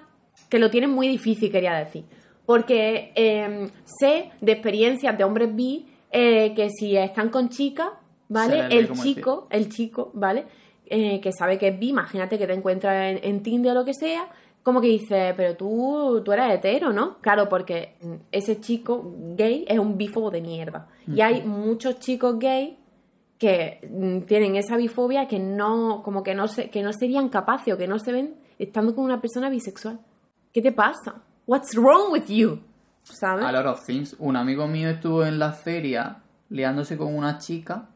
que 0.50 0.58
lo 0.58 0.72
tienen 0.72 0.89
muy 0.89 1.08
difícil, 1.08 1.52
quería 1.52 1.76
decir. 1.76 2.06
Porque 2.48 3.12
eh, 3.15 3.70
sé 3.86 4.32
de 4.41 4.52
experiencias 4.54 5.15
de 5.15 5.24
hombres 5.24 5.56
bi 5.56 5.86
eh, 6.12 6.56
que 6.56 6.70
si 6.72 6.98
están 6.98 7.30
con 7.30 7.50
chicas, 7.50 7.89
¿vale? 8.28 8.67
El 8.72 8.91
chico, 8.94 9.48
el 9.52 9.70
chico, 9.70 10.10
¿vale? 10.15 10.46
Eh, 10.88 11.22
que 11.22 11.32
sabe 11.32 11.60
que 11.60 11.67
es 11.67 11.80
bi, 11.80 11.89
imagínate 11.89 12.39
que 12.39 12.48
te 12.48 12.54
encuentras 12.54 13.12
en, 13.12 13.20
en 13.24 13.44
Tinder 13.44 13.74
o 13.74 13.76
lo 13.76 13.86
que 13.86 13.94
sea, 13.94 14.28
como 14.63 14.82
que 14.82 14.88
dice, 14.88 15.34
pero 15.38 15.56
tú, 15.56 16.22
tú 16.26 16.32
eres 16.32 16.54
hetero, 16.56 16.91
¿no? 16.91 17.17
Claro, 17.22 17.48
porque 17.48 17.96
mm, 18.02 18.13
ese 18.32 18.60
chico 18.60 19.13
gay 19.36 19.63
es 19.67 19.78
un 19.78 19.98
bifobo 19.98 20.32
de 20.32 20.41
mierda. 20.41 20.88
Y 21.08 21.22
hay 21.22 21.44
muchos 21.44 22.00
chicos 22.00 22.39
gay 22.39 22.78
que 23.41 23.80
mm, 23.89 24.27
tienen 24.27 24.56
esa 24.56 24.77
bifobia 24.77 25.27
que 25.27 25.39
no, 25.39 26.04
como 26.04 26.21
que 26.21 26.36
no 26.36 26.47
se, 26.47 26.69
que 26.69 26.84
no 26.84 26.93
serían 26.93 27.27
capaces 27.30 27.73
o 27.73 27.77
que 27.77 27.88
no 27.88 27.97
se 27.97 28.12
ven 28.12 28.36
estando 28.60 28.93
con 28.93 29.04
una 29.04 29.19
persona 29.19 29.49
bisexual. 29.49 29.99
¿Qué 30.54 30.62
te 30.62 30.71
pasa? 30.71 31.23
What's 31.47 31.73
wrong 31.75 32.12
with 32.12 32.25
you? 32.27 32.60
¿Sabes? 33.01 33.43
A 33.43 33.51
lot 33.51 33.65
of 33.65 33.84
things. 33.84 34.15
Un 34.19 34.36
amigo 34.36 34.67
mío 34.67 34.89
estuvo 34.91 35.25
en 35.25 35.39
la 35.39 35.54
feria 35.54 36.19
liándose 36.49 36.95
con 36.97 37.15
una 37.15 37.39
chica 37.39 37.89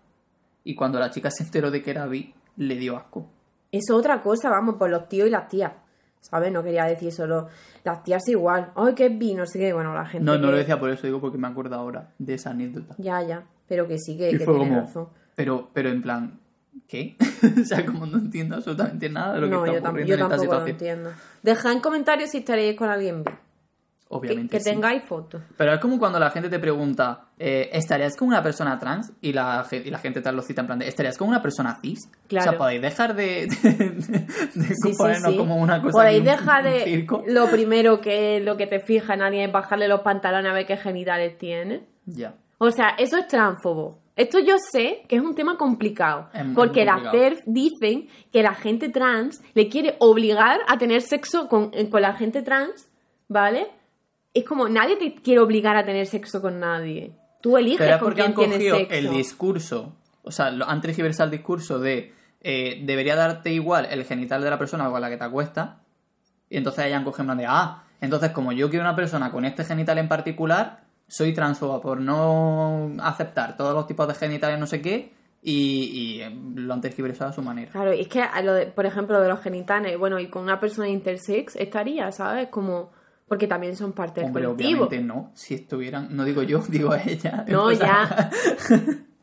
y 0.63 0.73
cuando 0.73 0.97
la 0.97 1.11
chica 1.11 1.29
se 1.29 1.43
enteró 1.43 1.69
de 1.69 1.83
que 1.83 1.91
era 1.91 2.07
bi, 2.07 2.33
le 2.57 2.75
dio 2.75 2.97
asco. 2.97 3.29
Eso 3.71 3.93
es 3.93 3.99
otra 3.99 4.23
cosa, 4.23 4.49
vamos, 4.49 4.75
por 4.79 4.89
los 4.89 5.07
tíos 5.07 5.27
y 5.27 5.31
las 5.31 5.47
tías. 5.47 5.73
¿Sabes? 6.21 6.51
No 6.51 6.63
quería 6.63 6.85
decir 6.85 7.11
solo 7.11 7.49
las 7.83 8.01
tías 8.01 8.27
igual. 8.29 8.71
Ay, 8.75 8.95
que 8.95 9.05
es 9.05 9.15
bi, 9.19 9.35
no 9.35 9.45
sé 9.45 9.59
qué. 9.59 9.73
Bueno, 9.73 9.93
la 9.93 10.07
gente. 10.07 10.25
No, 10.25 10.39
no 10.39 10.47
que- 10.47 10.51
lo 10.53 10.57
decía 10.57 10.79
por 10.79 10.89
eso, 10.89 11.05
digo 11.05 11.21
porque 11.21 11.37
me 11.37 11.47
acuerdo 11.47 11.75
ahora 11.75 12.09
de 12.17 12.33
esa 12.33 12.49
anécdota. 12.49 12.95
Ya, 12.97 13.21
ya. 13.21 13.45
Pero 13.67 13.87
que 13.87 13.99
sí, 13.99 14.17
que, 14.17 14.29
Y 14.31 14.37
que 14.39 14.43
fue 14.45 14.55
tiene 14.55 14.69
como, 14.69 14.81
razón. 14.81 15.09
Pero, 15.35 15.69
pero 15.73 15.89
en 15.89 16.01
plan, 16.01 16.39
¿qué? 16.87 17.15
o 17.61 17.65
sea, 17.65 17.85
como 17.85 18.05
no 18.05 18.17
entiendo 18.17 18.55
absolutamente 18.55 19.09
nada 19.09 19.35
de 19.35 19.41
lo 19.41 19.47
que 19.47 19.53
No, 19.55 19.65
está 19.65 19.77
yo, 19.79 19.83
ocurriendo 19.87 20.09
yo 20.09 20.15
en 20.15 20.21
esta 20.31 20.39
situación. 20.39 20.69
entiendo. 20.69 21.11
Dejad 21.43 21.71
en 21.73 21.79
comentarios 21.79 22.29
si 22.31 22.37
estaréis 22.39 22.77
con 22.77 22.89
alguien. 22.89 23.23
Que, 23.23 23.33
Obviamente 24.17 24.57
que 24.57 24.63
sí. 24.63 24.69
tengáis 24.69 25.03
fotos. 25.03 25.41
Pero 25.57 25.73
es 25.73 25.79
como 25.79 25.97
cuando 25.97 26.19
la 26.19 26.29
gente 26.29 26.47
te 26.47 26.59
pregunta, 26.59 27.25
eh, 27.39 27.69
¿estarías 27.73 28.15
con 28.15 28.27
una 28.27 28.41
persona 28.43 28.77
trans? 28.77 29.11
Y 29.19 29.33
la, 29.33 29.65
y 29.71 29.89
la 29.89 29.97
gente 29.97 30.21
te 30.21 30.31
lo 30.31 30.43
cita 30.43 30.61
en 30.61 30.67
plan 30.67 30.79
de, 30.79 30.87
¿estarías 30.87 31.17
con 31.17 31.27
una 31.27 31.41
persona 31.41 31.79
cis? 31.81 31.99
O 32.07 32.27
Claro. 32.27 32.51
sea, 32.51 32.57
podéis 32.57 32.81
dejar 32.83 33.15
de, 33.15 33.47
de, 33.63 33.69
de 33.71 34.67
Sí, 34.67 34.73
sí, 34.83 34.93
ponernos 34.95 35.31
sí. 35.31 35.37
como 35.37 35.57
una 35.57 35.81
cosa 35.81 35.97
Podéis 35.97 36.19
un- 36.19 36.25
dejar 36.25 36.63
de. 36.63 36.81
circo. 36.85 37.23
Lo 37.27 37.47
primero 37.49 37.99
que 37.99 38.39
lo 38.41 38.55
que 38.57 38.67
te 38.67 38.79
fija 38.79 39.15
en 39.15 39.23
alguien 39.23 39.47
es 39.47 39.51
bajarle 39.51 39.87
los 39.87 40.01
pantalones 40.01 40.51
a 40.51 40.53
ver 40.53 40.67
qué 40.67 40.77
genitales 40.77 41.37
tiene. 41.39 41.83
Ya. 42.05 42.35
O 42.59 42.69
sea, 42.69 42.89
eso 42.99 43.17
es 43.17 43.27
transfobo. 43.27 43.99
Esto 44.15 44.39
yo 44.39 44.55
sé 44.71 45.03
que 45.09 45.17
es 45.17 45.21
un 45.21 45.35
tema 45.35 45.57
complicado. 45.57 46.29
Es 46.33 46.43
porque 46.55 46.85
las. 46.85 47.11
TERF 47.11 47.39
dicen 47.45 48.07
que 48.31 48.41
la 48.43 48.53
gente 48.53 48.89
trans 48.89 49.41
le 49.53 49.67
quiere 49.67 49.95
obligar 49.99 50.61
a 50.67 50.77
tener 50.77 51.01
sexo 51.01 51.47
con, 51.49 51.71
eh, 51.73 51.89
con 51.89 52.01
la 52.01 52.13
gente 52.13 52.41
trans, 52.41 52.87
¿vale? 53.27 53.67
Es 54.33 54.45
como 54.45 54.69
nadie 54.69 54.95
te 54.97 55.13
quiere 55.15 55.41
obligar 55.41 55.75
a 55.75 55.85
tener 55.85 56.07
sexo 56.07 56.41
con 56.41 56.59
nadie. 56.59 57.11
Tú 57.41 57.57
eliges 57.57 57.79
Pero 57.79 57.95
es 57.95 57.97
con 57.99 58.07
porque 58.07 58.21
han 58.21 58.33
quién 58.33 58.49
tienes 58.57 58.77
sexo. 58.77 58.93
el 58.95 59.09
discurso, 59.09 59.93
o 60.23 60.31
sea, 60.31 60.49
lo- 60.49 60.67
han 60.67 60.81
tergiversado 60.81 61.25
el 61.25 61.31
discurso 61.37 61.79
de 61.79 62.13
eh, 62.47 62.81
debería 62.85 63.15
darte 63.15 63.51
igual 63.51 63.87
el 63.89 64.03
genital 64.05 64.41
de 64.43 64.49
la 64.49 64.57
persona 64.59 64.89
con 64.89 65.01
la 65.01 65.09
que 65.09 65.17
te 65.17 65.23
acuestas, 65.23 65.71
y 66.49 66.57
entonces 66.57 66.85
hayan 66.85 67.03
cogido 67.03 67.23
en 67.23 67.27
plan 67.27 67.37
de, 67.39 67.45
ah, 67.47 67.83
entonces 68.01 68.31
como 68.31 68.51
yo 68.51 68.69
quiero 68.69 68.83
una 68.85 68.95
persona 68.95 69.31
con 69.31 69.45
este 69.45 69.63
genital 69.65 69.97
en 69.97 70.07
particular, 70.07 70.84
soy 71.07 71.33
transfoba 71.33 71.81
por 71.81 71.99
no 72.01 72.91
aceptar 73.01 73.55
todos 73.57 73.73
los 73.73 73.87
tipos 73.87 74.07
de 74.07 74.13
genitales 74.15 74.59
no 74.59 74.67
sé 74.67 74.81
qué, 74.81 75.13
y, 75.41 75.51
y, 76.17 76.21
eh, 76.21 76.35
lo 76.55 76.73
han 76.73 76.81
tergiversado 76.81 77.29
a 77.29 77.33
su 77.33 77.41
manera. 77.43 77.71
Claro, 77.71 77.91
es 77.91 78.07
que 78.07 78.23
lo 78.43 78.53
de- 78.53 78.65
por 78.65 78.85
ejemplo, 78.87 79.21
de 79.21 79.29
los 79.29 79.39
genitales, 79.41 79.97
bueno, 79.99 80.19
y 80.19 80.27
con 80.27 80.41
una 80.41 80.59
persona 80.59 80.87
intersex 80.89 81.55
estaría, 81.55 82.11
¿sabes? 82.11 82.49
Como 82.49 82.91
porque 83.27 83.47
también 83.47 83.75
son 83.75 83.93
parte 83.93 84.21
del 84.21 84.27
Hombre, 84.29 84.43
colectivo. 84.45 84.85
obviamente 84.85 85.01
no, 85.01 85.31
si 85.35 85.53
estuvieran, 85.55 86.15
no 86.15 86.23
digo 86.25 86.41
yo, 86.43 86.59
digo 86.69 86.91
a 86.91 87.01
ella. 87.03 87.45
No, 87.47 87.71
ya. 87.71 88.29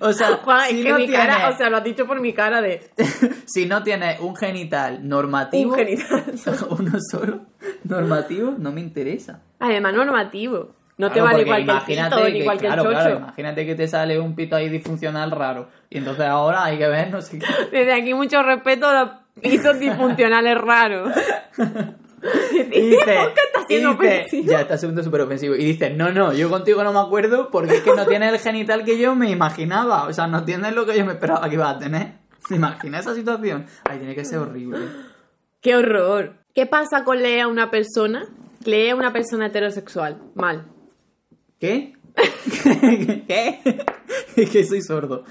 O 0.00 0.12
sea, 0.12 0.36
Juan, 0.44 0.68
si 0.70 0.78
es 0.80 0.84
que 0.84 0.90
no 0.92 0.98
mi 0.98 1.08
cara, 1.08 1.36
tienes- 1.36 1.54
o 1.54 1.58
sea, 1.58 1.70
lo 1.70 1.76
has 1.78 1.84
dicho 1.84 2.06
por 2.06 2.20
mi 2.20 2.32
cara 2.32 2.60
de 2.60 2.90
si 3.46 3.66
no 3.66 3.82
tienes 3.82 4.20
un 4.20 4.36
genital 4.36 5.06
normativo, 5.08 5.70
un 5.72 5.76
genital. 5.78 6.24
uno 6.70 6.92
solo 7.10 7.40
normativo, 7.84 8.54
no 8.58 8.72
me 8.72 8.80
interesa. 8.80 9.40
Además, 9.58 9.94
normativo. 9.94 10.74
No 10.98 11.10
te 11.10 11.20
vale 11.20 11.38
porque 11.38 11.46
cualquier 11.46 11.70
imagínate 11.76 12.14
pito 12.16 12.28
ni 12.28 12.38
que- 12.38 12.44
cualquier 12.44 12.72
claro, 12.72 12.82
chocho. 12.84 12.94
claro, 13.00 13.16
imagínate 13.16 13.66
que 13.66 13.74
te 13.74 13.88
sale 13.88 14.20
un 14.20 14.34
pito 14.36 14.54
ahí 14.56 14.68
disfuncional 14.68 15.30
raro. 15.30 15.68
Y 15.90 15.98
entonces 15.98 16.26
ahora 16.26 16.64
hay 16.64 16.78
que 16.78 16.86
ver, 16.86 17.10
no 17.10 17.20
sé 17.22 17.38
qué. 17.38 17.46
Desde 17.72 17.92
aquí 17.94 18.12
mucho 18.14 18.42
respeto 18.42 18.86
a 18.86 19.00
los 19.02 19.10
pisos 19.42 19.78
disfuncionales 19.80 20.58
raros. 20.58 21.12
Y 22.52 22.80
dice, 22.80 23.04
¿Por 23.04 23.34
qué 23.34 23.40
está 23.46 23.66
siendo 23.66 23.90
ofensivo? 23.92 24.50
Ya, 24.50 24.60
está 24.60 24.78
siendo 24.78 25.02
súper 25.02 25.22
ofensivo. 25.22 25.54
Y 25.54 25.64
dice, 25.64 25.90
no, 25.90 26.12
no, 26.12 26.32
yo 26.32 26.48
contigo 26.48 26.84
no 26.84 26.92
me 26.92 27.00
acuerdo 27.00 27.50
porque 27.50 27.76
es 27.76 27.80
que 27.82 27.94
no 27.94 28.06
tienes 28.06 28.32
el 28.32 28.38
genital 28.38 28.84
que 28.84 28.98
yo 28.98 29.14
me 29.14 29.30
imaginaba. 29.30 30.04
O 30.04 30.12
sea, 30.12 30.26
no 30.26 30.44
tienes 30.44 30.74
lo 30.74 30.86
que 30.86 30.96
yo 30.96 31.04
me 31.04 31.12
esperaba 31.12 31.48
que 31.48 31.54
ibas 31.54 31.76
a 31.76 31.78
tener. 31.78 32.14
¿Te 32.48 32.56
imaginas 32.56 33.02
esa 33.02 33.14
situación? 33.14 33.66
Ay, 33.88 33.98
tiene 33.98 34.14
que 34.14 34.24
ser 34.24 34.38
horrible. 34.38 34.78
¡Qué 35.60 35.76
horror! 35.76 36.34
¿Qué 36.54 36.66
pasa 36.66 37.04
con 37.04 37.22
leer 37.22 37.42
a 37.42 37.48
una 37.48 37.70
persona 37.70 38.28
Lee 38.64 38.90
a 38.90 38.96
una 38.96 39.12
persona 39.12 39.46
heterosexual. 39.46 40.22
Mal. 40.34 40.66
¿Qué? 41.58 41.94
¿Qué? 43.26 43.60
Es 44.36 44.50
que 44.50 44.64
soy 44.64 44.82
sordo. 44.82 45.24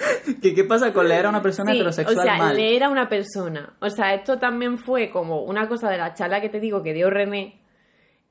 ¿Qué, 0.42 0.54
¿Qué 0.54 0.64
pasa 0.64 0.92
con 0.92 1.08
leer 1.08 1.26
a 1.26 1.28
una 1.30 1.42
persona 1.42 1.72
Sí, 1.72 1.78
heterosexual 1.78 2.18
o 2.18 2.22
sea, 2.22 2.36
mal? 2.38 2.56
leer 2.56 2.84
a 2.84 2.88
una 2.88 3.08
persona. 3.08 3.74
O 3.80 3.90
sea, 3.90 4.14
esto 4.14 4.38
también 4.38 4.78
fue 4.78 5.10
como 5.10 5.42
una 5.42 5.68
cosa 5.68 5.90
de 5.90 5.98
la 5.98 6.14
charla 6.14 6.40
que 6.40 6.48
te 6.48 6.60
digo 6.60 6.82
que 6.82 6.94
dio 6.94 7.10
René, 7.10 7.60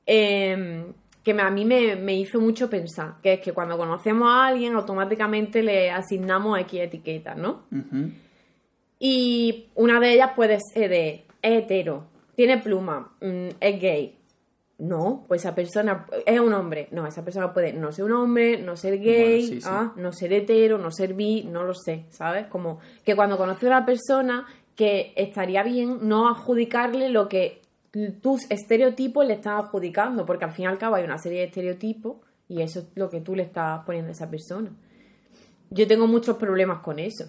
eh, 0.06 0.84
que 1.22 1.32
a 1.32 1.50
mí 1.50 1.64
me, 1.64 1.96
me 1.96 2.14
hizo 2.14 2.40
mucho 2.40 2.70
pensar, 2.70 3.14
que 3.22 3.34
es 3.34 3.40
que 3.40 3.52
cuando 3.52 3.76
conocemos 3.76 4.28
a 4.28 4.46
alguien 4.46 4.74
automáticamente 4.74 5.62
le 5.62 5.90
asignamos 5.90 6.58
X 6.60 6.80
etiquetas, 6.80 7.36
¿no? 7.36 7.64
Y 8.98 9.66
una 9.74 10.00
de 10.00 10.14
ellas 10.14 10.32
puede 10.34 10.58
ser 10.74 10.90
de 10.90 11.24
es 11.42 11.62
hetero, 11.62 12.04
tiene 12.34 12.58
pluma, 12.58 13.12
mm, 13.20 13.48
es 13.60 13.80
gay. 13.80 14.16
No, 14.80 15.24
pues 15.28 15.42
esa 15.42 15.54
persona 15.54 16.06
es 16.24 16.40
un 16.40 16.54
hombre. 16.54 16.88
No, 16.90 17.06
esa 17.06 17.22
persona 17.22 17.52
puede 17.52 17.74
no 17.74 17.92
ser 17.92 18.06
un 18.06 18.12
hombre, 18.12 18.60
no 18.62 18.76
ser 18.76 18.98
gay, 18.98 19.42
Bueno, 19.42 19.54
sí, 19.54 19.60
sí. 19.60 19.68
ah, 19.70 19.92
no 19.96 20.12
ser 20.12 20.32
hetero, 20.32 20.78
no 20.78 20.90
ser 20.90 21.12
bi, 21.12 21.44
no 21.44 21.64
lo 21.64 21.74
sé, 21.74 22.06
¿sabes? 22.08 22.46
Como 22.46 22.80
que 23.04 23.14
cuando 23.14 23.36
conoces 23.36 23.64
a 23.64 23.66
una 23.66 23.86
persona 23.86 24.46
que 24.74 25.12
estaría 25.16 25.62
bien 25.62 25.98
no 26.08 26.28
adjudicarle 26.28 27.10
lo 27.10 27.28
que 27.28 27.60
tus 28.22 28.50
estereotipos 28.50 29.26
le 29.26 29.34
están 29.34 29.58
adjudicando, 29.58 30.24
porque 30.24 30.46
al 30.46 30.52
fin 30.52 30.64
y 30.64 30.68
al 30.68 30.78
cabo 30.78 30.94
hay 30.94 31.04
una 31.04 31.18
serie 31.18 31.40
de 31.40 31.46
estereotipos 31.46 32.16
y 32.48 32.62
eso 32.62 32.80
es 32.80 32.86
lo 32.94 33.10
que 33.10 33.20
tú 33.20 33.34
le 33.34 33.42
estás 33.42 33.84
poniendo 33.84 34.08
a 34.08 34.12
esa 34.12 34.30
persona. 34.30 34.70
Yo 35.70 35.86
tengo 35.86 36.06
muchos 36.06 36.36
problemas 36.36 36.80
con 36.80 36.98
eso. 36.98 37.24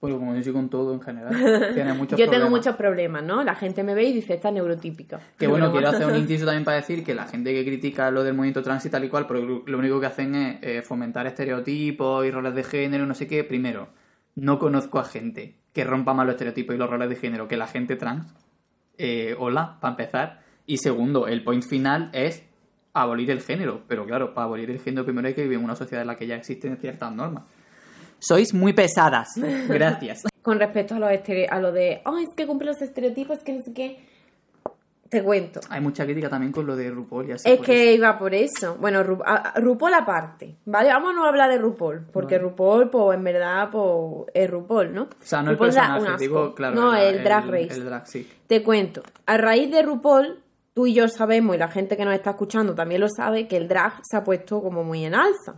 Bueno, 0.00 0.18
como 0.18 0.34
yo 0.34 0.42
soy 0.42 0.52
con 0.52 0.68
todo 0.68 0.92
en 0.92 1.00
general, 1.00 1.34
tiene 1.74 1.94
muchos 1.94 2.18
Yo 2.18 2.26
tengo 2.26 2.42
problemas. 2.42 2.50
muchos 2.50 2.76
problemas, 2.76 3.24
¿no? 3.24 3.42
La 3.42 3.54
gente 3.54 3.82
me 3.82 3.94
ve 3.94 4.04
y 4.04 4.12
dice, 4.12 4.34
esta 4.34 4.50
neurotípica. 4.50 5.20
Que 5.38 5.46
bueno, 5.46 5.72
quiero 5.72 5.88
hacer 5.88 6.06
un 6.06 6.16
inciso 6.16 6.44
también 6.44 6.64
para 6.64 6.76
decir 6.76 7.02
que 7.02 7.14
la 7.14 7.24
gente 7.28 7.54
que 7.54 7.64
critica 7.64 8.10
lo 8.10 8.22
del 8.22 8.34
movimiento 8.34 8.62
trans 8.62 8.84
y 8.84 8.90
tal 8.90 9.04
y 9.04 9.08
cual, 9.08 9.26
pero 9.26 9.62
lo 9.66 9.78
único 9.78 9.98
que 9.98 10.06
hacen 10.06 10.34
es 10.34 10.58
eh, 10.62 10.82
fomentar 10.82 11.26
estereotipos 11.26 12.26
y 12.26 12.30
roles 12.30 12.54
de 12.54 12.62
género 12.62 13.06
no 13.06 13.14
sé 13.14 13.26
qué. 13.26 13.42
Primero, 13.42 13.88
no 14.34 14.58
conozco 14.58 14.98
a 14.98 15.04
gente 15.04 15.56
que 15.72 15.84
rompa 15.84 16.14
más 16.14 16.26
los 16.26 16.34
estereotipos 16.34 16.74
y 16.74 16.78
los 16.78 16.90
roles 16.90 17.08
de 17.08 17.16
género 17.16 17.48
que 17.48 17.56
la 17.56 17.66
gente 17.66 17.96
trans. 17.96 18.32
Eh, 18.98 19.34
hola, 19.38 19.78
para 19.80 19.92
empezar. 19.92 20.40
Y 20.66 20.78
segundo, 20.78 21.26
el 21.26 21.42
point 21.42 21.64
final 21.64 22.10
es 22.12 22.44
abolir 22.92 23.30
el 23.30 23.40
género. 23.40 23.82
Pero 23.88 24.04
claro, 24.06 24.34
para 24.34 24.46
abolir 24.46 24.70
el 24.70 24.80
género 24.80 25.04
primero 25.04 25.28
hay 25.28 25.34
que 25.34 25.42
vivir 25.42 25.58
en 25.58 25.64
una 25.64 25.76
sociedad 25.76 26.02
en 26.02 26.08
la 26.08 26.16
que 26.16 26.26
ya 26.26 26.36
existen 26.36 26.76
ciertas 26.76 27.14
normas. 27.14 27.44
Sois 28.18 28.52
muy 28.54 28.72
pesadas. 28.72 29.28
Gracias. 29.68 30.22
Con 30.42 30.58
respecto 30.58 30.94
a, 30.94 30.98
los 30.98 31.10
estere- 31.10 31.48
a 31.50 31.58
lo 31.60 31.72
de, 31.72 32.02
oh, 32.04 32.18
es 32.18 32.28
que 32.36 32.46
cumple 32.46 32.68
los 32.68 32.80
estereotipos, 32.80 33.40
que 33.40 33.52
no 33.52 33.62
sé 33.62 33.72
qué. 33.72 33.98
Te 35.08 35.22
cuento. 35.22 35.60
Hay 35.70 35.80
mucha 35.80 36.04
crítica 36.04 36.28
también 36.28 36.50
con 36.50 36.66
lo 36.66 36.74
de 36.74 36.90
RuPaul 36.90 37.28
y 37.28 37.32
así. 37.32 37.48
Es 37.48 37.60
que 37.60 37.94
iba 37.94 38.18
por 38.18 38.34
eso. 38.34 38.76
Bueno, 38.80 39.04
Ru- 39.04 39.22
a- 39.24 39.52
RuPaul 39.60 39.94
aparte, 39.94 40.56
¿vale? 40.64 40.88
Vamos 40.88 41.10
a 41.10 41.12
no 41.14 41.24
hablar 41.26 41.48
de 41.48 41.58
RuPaul, 41.58 42.06
porque. 42.12 42.38
RuPaul, 42.40 42.90
pues 42.90 43.16
en 43.16 43.22
verdad, 43.22 43.68
pues 43.70 44.26
es 44.34 44.50
RuPaul, 44.50 44.92
¿no? 44.92 45.02
O 45.04 45.08
sea, 45.22 45.42
no 45.42 45.50
el 45.52 45.56
RuPaul 45.56 45.74
da 45.74 45.92
personaje, 45.94 46.18
digo, 46.18 46.54
claro. 46.56 46.74
No, 46.74 46.90
la- 46.92 47.04
el 47.04 47.22
drag 47.22 47.44
race. 47.48 47.68
El 47.74 47.84
drag, 47.84 48.06
sí. 48.08 48.28
Te 48.48 48.64
cuento. 48.64 49.02
A 49.26 49.36
raíz 49.36 49.70
de 49.70 49.82
RuPaul, 49.82 50.40
tú 50.74 50.88
y 50.88 50.94
yo 50.94 51.06
sabemos, 51.06 51.54
y 51.54 51.58
la 51.60 51.68
gente 51.68 51.96
que 51.96 52.04
nos 52.04 52.14
está 52.14 52.30
escuchando 52.30 52.74
también 52.74 53.00
lo 53.00 53.08
sabe, 53.08 53.46
que 53.46 53.56
el 53.56 53.68
drag 53.68 54.00
se 54.02 54.16
ha 54.16 54.24
puesto 54.24 54.60
como 54.60 54.82
muy 54.82 55.04
en 55.04 55.14
alza. 55.14 55.54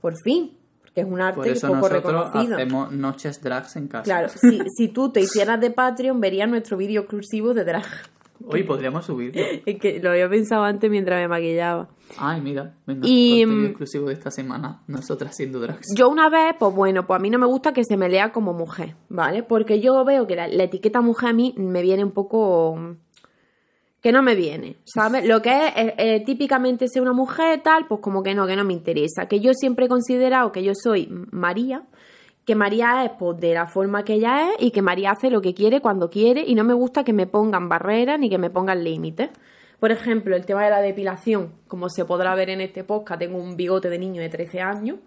Por 0.00 0.14
fin. 0.24 0.57
Porque 0.98 1.08
es 1.08 1.14
un 1.14 1.20
arte 1.20 1.36
Por 1.36 1.48
eso 1.48 1.66
poco 1.68 1.88
nosotros 1.88 2.04
reconocido. 2.04 2.56
hacemos 2.56 2.92
noches 2.92 3.42
drags 3.42 3.76
en 3.76 3.88
casa. 3.88 4.04
Claro, 4.04 4.28
si, 4.28 4.60
si 4.76 4.88
tú 4.88 5.10
te 5.10 5.20
hicieras 5.20 5.60
de 5.60 5.70
Patreon, 5.70 6.20
verías 6.20 6.48
nuestro 6.48 6.76
vídeo 6.76 7.02
exclusivo 7.02 7.54
de 7.54 7.64
drag. 7.64 7.84
Hoy 8.46 8.62
podríamos 8.62 9.04
subirlo. 9.04 9.42
Es 9.66 9.80
que 9.80 10.00
lo 10.00 10.10
había 10.10 10.28
pensado 10.28 10.62
antes 10.64 10.88
mientras 10.90 11.20
me 11.20 11.28
maquillaba. 11.28 11.88
Ay, 12.16 12.40
mira, 12.40 12.74
venga, 12.86 13.02
Y, 13.04 13.42
contenido 13.42 13.62
mm, 13.62 13.66
exclusivo 13.66 14.06
de 14.08 14.14
esta 14.14 14.30
semana. 14.30 14.82
Nosotras 14.86 15.36
siendo 15.36 15.60
drags. 15.60 15.86
Yo 15.96 16.08
una 16.08 16.30
vez, 16.30 16.54
pues 16.58 16.74
bueno, 16.74 17.06
pues 17.06 17.18
a 17.18 17.20
mí 17.20 17.30
no 17.30 17.38
me 17.38 17.46
gusta 17.46 17.72
que 17.72 17.84
se 17.84 17.96
me 17.96 18.08
lea 18.08 18.32
como 18.32 18.54
mujer, 18.54 18.94
¿vale? 19.08 19.42
Porque 19.42 19.80
yo 19.80 20.04
veo 20.04 20.26
que 20.26 20.36
la, 20.36 20.48
la 20.48 20.64
etiqueta 20.64 21.00
mujer 21.00 21.30
a 21.30 21.32
mí 21.32 21.54
me 21.56 21.82
viene 21.82 22.04
un 22.04 22.12
poco... 22.12 22.96
que 24.00 24.12
no 24.12 24.22
me 24.22 24.34
viene, 24.34 24.76
¿sabes? 24.84 25.26
Lo 25.26 25.42
que 25.42 25.50
es 25.50 25.72
eh, 25.76 25.94
eh, 25.98 26.24
típicamente 26.24 26.86
ser 26.88 27.02
una 27.02 27.12
mujer 27.12 27.62
tal, 27.62 27.86
pues 27.86 28.00
como 28.00 28.22
que 28.22 28.34
no, 28.34 28.46
que 28.46 28.56
no 28.56 28.64
me 28.64 28.72
interesa. 28.72 29.26
Que 29.26 29.40
yo 29.40 29.52
siempre 29.54 29.86
he 29.86 29.88
considerado 29.88 30.52
que 30.52 30.62
yo 30.62 30.72
soy 30.74 31.08
María, 31.30 31.82
que 32.44 32.54
María 32.54 33.04
es 33.04 33.10
pues 33.18 33.38
de 33.40 33.54
la 33.54 33.66
forma 33.66 34.04
que 34.04 34.14
ella 34.14 34.50
es 34.50 34.62
y 34.62 34.70
que 34.70 34.82
María 34.82 35.10
hace 35.10 35.30
lo 35.30 35.40
que 35.40 35.52
quiere 35.52 35.80
cuando 35.80 36.10
quiere 36.10 36.44
y 36.46 36.54
no 36.54 36.64
me 36.64 36.74
gusta 36.74 37.04
que 37.04 37.12
me 37.12 37.26
pongan 37.26 37.68
barreras 37.68 38.18
ni 38.18 38.30
que 38.30 38.38
me 38.38 38.50
pongan 38.50 38.84
límites. 38.84 39.30
Por 39.80 39.92
ejemplo, 39.92 40.34
el 40.34 40.44
tema 40.44 40.64
de 40.64 40.70
la 40.70 40.80
depilación, 40.80 41.52
como 41.68 41.88
se 41.88 42.04
podrá 42.04 42.34
ver 42.34 42.50
en 42.50 42.60
este 42.60 42.84
podcast, 42.84 43.20
tengo 43.20 43.38
un 43.38 43.56
bigote 43.56 43.88
de 43.88 43.98
niño 43.98 44.22
de 44.22 44.28
13 44.28 44.60
años. 44.60 44.98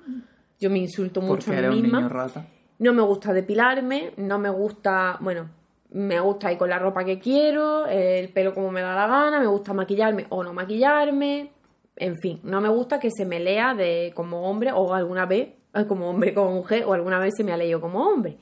Yo 0.60 0.70
me 0.70 0.80
insulto 0.80 1.22
mucho 1.22 1.52
a 1.52 1.56
mí 1.56 1.82
misma. 1.82 1.98
niño 2.00 2.10
rata. 2.10 2.46
No 2.80 2.94
me 2.94 3.02
gusta 3.02 3.34
depilarme, 3.34 4.14
no 4.18 4.40
me 4.40 4.50
gusta, 4.50 5.18
bueno, 5.20 5.50
me 5.92 6.20
gusta 6.20 6.52
ir 6.52 6.58
con 6.58 6.70
la 6.70 6.80
ropa 6.80 7.04
que 7.04 7.20
quiero, 7.20 7.86
el 7.88 8.30
pelo 8.30 8.54
como 8.54 8.72
me 8.72 8.82
da 8.82 8.96
la 8.96 9.08
gana, 9.08 9.40
me 9.40 9.48
gusta 9.48 9.74
maquillarme 9.74 10.26
o 10.30 10.44
no 10.44 10.54
maquillarme, 10.54 11.52
en 11.96 12.16
fin, 12.18 12.40
no 12.44 12.62
me 12.62 12.70
gusta 12.70 13.00
que 13.00 13.10
se 13.12 13.26
me 13.26 13.40
lea 13.40 13.74
de 13.76 14.12
como 14.16 14.50
hombre 14.50 14.72
o 14.74 14.94
alguna 14.94 15.26
vez 15.26 15.50
como 15.88 16.10
hombre, 16.10 16.34
como 16.34 16.52
mujer 16.52 16.84
o 16.86 16.94
alguna 16.94 17.20
vez 17.20 17.34
se 17.36 17.44
me 17.44 17.52
ha 17.54 17.58
leído 17.58 17.80
como 17.82 18.04
hombre. 18.08 18.38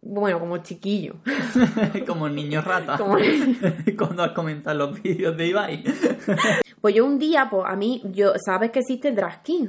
Bueno, 0.00 0.38
como 0.38 0.58
chiquillo. 0.58 1.16
Como 2.06 2.28
niño 2.28 2.62
rata. 2.62 2.96
Como- 2.96 3.18
Cuando 3.98 4.22
has 4.22 4.30
comentado 4.30 4.78
los 4.78 5.02
vídeos 5.02 5.36
de 5.36 5.46
Ibai. 5.48 5.84
Pues 6.80 6.94
yo 6.94 7.04
un 7.04 7.18
día, 7.18 7.48
pues 7.50 7.64
a 7.66 7.74
mí, 7.74 8.00
yo, 8.12 8.32
¿sabes 8.38 8.70
que 8.70 8.78
existe 8.78 9.08
el 9.08 9.16
drag 9.16 9.42
king? 9.42 9.66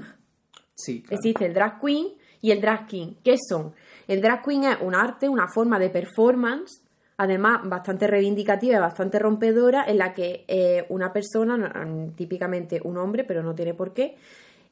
Sí, 0.76 1.02
claro. 1.02 1.16
Existe 1.16 1.48
el 1.48 1.56
drag 1.56 1.80
queen 1.82 2.10
y 2.40 2.52
el 2.52 2.62
drag 2.62 2.86
king. 2.86 3.16
¿Qué 3.24 3.36
son? 3.50 3.74
El 4.10 4.22
drag 4.22 4.44
queen 4.44 4.64
es 4.66 4.78
un 4.82 4.96
arte, 4.96 5.30
una 5.30 5.48
forma 5.48 5.80
de 5.80 5.90
performance, 5.90 6.82
además 7.18 7.62
bastante 7.64 8.08
reivindicativa 8.08 8.76
y 8.78 8.80
bastante 8.80 9.20
rompedora, 9.20 9.86
en 9.88 9.98
la 9.98 10.14
que 10.14 10.44
eh, 10.48 10.86
una 10.90 11.14
persona, 11.14 11.56
no- 11.58 12.12
típicamente 12.16 12.82
un 12.84 12.98
hombre, 12.98 13.24
pero 13.24 13.44
no 13.44 13.56
tiene 13.56 13.74
por 13.74 13.94
qué, 13.94 14.16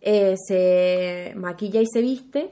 eh, 0.01 0.35
se 0.47 1.33
maquilla 1.35 1.79
y 1.81 1.85
se 1.85 2.01
viste 2.01 2.51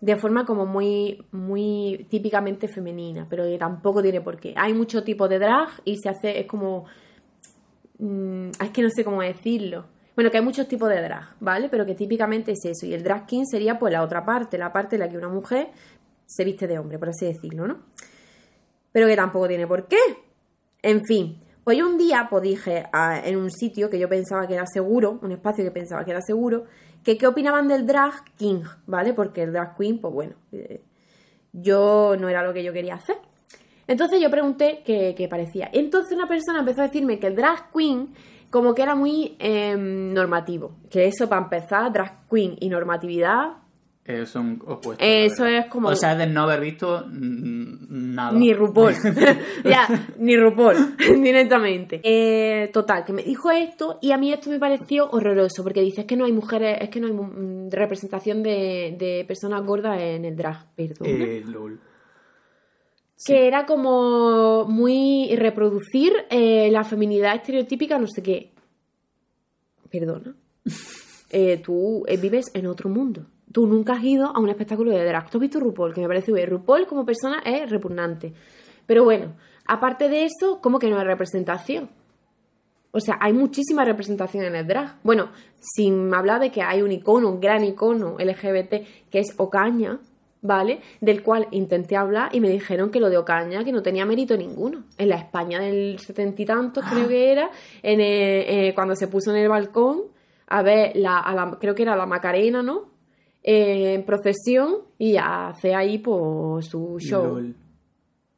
de 0.00 0.16
forma 0.16 0.44
como 0.44 0.64
muy, 0.66 1.24
muy 1.32 2.06
típicamente 2.08 2.68
femenina, 2.68 3.26
pero 3.28 3.44
que 3.44 3.58
tampoco 3.58 4.00
tiene 4.00 4.20
por 4.20 4.38
qué. 4.38 4.54
Hay 4.56 4.72
muchos 4.74 5.02
tipos 5.04 5.28
de 5.28 5.38
drag 5.40 5.68
y 5.84 5.96
se 5.96 6.08
hace, 6.08 6.38
es 6.38 6.46
como 6.46 6.86
Mm, 7.98 8.50
es 8.60 8.70
que 8.70 8.82
no 8.82 8.90
sé 8.90 9.04
cómo 9.04 9.22
decirlo. 9.22 9.86
Bueno, 10.14 10.30
que 10.30 10.38
hay 10.38 10.44
muchos 10.44 10.66
tipos 10.66 10.88
de 10.88 11.00
drag, 11.00 11.34
¿vale? 11.40 11.68
Pero 11.68 11.86
que 11.86 11.94
típicamente 11.94 12.52
es 12.52 12.64
eso. 12.64 12.86
Y 12.86 12.94
el 12.94 13.02
drag 13.04 13.26
king 13.26 13.44
sería 13.44 13.78
pues 13.78 13.92
la 13.92 14.02
otra 14.02 14.24
parte, 14.24 14.58
la 14.58 14.72
parte 14.72 14.96
en 14.96 15.00
la 15.00 15.08
que 15.08 15.16
una 15.16 15.28
mujer 15.28 15.68
se 16.28 16.44
viste 16.44 16.66
de 16.66 16.78
hombre, 16.78 16.98
por 16.98 17.08
así 17.08 17.24
decirlo, 17.24 17.66
¿no? 17.66 17.78
Pero 18.92 19.06
que 19.06 19.16
tampoco 19.16 19.48
tiene 19.48 19.66
por 19.66 19.88
qué. 19.88 19.96
En 20.82 21.04
fin, 21.04 21.40
pues 21.64 21.78
yo 21.78 21.88
un 21.88 21.96
día 21.96 22.28
pues 22.28 22.42
dije 22.42 22.84
en 23.24 23.36
un 23.36 23.50
sitio 23.50 23.88
que 23.88 23.98
yo 23.98 24.08
pensaba 24.08 24.46
que 24.46 24.54
era 24.54 24.66
seguro, 24.66 25.18
un 25.22 25.32
espacio 25.32 25.64
que 25.64 25.70
pensaba 25.70 26.04
que 26.04 26.10
era 26.10 26.20
seguro, 26.20 26.64
que 27.02 27.16
qué 27.16 27.26
opinaban 27.26 27.66
del 27.66 27.86
drag 27.86 28.24
king, 28.36 28.62
¿vale? 28.86 29.14
Porque 29.14 29.42
el 29.42 29.52
drag 29.52 29.76
queen, 29.76 30.00
pues 30.00 30.12
bueno, 30.12 30.34
eh, 30.52 30.82
yo 31.52 32.14
no 32.18 32.28
era 32.28 32.42
lo 32.42 32.52
que 32.52 32.62
yo 32.62 32.72
quería 32.72 32.96
hacer. 32.96 33.16
Entonces 33.86 34.20
yo 34.20 34.30
pregunté 34.30 34.82
qué, 34.84 35.14
qué 35.16 35.28
parecía. 35.28 35.70
Entonces 35.72 36.14
una 36.14 36.28
persona 36.28 36.60
empezó 36.60 36.82
a 36.82 36.88
decirme 36.88 37.18
que 37.18 37.28
el 37.28 37.36
drag 37.36 37.72
queen 37.72 38.14
como 38.50 38.74
que 38.74 38.82
era 38.82 38.94
muy 38.94 39.36
em, 39.38 40.12
normativo. 40.12 40.72
Que 40.90 41.06
eso 41.06 41.28
para 41.28 41.42
empezar, 41.42 41.90
drag 41.90 42.28
queen 42.28 42.56
y 42.60 42.68
normatividad, 42.68 43.52
Eh, 44.10 44.24
son 44.24 44.62
opuestos. 44.66 45.06
Eso 45.06 45.44
es 45.44 45.66
como- 45.66 45.88
O 45.90 45.94
sea, 45.94 46.12
es 46.12 46.18
de 46.18 46.26
no 46.26 46.44
haber 46.44 46.60
visto 46.60 47.04
nada. 47.10 48.32
ni 48.32 48.54
RuPaul. 48.54 48.94
ya, 49.64 49.86
ni 50.18 50.34
RuPaul, 50.34 50.96
directamente. 51.22 52.00
Eh, 52.02 52.70
total, 52.72 53.04
que 53.04 53.12
me 53.12 53.22
dijo 53.22 53.50
esto 53.50 53.98
y 54.00 54.12
a 54.12 54.16
mí 54.16 54.32
esto 54.32 54.48
me 54.48 54.58
pareció 54.58 55.10
horroroso 55.10 55.62
porque 55.62 55.82
dice 55.82 56.00
es 56.00 56.06
que 56.06 56.16
no 56.16 56.24
hay 56.24 56.32
mujeres, 56.32 56.78
es 56.80 56.88
que 56.88 57.00
no 57.00 57.06
hay 57.06 57.68
representación 57.70 58.42
de, 58.42 58.96
de 58.98 59.24
personas 59.28 59.62
gordas 59.66 60.00
en 60.00 60.24
el 60.24 60.34
drag, 60.36 60.74
perdón. 60.74 61.06
Eh, 61.06 61.42
lol. 61.46 61.78
que 63.26 63.46
era 63.46 63.66
como 63.66 64.64
muy 64.64 65.36
reproducir 65.36 66.14
eh, 66.30 66.70
la 66.70 66.82
feminidad 66.84 67.34
estereotípica, 67.36 67.98
no 67.98 68.06
sé 68.06 68.22
qué. 68.22 68.52
Perdona. 69.90 70.34
Tú 71.62 72.04
vives 72.22 72.46
en 72.54 72.66
otro 72.66 72.88
mundo. 72.88 73.26
Tú 73.52 73.66
nunca 73.66 73.94
has 73.94 74.04
ido 74.04 74.26
a 74.26 74.38
un 74.40 74.48
espectáculo 74.48 74.90
de 74.90 75.04
drag. 75.04 75.30
Tú 75.30 75.38
has 75.38 75.42
visto 75.42 75.58
RuPaul, 75.60 75.94
que 75.94 76.00
me 76.02 76.06
parece 76.08 76.32
bien. 76.32 76.48
RuPaul 76.50 76.86
como 76.86 77.04
persona 77.06 77.40
es 77.44 77.68
repugnante. 77.70 78.32
Pero 78.86 79.04
bueno, 79.04 79.34
aparte 79.66 80.08
de 80.08 80.24
eso, 80.26 80.60
¿cómo 80.60 80.78
que 80.78 80.88
no 80.90 80.98
hay 80.98 81.04
representación? 81.04 81.88
O 82.90 83.00
sea, 83.00 83.18
hay 83.20 83.32
muchísima 83.32 83.84
representación 83.84 84.44
en 84.44 84.54
el 84.54 84.66
drag. 84.66 84.96
Bueno, 85.02 85.28
sin 85.60 86.12
hablar 86.14 86.40
de 86.40 86.50
que 86.50 86.62
hay 86.62 86.82
un 86.82 86.90
icono, 86.92 87.28
un 87.28 87.40
gran 87.40 87.64
icono 87.64 88.16
LGBT, 88.18 88.86
que 89.10 89.18
es 89.20 89.34
Ocaña, 89.36 89.98
¿vale? 90.40 90.80
Del 91.00 91.22
cual 91.22 91.48
intenté 91.50 91.96
hablar 91.96 92.30
y 92.34 92.40
me 92.40 92.48
dijeron 92.48 92.90
que 92.90 93.00
lo 93.00 93.10
de 93.10 93.18
Ocaña, 93.18 93.62
que 93.64 93.72
no 93.72 93.82
tenía 93.82 94.06
mérito 94.06 94.36
ninguno. 94.36 94.84
En 94.96 95.08
la 95.10 95.16
España 95.16 95.60
del 95.60 95.98
setenta 95.98 96.40
y 96.40 96.44
tantos, 96.46 96.84
creo 96.90 97.08
que 97.08 97.30
era, 97.32 97.50
en 97.82 98.00
el- 98.00 98.44
eh, 98.68 98.72
cuando 98.74 98.94
se 98.96 99.08
puso 99.08 99.30
en 99.32 99.36
el 99.42 99.48
balcón 99.48 100.02
a 100.50 100.62
ver, 100.62 100.92
la, 100.96 101.18
a 101.18 101.34
la- 101.34 101.58
creo 101.60 101.74
que 101.74 101.82
era 101.82 101.94
la 101.94 102.06
Macarena, 102.06 102.62
¿no? 102.62 102.86
En 103.50 104.04
procesión 104.04 104.82
y 104.98 105.16
hace 105.16 105.74
ahí 105.74 105.96
pues, 105.96 106.66
su 106.66 106.98
show. 106.98 107.36
Lol. 107.36 107.56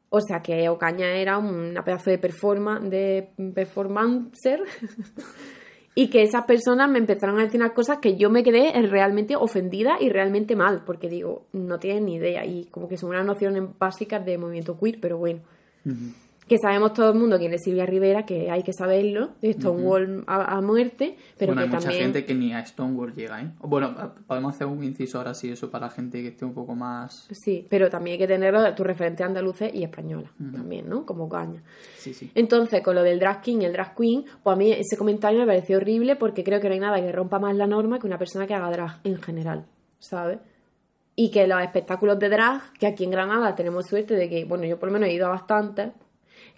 O 0.08 0.20
sea 0.20 0.40
que 0.40 0.68
Ocaña 0.68 1.16
era 1.16 1.38
una 1.38 1.82
pedazo 1.84 2.10
de 2.10 2.18
performa, 2.18 2.78
de 2.78 3.30
performancer. 3.52 4.62
y 5.96 6.10
que 6.10 6.22
esas 6.22 6.44
personas 6.44 6.88
me 6.88 6.98
empezaron 6.98 7.40
a 7.40 7.42
decir 7.42 7.60
unas 7.60 7.72
cosas 7.72 7.98
que 7.98 8.16
yo 8.16 8.30
me 8.30 8.44
quedé 8.44 8.70
realmente 8.82 9.34
ofendida 9.34 9.96
y 10.00 10.10
realmente 10.10 10.54
mal, 10.54 10.84
porque 10.84 11.08
digo, 11.08 11.46
no 11.52 11.80
tienen 11.80 12.04
ni 12.04 12.14
idea. 12.14 12.46
Y 12.46 12.66
como 12.66 12.86
que 12.86 12.96
son 12.96 13.10
unas 13.10 13.26
nociones 13.26 13.64
básicas 13.80 14.24
de 14.24 14.38
movimiento 14.38 14.78
queer, 14.78 15.00
pero 15.00 15.18
bueno. 15.18 15.40
Que 16.50 16.58
sabemos 16.58 16.94
todo 16.94 17.12
el 17.12 17.16
mundo 17.16 17.38
quién 17.38 17.54
es 17.54 17.62
Silvia 17.62 17.86
Rivera, 17.86 18.26
que 18.26 18.50
hay 18.50 18.64
que 18.64 18.72
saberlo, 18.72 19.34
de 19.40 19.52
Stonewall 19.52 20.24
a, 20.26 20.56
a 20.56 20.60
muerte, 20.60 21.16
pero 21.38 21.54
bueno, 21.54 21.60
que 21.60 21.66
hay 21.66 21.68
mucha 21.68 21.80
también... 21.82 22.02
gente 22.02 22.24
que 22.24 22.34
ni 22.34 22.52
a 22.52 22.66
Stonewall 22.66 23.14
llega, 23.14 23.40
¿eh? 23.40 23.52
Bueno, 23.60 24.14
podemos 24.26 24.56
hacer 24.56 24.66
un 24.66 24.82
inciso 24.82 25.18
ahora 25.18 25.32
sí, 25.32 25.48
eso 25.48 25.70
para 25.70 25.86
la 25.86 25.92
gente 25.92 26.20
que 26.20 26.26
esté 26.30 26.44
un 26.44 26.52
poco 26.52 26.74
más... 26.74 27.28
Sí, 27.30 27.64
pero 27.70 27.88
también 27.88 28.14
hay 28.14 28.18
que 28.18 28.26
tenerlo 28.26 28.62
de 28.62 28.72
tus 28.72 28.84
referentes 28.84 29.24
andaluces 29.24 29.72
y 29.72 29.84
españolas, 29.84 30.32
también, 30.52 30.88
¿no? 30.88 31.06
Como 31.06 31.26
Ocaña. 31.26 31.62
Sí, 31.96 32.12
sí. 32.12 32.32
Entonces, 32.34 32.82
con 32.82 32.96
lo 32.96 33.04
del 33.04 33.20
drag 33.20 33.42
king 33.42 33.58
y 33.60 33.66
el 33.66 33.72
drag 33.72 33.94
queen, 33.94 34.24
pues 34.42 34.52
a 34.52 34.56
mí 34.56 34.72
ese 34.72 34.96
comentario 34.96 35.38
me 35.38 35.46
pareció 35.46 35.76
horrible 35.76 36.16
porque 36.16 36.42
creo 36.42 36.60
que 36.60 36.66
no 36.66 36.74
hay 36.74 36.80
nada 36.80 37.00
que 37.00 37.12
rompa 37.12 37.38
más 37.38 37.54
la 37.54 37.68
norma 37.68 38.00
que 38.00 38.08
una 38.08 38.18
persona 38.18 38.48
que 38.48 38.54
haga 38.54 38.72
drag 38.72 38.98
en 39.04 39.22
general, 39.22 39.66
¿sabes? 40.00 40.40
Y 41.14 41.30
que 41.30 41.46
los 41.46 41.62
espectáculos 41.62 42.18
de 42.18 42.28
drag, 42.28 42.72
que 42.72 42.88
aquí 42.88 43.04
en 43.04 43.12
Granada 43.12 43.54
tenemos 43.54 43.86
suerte 43.86 44.14
de 44.14 44.28
que, 44.28 44.44
bueno, 44.46 44.64
yo 44.64 44.80
por 44.80 44.88
lo 44.88 44.94
menos 44.94 45.10
he 45.10 45.12
ido 45.12 45.26
a 45.26 45.30
bastantes, 45.30 45.92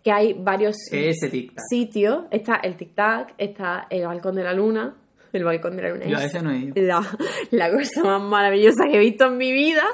que 0.02 0.10
hay 0.12 0.32
varios 0.34 0.76
tic-tac. 0.90 1.52
sitios, 1.70 2.24
está 2.30 2.56
el 2.56 2.76
tic-tac, 2.76 3.34
está 3.38 3.86
el 3.90 4.06
balcón 4.06 4.34
de 4.36 4.44
la 4.44 4.52
luna, 4.52 4.94
el 5.32 5.44
balcón 5.44 5.76
de 5.76 5.82
la 5.82 5.88
luna 5.90 6.06
Yo 6.06 6.16
a 6.18 6.20
es 6.24 6.34
ese 6.34 6.42
no 6.42 6.50
he 6.50 6.58
ido. 6.58 6.74
la, 6.76 7.00
la 7.52 7.70
cosa 7.70 8.02
más 8.04 8.20
maravillosa 8.22 8.84
que 8.90 8.96
he 8.96 9.00
visto 9.00 9.26
en 9.26 9.36
mi 9.38 9.52
vida, 9.52 9.84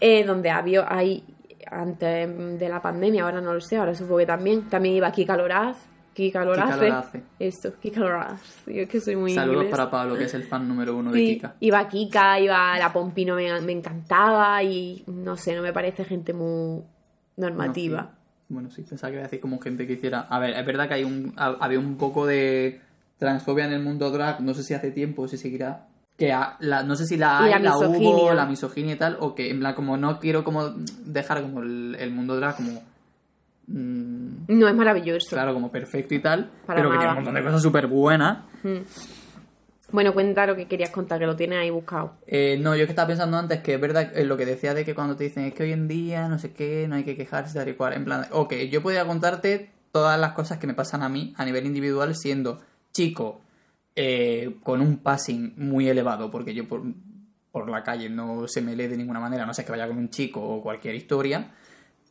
eh, 0.00 0.24
donde 0.24 0.50
había 0.50 0.86
ahí 0.88 1.24
antes 1.70 2.58
de 2.58 2.68
la 2.68 2.80
pandemia, 2.80 3.24
ahora 3.24 3.40
no 3.40 3.52
lo 3.52 3.60
sé, 3.60 3.76
ahora 3.76 3.94
supongo 3.94 4.18
que 4.18 4.26
también, 4.26 4.68
también 4.70 4.94
iba 4.94 5.10
Kika 5.12 5.36
Loraz, 5.36 5.76
Kika 6.14 6.42
Lorace, 6.44 6.88
Lorace. 6.88 7.22
eso, 7.38 7.74
Kika 7.78 8.00
Loraz, 8.00 8.40
yo 8.66 8.82
es 8.82 8.88
que 8.88 9.00
soy 9.00 9.16
muy 9.16 9.32
Saludos 9.34 9.64
inglés. 9.64 9.70
para 9.76 9.90
Pablo, 9.90 10.16
que 10.16 10.24
es 10.24 10.34
el 10.34 10.44
fan 10.44 10.66
número 10.66 10.96
uno 10.96 11.12
de 11.12 11.18
Sí, 11.18 11.34
Kika. 11.34 11.56
iba 11.60 11.86
Kika, 11.88 12.40
iba 12.40 12.78
la 12.78 12.92
Pompino, 12.92 13.34
me, 13.34 13.60
me 13.60 13.72
encantaba 13.72 14.62
y 14.62 15.04
no 15.08 15.36
sé, 15.36 15.54
no 15.54 15.60
me 15.62 15.72
parece 15.74 16.04
gente 16.04 16.32
muy 16.32 16.82
normativa. 17.36 18.00
No, 18.02 18.08
sí. 18.08 18.17
Bueno, 18.48 18.70
sí, 18.70 18.82
pensaba 18.82 19.10
que 19.10 19.16
iba 19.16 19.22
a 19.22 19.26
decir 19.28 19.40
como 19.40 19.58
gente 19.60 19.86
que 19.86 19.92
hiciera... 19.94 20.20
A 20.20 20.38
ver, 20.38 20.50
es 20.56 20.64
verdad 20.64 20.88
que 20.88 20.94
hay 20.94 21.04
un, 21.04 21.34
ha- 21.36 21.56
había 21.60 21.78
un 21.78 21.96
poco 21.98 22.26
de 22.26 22.80
transfobia 23.18 23.66
en 23.66 23.72
el 23.72 23.82
mundo 23.82 24.10
drag, 24.10 24.40
no 24.40 24.54
sé 24.54 24.62
si 24.62 24.72
hace 24.74 24.90
tiempo 24.90 25.22
o 25.22 25.28
si 25.28 25.36
seguirá, 25.36 25.86
que 26.16 26.32
a- 26.32 26.56
la, 26.60 26.82
no 26.82 26.96
sé 26.96 27.04
si 27.06 27.16
la 27.18 27.40
hay, 27.42 27.52
la 27.52 27.58
la, 27.58 27.76
hubo, 27.76 28.32
la 28.34 28.46
misoginia 28.46 28.94
y 28.94 28.96
tal, 28.98 29.16
o 29.20 29.34
que 29.34 29.50
en 29.50 29.58
plan 29.60 29.74
como 29.74 29.96
no 29.96 30.18
quiero 30.18 30.44
como 30.44 30.70
dejar 31.04 31.42
como 31.42 31.62
el, 31.62 31.96
el 31.98 32.10
mundo 32.10 32.36
drag 32.36 32.56
como... 32.56 32.82
mm, 33.66 34.28
No 34.48 34.68
es 34.68 34.74
maravilloso. 34.74 35.28
claro, 35.30 35.52
como 35.52 35.70
perfecto 35.70 36.14
y 36.14 36.20
tal, 36.20 36.50
Para 36.66 36.78
pero 36.80 36.90
que 36.90 36.96
tiene 36.98 37.10
un 37.10 37.16
montón 37.16 37.34
de 37.34 37.42
cosas 37.42 37.62
súper 37.62 37.86
buenas. 37.86 38.38
Bueno, 39.90 40.12
cuenta 40.12 40.46
lo 40.46 40.54
que 40.54 40.66
querías 40.66 40.90
contar, 40.90 41.18
que 41.18 41.26
lo 41.26 41.34
tienes 41.34 41.58
ahí 41.58 41.70
buscado. 41.70 42.12
Eh, 42.26 42.58
no, 42.60 42.76
yo 42.76 42.84
que 42.84 42.92
estaba 42.92 43.08
pensando 43.08 43.38
antes 43.38 43.60
que 43.60 43.74
es 43.74 43.80
verdad 43.80 44.12
eh, 44.14 44.24
lo 44.24 44.36
que 44.36 44.44
decía 44.44 44.74
de 44.74 44.84
que 44.84 44.94
cuando 44.94 45.16
te 45.16 45.24
dicen 45.24 45.44
es 45.44 45.54
que 45.54 45.62
hoy 45.62 45.72
en 45.72 45.88
día 45.88 46.28
no 46.28 46.38
sé 46.38 46.52
qué, 46.52 46.86
no 46.88 46.96
hay 46.96 47.04
que 47.04 47.16
quejarse 47.16 47.58
tal 47.58 47.68
y 47.68 47.74
cual. 47.74 47.94
En 47.94 48.04
plan, 48.04 48.26
ok, 48.30 48.54
yo 48.70 48.82
podría 48.82 49.06
contarte 49.06 49.70
todas 49.90 50.20
las 50.20 50.32
cosas 50.32 50.58
que 50.58 50.66
me 50.66 50.74
pasan 50.74 51.02
a 51.02 51.08
mí 51.08 51.32
a 51.36 51.44
nivel 51.44 51.64
individual 51.64 52.14
siendo 52.14 52.60
chico 52.92 53.40
eh, 53.96 54.56
con 54.62 54.82
un 54.82 54.98
passing 54.98 55.54
muy 55.56 55.88
elevado, 55.88 56.30
porque 56.30 56.54
yo 56.54 56.68
por, 56.68 56.82
por 57.50 57.70
la 57.70 57.82
calle 57.82 58.10
no 58.10 58.46
se 58.46 58.60
me 58.60 58.76
lee 58.76 58.88
de 58.88 58.96
ninguna 58.96 59.20
manera, 59.20 59.46
no 59.46 59.54
sé 59.54 59.64
que 59.64 59.72
vaya 59.72 59.88
con 59.88 59.96
un 59.96 60.10
chico 60.10 60.40
o 60.40 60.62
cualquier 60.62 60.94
historia. 60.96 61.50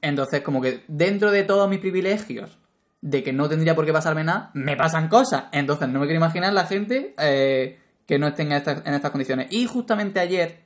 Entonces, 0.02 0.42
como 0.42 0.62
que 0.62 0.84
dentro 0.88 1.32
de 1.32 1.44
todos 1.44 1.70
mis 1.70 1.80
privilegios, 1.80 2.58
de 3.02 3.24
que 3.24 3.34
no 3.34 3.48
tendría 3.48 3.76
por 3.76 3.86
qué 3.86 3.94
pasarme 3.94 4.24
nada, 4.24 4.52
me 4.54 4.76
pasan 4.76 5.08
cosas. 5.08 5.46
Entonces, 5.52 5.88
no 5.90 6.00
me 6.00 6.06
quiero 6.06 6.20
imaginar 6.20 6.54
la 6.54 6.66
gente 6.66 7.14
eh, 7.18 7.80
que 8.06 8.20
no 8.20 8.28
estén 8.28 8.48
en 8.48 8.58
estas, 8.58 8.84
en 8.86 9.00
condiciones. 9.00 9.48
Y 9.52 9.66
justamente 9.68 10.20
ayer 10.20 10.60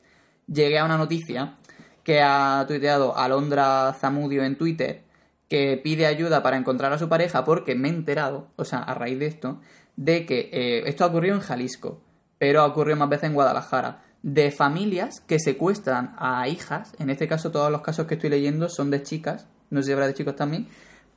llegué 0.47 0.79
a 0.79 0.85
una 0.85 0.97
noticia 0.97 1.55
que 2.03 2.21
ha 2.21 2.65
tuiteado 2.67 3.17
Alondra 3.17 3.93
Zamudio 3.99 4.43
en 4.43 4.57
Twitter, 4.57 5.03
que 5.47 5.79
pide 5.83 6.05
ayuda 6.05 6.41
para 6.41 6.57
encontrar 6.57 6.93
a 6.93 6.97
su 6.97 7.09
pareja 7.09 7.43
porque 7.43 7.75
me 7.75 7.89
he 7.89 7.91
enterado, 7.91 8.47
o 8.55 8.65
sea, 8.65 8.79
a 8.79 8.93
raíz 8.93 9.19
de 9.19 9.27
esto, 9.27 9.59
de 9.95 10.25
que 10.25 10.49
eh, 10.51 10.83
esto 10.85 11.03
ha 11.03 11.07
ocurrido 11.07 11.35
en 11.35 11.41
Jalisco, 11.41 12.01
pero 12.37 12.61
ha 12.61 12.65
ocurrido 12.65 12.97
más 12.97 13.09
veces 13.09 13.25
en 13.25 13.33
Guadalajara, 13.33 14.01
de 14.23 14.51
familias 14.51 15.19
que 15.21 15.39
secuestran 15.39 16.15
a 16.17 16.47
hijas, 16.47 16.93
en 16.99 17.09
este 17.09 17.27
caso 17.27 17.51
todos 17.51 17.71
los 17.71 17.81
casos 17.81 18.07
que 18.07 18.15
estoy 18.15 18.29
leyendo 18.29 18.69
son 18.69 18.91
de 18.91 19.03
chicas, 19.03 19.47
no 19.69 19.81
sé 19.81 19.87
si 19.87 19.93
habrá 19.93 20.07
de 20.07 20.13
chicos 20.13 20.35
también, 20.35 20.67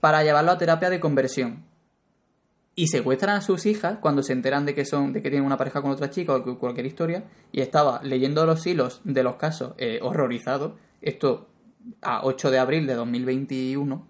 para 0.04 0.22
llevarlo 0.22 0.50
a 0.52 0.58
terapia 0.58 0.90
de 0.90 1.00
conversión. 1.00 1.64
Y 2.74 2.88
secuestran 2.88 3.36
a 3.36 3.40
sus 3.40 3.64
hijas 3.64 3.96
cuando 4.02 4.22
se 4.22 4.34
enteran 4.34 4.66
de 4.66 4.74
que 4.74 4.84
son, 4.84 5.14
de 5.14 5.22
que 5.22 5.30
tienen 5.30 5.46
una 5.46 5.56
pareja 5.56 5.80
con 5.80 5.92
otra 5.92 6.10
chica 6.10 6.34
o 6.34 6.42
cu- 6.42 6.58
cualquier 6.58 6.84
historia. 6.84 7.24
Y 7.52 7.62
estaba 7.62 8.02
leyendo 8.02 8.44
los 8.44 8.66
hilos 8.66 9.00
de 9.04 9.22
los 9.22 9.36
casos 9.36 9.72
eh, 9.78 10.00
horrorizado. 10.02 10.76
Esto 11.00 11.48
a 12.02 12.22
8 12.26 12.50
de 12.50 12.58
abril 12.58 12.86
de 12.86 12.92
2021. 12.96 14.06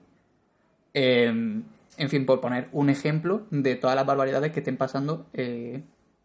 Eh, 0.94 1.26
en 1.26 2.08
fin, 2.10 2.26
por 2.26 2.40
poner 2.40 2.68
un 2.72 2.90
ejemplo 2.90 3.42
de 3.52 3.76
todas 3.76 3.94
las 3.94 4.04
barbaridades 4.04 4.50
que 4.50 4.58
estén 4.58 4.76
pasando 4.76 5.26
eh, 5.32 5.84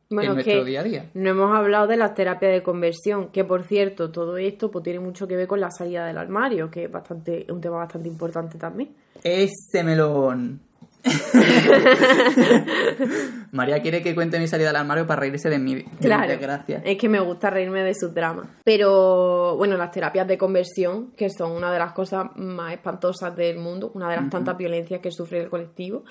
Bueno, 0.10 0.34
en 0.34 0.39
es 0.39 0.45
nuestro 0.45 0.64
que 0.64 0.70
día 0.70 0.80
a 0.80 0.84
día. 0.84 1.10
No 1.14 1.30
hemos 1.30 1.55
hablado 1.55 1.86
de 1.88 1.97
las 1.97 2.16
terapias 2.16 2.51
de 2.51 2.64
conversión, 2.64 3.30
que 3.30 3.43
por 3.43 3.64
cierto, 3.64 4.12
todo 4.12 4.38
esto 4.38 4.72
pues, 4.72 4.84
tiene 4.84 4.99
mucho 4.99 5.28
que 5.28 5.36
ver 5.36 5.47
con 5.47 5.60
la 5.60 5.70
salida 5.70 6.05
del 6.05 6.18
armario, 6.18 6.72
que 6.72 6.86
es 6.86 6.91
bastante, 6.91 7.43
es 7.43 7.49
un 7.49 7.62
tema 7.62 7.78
bastante 7.78 8.07
importante 8.10 8.57
también. 8.57 8.89
Ese 9.24 9.84
melón. 9.84 10.62
María 13.51 13.82
quiere 13.82 14.01
que 14.01 14.14
cuente 14.14 14.39
mi 14.39 14.47
salida 14.47 14.68
del 14.68 14.76
armario 14.78 15.07
para 15.07 15.22
reírse 15.22 15.49
de 15.49 15.60
mi, 15.60 15.76
de 15.76 15.86
Claro, 16.01 16.28
desgracia. 16.28 16.82
es 16.84 16.97
que 16.97 17.07
me 17.07 17.20
gusta 17.20 17.49
reírme 17.49 17.84
de 17.84 17.93
sus 17.95 18.14
dramas. 18.14 18.47
Pero 18.64 19.55
bueno, 19.57 19.78
las 19.78 19.91
terapias 19.91 20.28
de 20.28 20.38
conversión, 20.38 21.12
que 21.16 21.30
son 21.30 21.51
una 21.51 21.72
de 21.72 21.80
las 21.80 21.93
cosas 21.93 22.28
más 22.36 22.74
espantosas 22.74 23.36
del 23.36 23.57
mundo, 23.57 23.91
una 23.93 24.10
de 24.10 24.18
las 24.18 24.30
tantas 24.30 24.57
violencias 24.57 24.99
que 25.01 25.12
sufre 25.12 25.41
el 25.41 25.49
colectivo, 25.49 26.03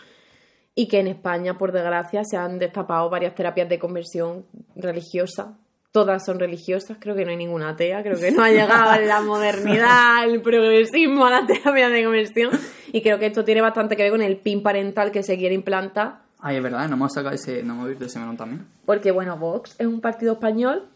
y 0.79 0.87
que 0.87 1.01
en 1.01 1.09
España, 1.09 1.59
por 1.59 1.73
desgracia, 1.73 2.23
se 2.23 2.37
han 2.37 2.61
destapado 2.61 3.11
varias 3.11 3.35
terapias 3.35 3.69
de 3.69 3.81
conversión 3.81 4.45
religiosas. 4.77 5.49
Todas 5.91 6.25
son 6.25 6.39
religiosas, 6.39 6.99
creo 7.01 7.17
que 7.17 7.25
no 7.25 7.33
hay 7.33 7.37
ninguna 7.37 7.71
atea, 7.71 8.01
creo 8.05 8.17
que 8.17 8.31
no 8.31 8.45
ha 8.45 8.51
llegado 8.51 9.01
la 9.05 9.21
modernidad, 9.23 10.23
el 10.25 10.41
progresismo 10.41 11.27
a 11.27 11.31
la 11.31 11.47
terapia 11.47 11.89
de 11.89 12.05
conversión. 12.05 12.53
Y 12.93 13.03
creo 13.03 13.19
que 13.19 13.27
esto 13.27 13.45
tiene 13.45 13.61
bastante 13.61 13.97
que 13.97 14.05
ver 14.05 14.13
con 14.13 14.23
el 14.23 14.37
PIN 14.37 14.63
parental 14.63 15.11
que 15.11 15.25
se 15.25 15.37
quiere 15.37 15.57
implantar 15.57 16.21
Ay, 16.39 16.59
es 16.59 16.63
verdad, 16.63 16.87
no 16.87 16.95
hemos 16.95 17.13
sacado 17.13 17.35
ese, 17.35 17.65
no 17.65 17.73
hemos 17.75 17.89
visto 17.89 18.05
ese 18.05 18.21
melón 18.21 18.37
también. 18.37 18.65
porque, 18.87 19.11
bueno, 19.11 19.37
Vox 19.37 19.75
es 19.81 19.87
un 19.89 20.01
partido 20.01 20.35
español 20.35 20.87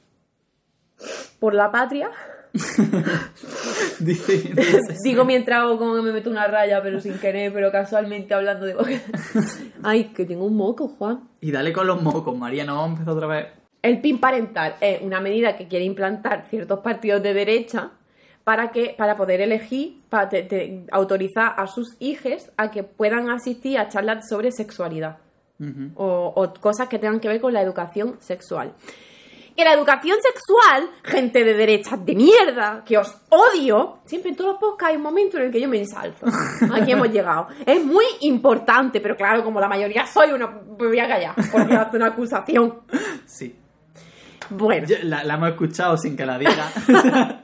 por 1.41 1.55
la 1.55 1.73
patria. 1.73 2.09
Digo 5.05 5.25
mientras 5.25 5.61
hago 5.61 5.79
como 5.79 5.95
que 5.97 6.03
me 6.03 6.13
meto 6.13 6.31
una 6.31 6.47
raya, 6.47 6.83
pero 6.83 7.01
sin 7.01 7.15
querer, 7.19 7.53
pero 7.53 7.71
casualmente 7.71 8.35
hablando 8.35 8.67
de. 8.67 8.75
Ay, 9.83 10.05
que 10.15 10.25
tengo 10.25 10.45
un 10.47 10.57
moco, 10.57 10.89
Juan. 10.89 11.29
y 11.41 11.51
dale 11.51 11.73
con 11.73 11.87
los 11.87 12.03
mocos, 12.03 12.37
María, 12.37 12.65
no 12.65 12.75
vamos 12.77 12.89
a 12.89 12.93
empezar 12.93 13.15
otra 13.15 13.27
vez. 13.27 13.47
El 13.83 14.01
PIN 14.01 14.19
parental 14.21 14.77
es 14.81 15.03
una 15.03 15.21
medida 15.21 15.57
que 15.57 15.67
quiere 15.67 15.85
implantar 15.85 16.47
ciertos 16.49 16.81
partidos 16.81 17.23
de 17.23 17.35
derecha 17.35 17.91
para 18.45 18.71
que 18.71 18.95
para 18.97 19.17
poder 19.17 19.41
elegir, 19.41 20.01
para 20.09 20.29
te- 20.29 20.43
te- 20.45 20.85
autorizar 20.93 21.55
a 21.57 21.67
sus 21.67 21.97
hijos 22.01 22.51
a 22.57 22.71
que 22.71 22.83
puedan 22.85 23.29
asistir 23.31 23.79
a 23.79 23.89
charlas 23.89 24.29
sobre 24.29 24.53
sexualidad 24.53 25.19
o 25.95 26.53
cosas 26.61 26.89
que 26.89 26.99
tengan 26.99 27.21
que 27.21 27.29
ver 27.29 27.41
con 27.41 27.53
la 27.53 27.63
educación 27.63 28.17
sexual. 28.21 28.73
Que 29.63 29.69
la 29.69 29.75
educación 29.75 30.19
sexual, 30.21 30.91
gente 31.05 31.45
de 31.45 31.55
derecha 31.55 31.97
de 31.97 32.17
mierda, 32.17 32.83
que 32.85 32.99
os 32.99 33.15
odio, 33.29 33.99
siempre 34.05 34.31
en 34.31 34.37
todos 34.37 34.51
los 34.55 34.59
podcasts 34.59 34.91
hay 34.91 34.97
un 34.97 35.05
momento 35.05 35.37
en 35.37 35.45
el 35.45 35.53
que 35.53 35.61
yo 35.61 35.69
me 35.69 35.79
ensalzo. 35.79 36.27
Aquí 36.75 36.91
hemos 36.91 37.09
llegado. 37.13 37.47
Es 37.65 37.85
muy 37.85 38.05
importante, 38.23 39.01
pero 39.01 39.17
claro, 39.17 39.45
como 39.45 39.61
la 39.61 39.69
mayoría 39.69 40.05
soy 40.05 40.33
una... 40.33 40.49
Me 40.49 40.89
voy 40.89 40.99
a 40.99 41.07
callar, 41.07 41.35
porque 41.53 41.75
hace 41.77 41.97
una 41.97 42.09
acusación. 42.09 42.81
Sí. 43.25 43.55
Bueno. 44.51 44.85
Yo- 44.89 44.97
la, 45.05 45.23
la 45.23 45.35
hemos 45.35 45.51
escuchado 45.51 45.97
sin 45.97 46.17
que 46.17 46.27
la 46.27 46.39
diga. 46.39 46.73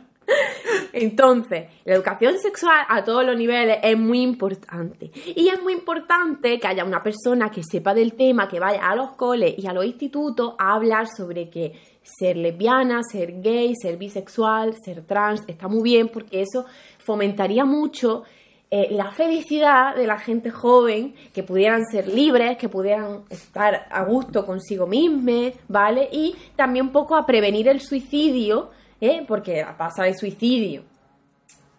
Entonces, 0.92 1.66
la 1.84 1.94
educación 1.94 2.38
sexual 2.40 2.80
a 2.88 3.04
todos 3.04 3.24
los 3.24 3.36
niveles 3.36 3.78
es 3.82 3.96
muy 3.96 4.22
importante. 4.22 5.12
Y 5.24 5.48
es 5.48 5.62
muy 5.62 5.72
importante 5.72 6.58
que 6.58 6.66
haya 6.66 6.84
una 6.84 7.00
persona 7.02 7.48
que 7.50 7.62
sepa 7.62 7.94
del 7.94 8.14
tema, 8.14 8.48
que 8.48 8.58
vaya 8.58 8.80
a 8.88 8.96
los 8.96 9.12
coles 9.12 9.54
y 9.56 9.66
a 9.68 9.72
los 9.72 9.84
institutos 9.84 10.54
a 10.58 10.74
hablar 10.74 11.06
sobre 11.06 11.48
que 11.48 11.97
ser 12.18 12.36
lesbiana, 12.36 13.02
ser 13.02 13.40
gay, 13.42 13.74
ser 13.80 13.96
bisexual, 13.96 14.74
ser 14.82 15.02
trans, 15.02 15.42
está 15.46 15.68
muy 15.68 15.82
bien 15.82 16.08
porque 16.08 16.42
eso 16.42 16.64
fomentaría 16.98 17.64
mucho 17.64 18.24
eh, 18.70 18.88
la 18.90 19.10
felicidad 19.12 19.94
de 19.96 20.06
la 20.06 20.18
gente 20.18 20.50
joven, 20.50 21.14
que 21.32 21.42
pudieran 21.42 21.86
ser 21.86 22.06
libres, 22.06 22.58
que 22.58 22.68
pudieran 22.68 23.24
estar 23.30 23.86
a 23.90 24.04
gusto 24.04 24.44
consigo 24.44 24.86
mismos, 24.86 25.54
¿vale? 25.68 26.08
Y 26.12 26.36
también 26.54 26.86
un 26.86 26.92
poco 26.92 27.16
a 27.16 27.24
prevenir 27.24 27.68
el 27.68 27.80
suicidio, 27.80 28.70
¿eh? 29.00 29.24
Porque 29.26 29.62
la 29.62 29.74
tasa 29.76 30.04
de 30.04 30.14
suicidio, 30.14 30.82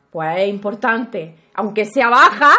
pues 0.10 0.40
es 0.40 0.50
importante, 0.50 1.36
aunque 1.54 1.86
sea 1.86 2.10
baja, 2.10 2.54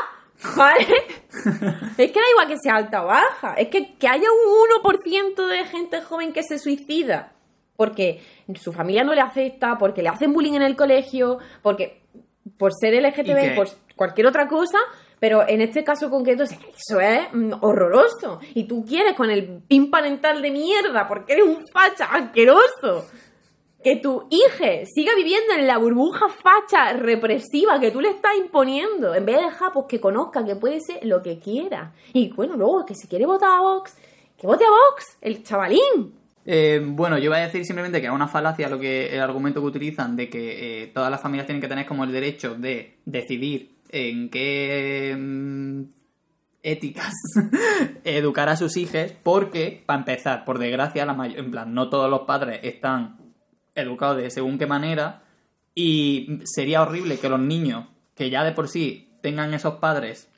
¿vale? 0.56 0.86
es 1.98 2.12
que 2.12 2.20
da 2.20 2.30
igual 2.30 2.48
que 2.48 2.58
sea 2.62 2.76
alta 2.76 3.02
o 3.02 3.06
baja, 3.06 3.54
es 3.54 3.66
que, 3.66 3.94
que 3.96 4.06
haya 4.06 4.28
un 4.30 4.92
1% 4.92 5.46
de 5.48 5.64
gente 5.64 6.02
joven 6.02 6.32
que 6.32 6.44
se 6.44 6.60
suicida 6.60 7.32
porque 7.80 8.20
su 8.56 8.74
familia 8.74 9.04
no 9.04 9.14
le 9.14 9.22
afecta, 9.22 9.78
porque 9.78 10.02
le 10.02 10.10
hacen 10.10 10.34
bullying 10.34 10.52
en 10.52 10.60
el 10.60 10.76
colegio, 10.76 11.38
porque 11.62 12.02
por 12.58 12.74
ser 12.74 12.92
LGTB, 12.92 13.54
por 13.54 13.68
cualquier 13.96 14.26
otra 14.26 14.46
cosa, 14.48 14.76
pero 15.18 15.48
en 15.48 15.62
este 15.62 15.82
caso 15.82 16.10
concreto, 16.10 16.42
eso 16.42 17.00
es 17.00 17.20
mm, 17.32 17.54
horroroso. 17.62 18.38
Y 18.52 18.64
tú 18.64 18.84
quieres 18.84 19.14
con 19.14 19.30
el 19.30 19.62
pin 19.66 19.90
parental 19.90 20.42
de 20.42 20.50
mierda, 20.50 21.08
porque 21.08 21.32
eres 21.32 21.46
un 21.46 21.64
facha 21.72 22.04
asqueroso, 22.04 23.06
que 23.82 23.96
tu 23.96 24.26
hija 24.28 24.84
siga 24.84 25.14
viviendo 25.16 25.54
en 25.54 25.66
la 25.66 25.78
burbuja 25.78 26.26
facha 26.28 26.92
represiva 26.92 27.80
que 27.80 27.90
tú 27.90 28.02
le 28.02 28.10
estás 28.10 28.32
imponiendo, 28.36 29.14
en 29.14 29.24
vez 29.24 29.38
de 29.38 29.44
dejar 29.44 29.72
pues, 29.72 29.86
que 29.88 29.98
conozca 29.98 30.44
que 30.44 30.54
puede 30.54 30.80
ser 30.82 30.98
lo 31.06 31.22
que 31.22 31.38
quiera. 31.38 31.94
Y 32.12 32.30
bueno, 32.34 32.58
luego 32.58 32.84
que 32.84 32.94
si 32.94 33.08
quiere 33.08 33.24
votar 33.24 33.56
a 33.56 33.62
Vox, 33.62 33.96
que 34.36 34.46
vote 34.46 34.66
a 34.66 34.68
Vox, 34.68 35.16
el 35.22 35.42
chavalín. 35.42 36.19
Eh, 36.52 36.82
bueno, 36.84 37.16
yo 37.16 37.30
voy 37.30 37.38
a 37.38 37.42
decir 37.42 37.64
simplemente 37.64 38.00
que 38.00 38.08
es 38.08 38.12
una 38.12 38.26
falacia 38.26 38.68
lo 38.68 38.80
que 38.80 39.14
el 39.14 39.20
argumento 39.20 39.60
que 39.60 39.68
utilizan 39.68 40.16
de 40.16 40.28
que 40.28 40.82
eh, 40.82 40.86
todas 40.88 41.08
las 41.08 41.20
familias 41.20 41.46
tienen 41.46 41.60
que 41.60 41.68
tener 41.68 41.86
como 41.86 42.02
el 42.02 42.10
derecho 42.10 42.56
de 42.56 42.98
decidir 43.04 43.76
en 43.88 44.28
qué 44.30 45.16
mm, 45.16 45.82
éticas 46.64 47.14
educar 48.04 48.48
a 48.48 48.56
sus 48.56 48.76
hijos, 48.76 49.12
porque, 49.22 49.84
para 49.86 50.00
empezar, 50.00 50.44
por 50.44 50.58
desgracia, 50.58 51.06
la 51.06 51.24
en 51.24 51.52
plan, 51.52 51.72
no 51.72 51.88
todos 51.88 52.10
los 52.10 52.22
padres 52.22 52.58
están 52.64 53.18
educados 53.76 54.16
de 54.16 54.28
según 54.28 54.58
qué 54.58 54.66
manera, 54.66 55.22
y 55.72 56.40
sería 56.42 56.82
horrible 56.82 57.18
que 57.18 57.28
los 57.28 57.38
niños, 57.38 57.86
que 58.16 58.28
ya 58.28 58.42
de 58.42 58.50
por 58.50 58.66
sí 58.66 59.12
tengan 59.22 59.54
esos 59.54 59.74
padres, 59.74 60.28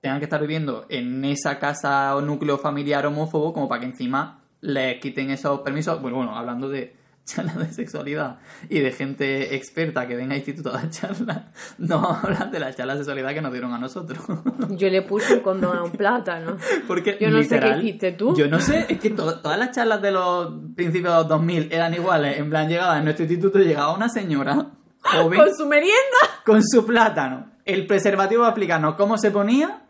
tengan 0.00 0.18
que 0.18 0.24
estar 0.24 0.40
viviendo 0.40 0.86
en 0.88 1.24
esa 1.24 1.60
casa 1.60 2.16
o 2.16 2.20
núcleo 2.20 2.58
familiar 2.58 3.06
homófobo, 3.06 3.52
como 3.52 3.68
para 3.68 3.82
que 3.82 3.86
encima 3.86 4.41
les 4.62 4.98
quiten 5.00 5.30
esos 5.30 5.60
permisos. 5.60 6.00
Bueno, 6.00 6.16
bueno, 6.16 6.36
hablando 6.36 6.68
de 6.68 6.96
charlas 7.24 7.56
de 7.56 7.72
sexualidad 7.72 8.38
y 8.68 8.80
de 8.80 8.90
gente 8.90 9.54
experta 9.54 10.08
que 10.08 10.16
venga 10.16 10.34
a 10.34 10.38
instituto 10.38 10.70
a 10.70 10.72
dar 10.72 10.90
charlas, 10.90 11.42
no 11.78 12.04
hablan 12.04 12.50
de 12.50 12.58
las 12.58 12.74
charlas 12.76 12.96
de 12.98 13.04
sexualidad 13.04 13.32
que 13.32 13.40
nos 13.42 13.52
dieron 13.52 13.72
a 13.72 13.78
nosotros. 13.78 14.18
Yo 14.70 14.88
le 14.88 15.02
puse 15.02 15.34
un 15.34 15.40
condón 15.40 15.76
a 15.78 15.82
un 15.84 15.92
plátano. 15.92 16.56
Porque 16.88 17.18
Yo 17.20 17.30
no 17.30 17.36
sé 17.38 17.42
literal, 17.44 17.80
qué 17.80 17.86
hiciste 17.86 18.12
tú. 18.12 18.34
Yo 18.36 18.48
no 18.48 18.58
sé, 18.60 18.86
es 18.88 18.98
que 18.98 19.10
to- 19.10 19.38
todas 19.40 19.56
las 19.58 19.70
charlas 19.70 20.02
de 20.02 20.10
los 20.10 20.52
principios 20.74 21.12
de 21.12 21.18
los 21.20 21.28
2000 21.28 21.68
eran 21.72 21.94
iguales. 21.94 22.38
En 22.38 22.50
plan, 22.50 22.68
llegaba 22.68 22.98
en 22.98 23.04
nuestro 23.04 23.24
instituto, 23.24 23.58
llegaba 23.60 23.94
una 23.94 24.08
señora 24.08 24.70
joven 25.04 25.38
Con 25.38 25.54
su 25.54 25.66
merienda. 25.66 26.18
con 26.44 26.62
su 26.66 26.84
plátano. 26.84 27.52
El 27.64 27.86
preservativo 27.86 28.42
va 28.42 28.48
a 28.48 28.50
explicarnos 28.50 28.94
cómo 28.96 29.16
se 29.18 29.30
ponía. 29.30 29.82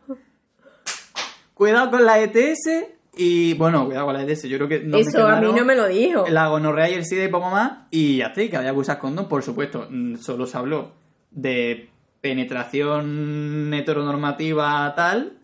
Cuidado 1.55 1.91
con 1.91 2.05
la 2.05 2.19
ETS. 2.21 2.69
Y 3.15 3.55
bueno, 3.55 3.85
cuidado 3.87 4.07
con 4.07 4.15
la 4.15 4.23
ETS. 4.23 4.45
Yo 4.45 4.57
creo 4.57 4.69
que 4.69 4.81
no 4.81 4.97
Eso 4.97 5.27
a 5.29 5.41
mí 5.41 5.53
no 5.53 5.65
me 5.65 5.75
lo 5.77 5.87
dijo. 5.87 6.25
La 6.29 6.49
gonorrea 6.49 6.89
y 6.91 6.95
el 6.95 7.05
SIDA 7.05 7.25
y 7.25 7.29
poco 7.29 7.51
más. 7.51 7.73
Y 7.91 8.17
ya 8.19 8.27
está, 8.29 8.43
y 8.43 8.49
que 8.49 8.57
había 8.57 8.73
que 8.73 8.79
usar 8.79 8.99
condón, 8.99 9.29
por 9.29 9.43
supuesto. 9.43 9.87
mm, 9.91 10.17
Solo 10.17 10.47
se 10.47 10.57
habló 10.57 10.93
de 11.31 11.91
penetración 12.23 13.73
heteronormativa 13.75 14.93
tal. 14.95 15.35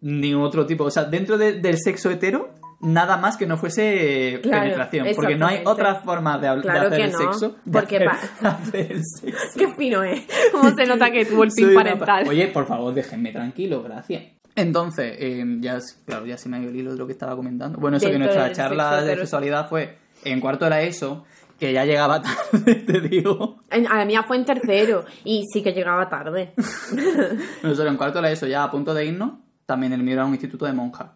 Ni 0.00 0.34
otro 0.34 0.66
tipo. 0.66 0.84
O 0.84 0.90
sea, 0.90 1.04
dentro 1.04 1.38
de- 1.38 1.54
del 1.60 1.78
sexo 1.78 2.10
hetero. 2.10 2.50
Nada 2.78 3.16
más 3.16 3.38
que 3.38 3.46
no 3.46 3.56
fuese 3.56 4.38
Claro, 4.42 4.64
penetración. 4.64 5.06
Porque 5.16 5.34
no 5.34 5.46
hay 5.46 5.62
otra 5.64 5.94
forma 5.94 6.36
de, 6.38 6.48
habl- 6.48 6.56
de 6.56 6.62
Claro 6.62 6.86
hacer 6.88 6.98
que 6.98 7.04
el 7.06 7.12
no, 7.12 7.18
sexo. 7.18 7.56
de 7.64 7.72
porque 7.72 7.96
hacer- 7.96 8.08
hacer 8.46 8.92
el 8.92 9.00
sexo. 9.02 9.48
Qué 9.58 9.68
fino 9.78 10.02
es. 10.04 10.22
Cómo 10.52 10.70
se 10.76 10.84
nota 10.84 11.10
que 11.10 11.24
tuvo 11.24 11.44
el 11.44 11.50
pin 11.56 11.74
parental. 11.74 12.24
pa- 12.24 12.30
Oye, 12.30 12.48
por 12.48 12.66
favor, 12.66 12.92
déjenme 12.92 13.32
tranquilo, 13.32 13.82
gracias. 13.82 14.24
Entonces, 14.56 15.14
eh, 15.18 15.44
ya, 15.60 15.78
claro, 16.06 16.26
ya 16.26 16.36
se 16.38 16.48
me 16.48 16.56
ha 16.56 16.60
ido 16.60 16.70
el 16.70 16.76
hilo 16.76 16.92
de 16.92 16.98
lo 16.98 17.06
que 17.06 17.12
estaba 17.12 17.36
comentando. 17.36 17.78
Bueno, 17.78 17.98
eso 17.98 18.10
que 18.10 18.18
nuestra 18.18 18.50
charla 18.52 18.90
sexo 19.00 19.06
de 19.06 19.16
sexualidad 19.16 19.68
fue 19.68 19.98
en 20.24 20.40
cuarto 20.40 20.64
de 20.64 20.70
la 20.70 20.82
ESO, 20.82 21.24
que 21.60 21.72
ya 21.72 21.84
llegaba 21.84 22.22
tarde, 22.52 22.74
te 22.74 23.00
digo. 23.02 23.58
A 23.70 23.78
la 23.98 24.04
mía 24.04 24.22
fue 24.24 24.36
en 24.36 24.44
tercero 24.46 25.04
y 25.24 25.44
sí 25.52 25.62
que 25.62 25.72
llegaba 25.72 26.08
tarde. 26.08 26.54
Nosotros 27.62 27.88
en 27.90 27.96
cuarto 27.96 28.18
de 28.18 28.22
la 28.22 28.30
ESO, 28.32 28.46
ya 28.46 28.64
a 28.64 28.70
punto 28.70 28.94
de 28.94 29.04
irnos, 29.06 29.32
también 29.66 29.92
el 29.92 30.02
mío 30.02 30.14
era 30.14 30.24
un 30.24 30.32
instituto 30.32 30.64
de 30.64 30.72
monjas. 30.72 31.08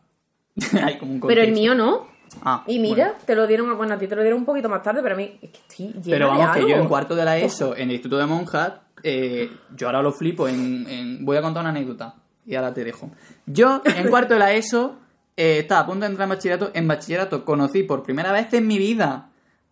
Hay 0.84 0.98
como 0.98 1.12
un 1.14 1.20
Pero 1.20 1.42
el 1.42 1.52
mío 1.52 1.74
no. 1.74 2.08
Ah, 2.42 2.62
Y 2.68 2.78
mira, 2.78 3.06
bueno. 3.06 3.18
te 3.26 3.34
lo 3.34 3.46
dieron, 3.48 3.76
bueno, 3.76 3.94
a 3.94 3.98
ti 3.98 4.06
te 4.06 4.14
lo 4.14 4.22
dieron 4.22 4.40
un 4.40 4.44
poquito 4.44 4.68
más 4.68 4.82
tarde, 4.82 5.00
pero 5.02 5.14
a 5.14 5.18
mí 5.18 5.36
es 5.42 5.50
que 5.50 5.58
estoy 5.68 5.86
llena 5.86 6.02
Pero 6.04 6.32
de 6.32 6.38
vamos, 6.38 6.56
que 6.56 6.68
yo 6.70 6.76
en 6.76 6.86
cuarto 6.88 7.16
de 7.16 7.24
la 7.24 7.36
ESO, 7.38 7.74
en 7.74 7.82
el 7.88 7.92
instituto 7.92 8.18
de 8.18 8.26
monjas, 8.26 8.72
eh, 9.02 9.50
yo 9.74 9.88
ahora 9.88 10.00
lo 10.02 10.12
flipo 10.12 10.46
en, 10.46 10.86
en- 10.88 11.24
Voy 11.24 11.36
a 11.38 11.42
contar 11.42 11.62
una 11.62 11.70
anécdota 11.70 12.14
y 12.46 12.54
ahora 12.54 12.74
te 12.74 12.84
dejo. 12.84 13.10
Yo, 13.46 13.82
en 13.84 14.08
cuarto 14.08 14.34
de 14.34 14.40
la 14.40 14.52
ESO, 14.52 14.96
eh, 15.36 15.58
estaba 15.60 15.82
a 15.82 15.86
punto 15.86 16.00
de 16.00 16.10
entrar 16.10 16.26
en 16.26 16.30
bachillerato. 16.30 16.70
En 16.74 16.88
bachillerato 16.88 17.44
conocí 17.44 17.82
por 17.82 18.02
primera 18.02 18.32
vez 18.32 18.52
en 18.52 18.66
mi 18.66 18.78
vida 18.78 19.30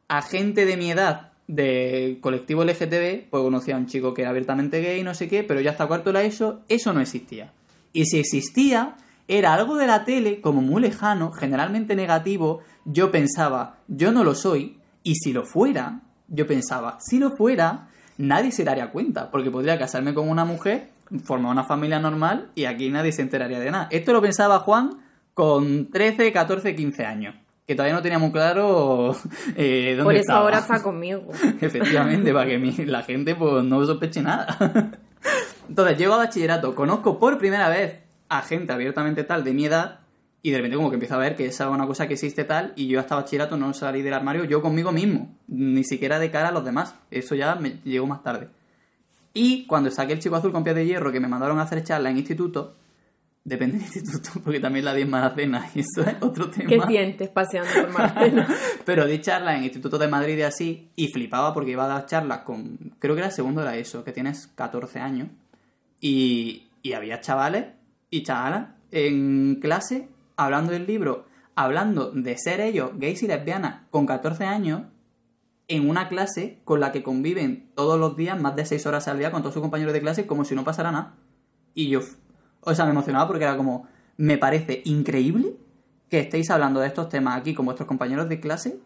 a 0.08 0.22
gente 0.22 0.64
de 0.64 0.76
mi 0.76 0.90
edad 0.90 1.32
de 1.46 2.18
colectivo 2.20 2.62
LGTB, 2.62 3.30
pues 3.30 3.42
conocí 3.42 3.72
a 3.72 3.76
un 3.76 3.86
chico 3.86 4.14
que 4.14 4.22
era 4.22 4.30
abiertamente 4.30 4.80
gay, 4.80 5.02
no 5.02 5.14
sé 5.14 5.28
qué, 5.28 5.42
pero 5.42 5.60
ya 5.60 5.72
hasta 5.72 5.86
cuarto 5.86 6.10
de 6.10 6.14
la 6.14 6.22
ESO, 6.22 6.60
eso 6.68 6.92
no 6.92 7.00
existía. 7.00 7.52
Y 7.92 8.04
si 8.04 8.18
existía, 8.18 8.96
era 9.28 9.54
algo 9.54 9.76
de 9.76 9.86
la 9.86 10.04
tele, 10.04 10.40
como 10.40 10.60
muy 10.60 10.80
lejano, 10.82 11.32
generalmente 11.32 11.96
negativo. 11.96 12.60
Yo 12.84 13.10
pensaba, 13.10 13.78
yo 13.88 14.12
no 14.12 14.24
lo 14.24 14.34
soy, 14.34 14.78
y 15.02 15.14
si 15.16 15.32
lo 15.32 15.44
fuera, 15.44 16.02
yo 16.28 16.46
pensaba, 16.46 16.98
si 17.00 17.18
lo 17.18 17.30
fuera, 17.30 17.88
nadie 18.18 18.52
se 18.52 18.64
daría 18.64 18.90
cuenta, 18.90 19.30
porque 19.30 19.50
podría 19.50 19.78
casarme 19.78 20.12
con 20.12 20.28
una 20.28 20.44
mujer, 20.44 20.90
formar 21.24 21.52
una 21.52 21.64
familia 21.64 21.98
normal, 21.98 22.50
y 22.54 22.64
aquí 22.66 22.90
nadie 22.90 23.12
se 23.12 23.22
enteraría 23.22 23.60
de 23.60 23.70
nada. 23.70 23.88
Esto 23.90 24.12
lo 24.12 24.20
pensaba 24.22 24.58
Juan 24.60 24.98
con 25.34 25.90
13, 25.90 26.32
14, 26.32 26.74
15 26.74 27.04
años, 27.06 27.34
que 27.66 27.74
todavía 27.74 27.94
no 27.94 28.02
teníamos 28.02 28.30
claro 28.32 29.16
eh, 29.56 29.90
dónde 29.96 30.04
Por 30.04 30.14
eso 30.14 30.20
estaba. 30.22 30.40
ahora 30.40 30.58
está 30.58 30.82
conmigo. 30.82 31.22
Efectivamente, 31.60 32.32
para 32.32 32.46
que 32.48 32.58
mi- 32.58 32.72
la 32.86 33.02
gente 33.02 33.34
pues 33.34 33.64
no 33.64 33.84
sospeche 33.86 34.20
nada. 34.22 34.56
Entonces, 35.68 35.98
llego 35.98 36.14
a 36.14 36.18
bachillerato, 36.18 36.74
conozco 36.74 37.18
por 37.18 37.38
primera 37.38 37.68
vez 37.68 38.00
a 38.28 38.42
gente 38.42 38.72
abiertamente 38.72 39.24
tal 39.24 39.44
de 39.44 39.52
mi 39.52 39.66
edad 39.66 40.00
y 40.42 40.50
de 40.50 40.56
repente 40.58 40.76
como 40.76 40.88
que 40.90 40.94
empiezo 40.96 41.14
a 41.14 41.18
ver 41.18 41.34
que 41.36 41.46
esa 41.46 41.64
es 41.64 41.70
una 41.70 41.86
cosa 41.86 42.06
que 42.06 42.14
existe 42.14 42.44
tal 42.44 42.72
y 42.76 42.86
yo 42.86 43.00
hasta 43.00 43.16
bachillerato 43.16 43.56
no 43.56 43.74
salí 43.74 44.02
del 44.02 44.14
armario 44.14 44.44
yo 44.44 44.62
conmigo 44.62 44.92
mismo, 44.92 45.34
ni 45.48 45.84
siquiera 45.84 46.18
de 46.18 46.30
cara 46.30 46.48
a 46.48 46.52
los 46.52 46.64
demás. 46.64 46.94
Eso 47.10 47.34
ya 47.34 47.54
me 47.56 47.80
llegó 47.84 48.06
más 48.06 48.22
tarde. 48.22 48.48
Y 49.34 49.66
cuando 49.66 49.90
saqué 49.90 50.14
el 50.14 50.18
chico 50.18 50.36
azul 50.36 50.52
con 50.52 50.64
pies 50.64 50.76
de 50.76 50.86
hierro 50.86 51.12
que 51.12 51.20
me 51.20 51.28
mandaron 51.28 51.58
a 51.58 51.62
hacer 51.62 51.84
charla 51.84 52.10
en 52.10 52.18
instituto, 52.18 52.76
depende 53.44 53.78
del 53.78 53.86
instituto, 53.86 54.40
porque 54.44 54.60
también 54.60 54.84
la 54.84 54.94
di 54.94 55.02
en 55.02 55.10
Maracena 55.10 55.68
y 55.74 55.80
eso 55.80 56.02
es 56.02 56.16
otro 56.20 56.50
tema. 56.50 56.68
¿Qué 56.68 56.80
sientes 56.86 57.28
paseando 57.28 57.70
por 57.72 57.90
Marcelo? 57.90 58.44
Pero 58.84 59.06
di 59.06 59.20
charlas 59.20 59.56
en 59.56 59.64
Instituto 59.64 59.98
de 59.98 60.08
Madrid 60.08 60.38
y 60.38 60.42
así, 60.42 60.90
y 60.96 61.08
flipaba 61.08 61.54
porque 61.54 61.72
iba 61.72 61.84
a 61.84 61.88
dar 61.88 62.06
charlas 62.06 62.40
con, 62.40 62.78
creo 62.98 63.14
que 63.14 63.20
era 63.20 63.28
el 63.28 63.34
segundo 63.34 63.60
de 63.60 63.66
la 63.66 63.76
ESO, 63.76 64.04
que 64.04 64.12
tienes 64.12 64.46
14 64.48 65.00
años, 65.00 65.28
y, 66.00 66.68
y 66.82 66.92
había 66.92 67.20
chavales 67.20 67.66
y 68.10 68.22
chavalas 68.22 68.68
en 68.90 69.56
clase 69.56 70.08
hablando 70.36 70.72
del 70.72 70.86
libro, 70.86 71.26
hablando 71.54 72.10
de 72.12 72.36
ser 72.38 72.60
ellos 72.60 72.92
gays 72.94 73.22
y 73.22 73.26
lesbianas 73.26 73.82
con 73.90 74.06
14 74.06 74.44
años, 74.44 74.82
en 75.68 75.88
una 75.88 76.08
clase 76.08 76.60
con 76.64 76.80
la 76.80 76.92
que 76.92 77.02
conviven 77.02 77.70
todos 77.74 78.00
los 78.00 78.16
días 78.16 78.40
más 78.40 78.56
de 78.56 78.64
6 78.64 78.86
horas 78.86 79.06
al 79.06 79.18
día 79.18 79.30
con 79.30 79.42
todos 79.42 79.54
sus 79.54 79.62
compañeros 79.62 79.92
de 79.92 80.00
clase 80.00 80.26
como 80.26 80.44
si 80.44 80.54
no 80.54 80.64
pasara 80.64 80.90
nada. 80.90 81.14
Y 81.74 81.88
yo, 81.90 82.00
o 82.62 82.74
sea, 82.74 82.86
me 82.86 82.92
emocionaba 82.92 83.28
porque 83.28 83.44
era 83.44 83.56
como, 83.56 83.86
me 84.16 84.38
parece 84.38 84.82
increíble 84.86 85.56
que 86.08 86.20
estéis 86.20 86.50
hablando 86.50 86.80
de 86.80 86.86
estos 86.86 87.10
temas 87.10 87.38
aquí 87.38 87.54
con 87.54 87.66
vuestros 87.66 87.86
compañeros 87.86 88.28
de 88.30 88.40
clase 88.40 88.80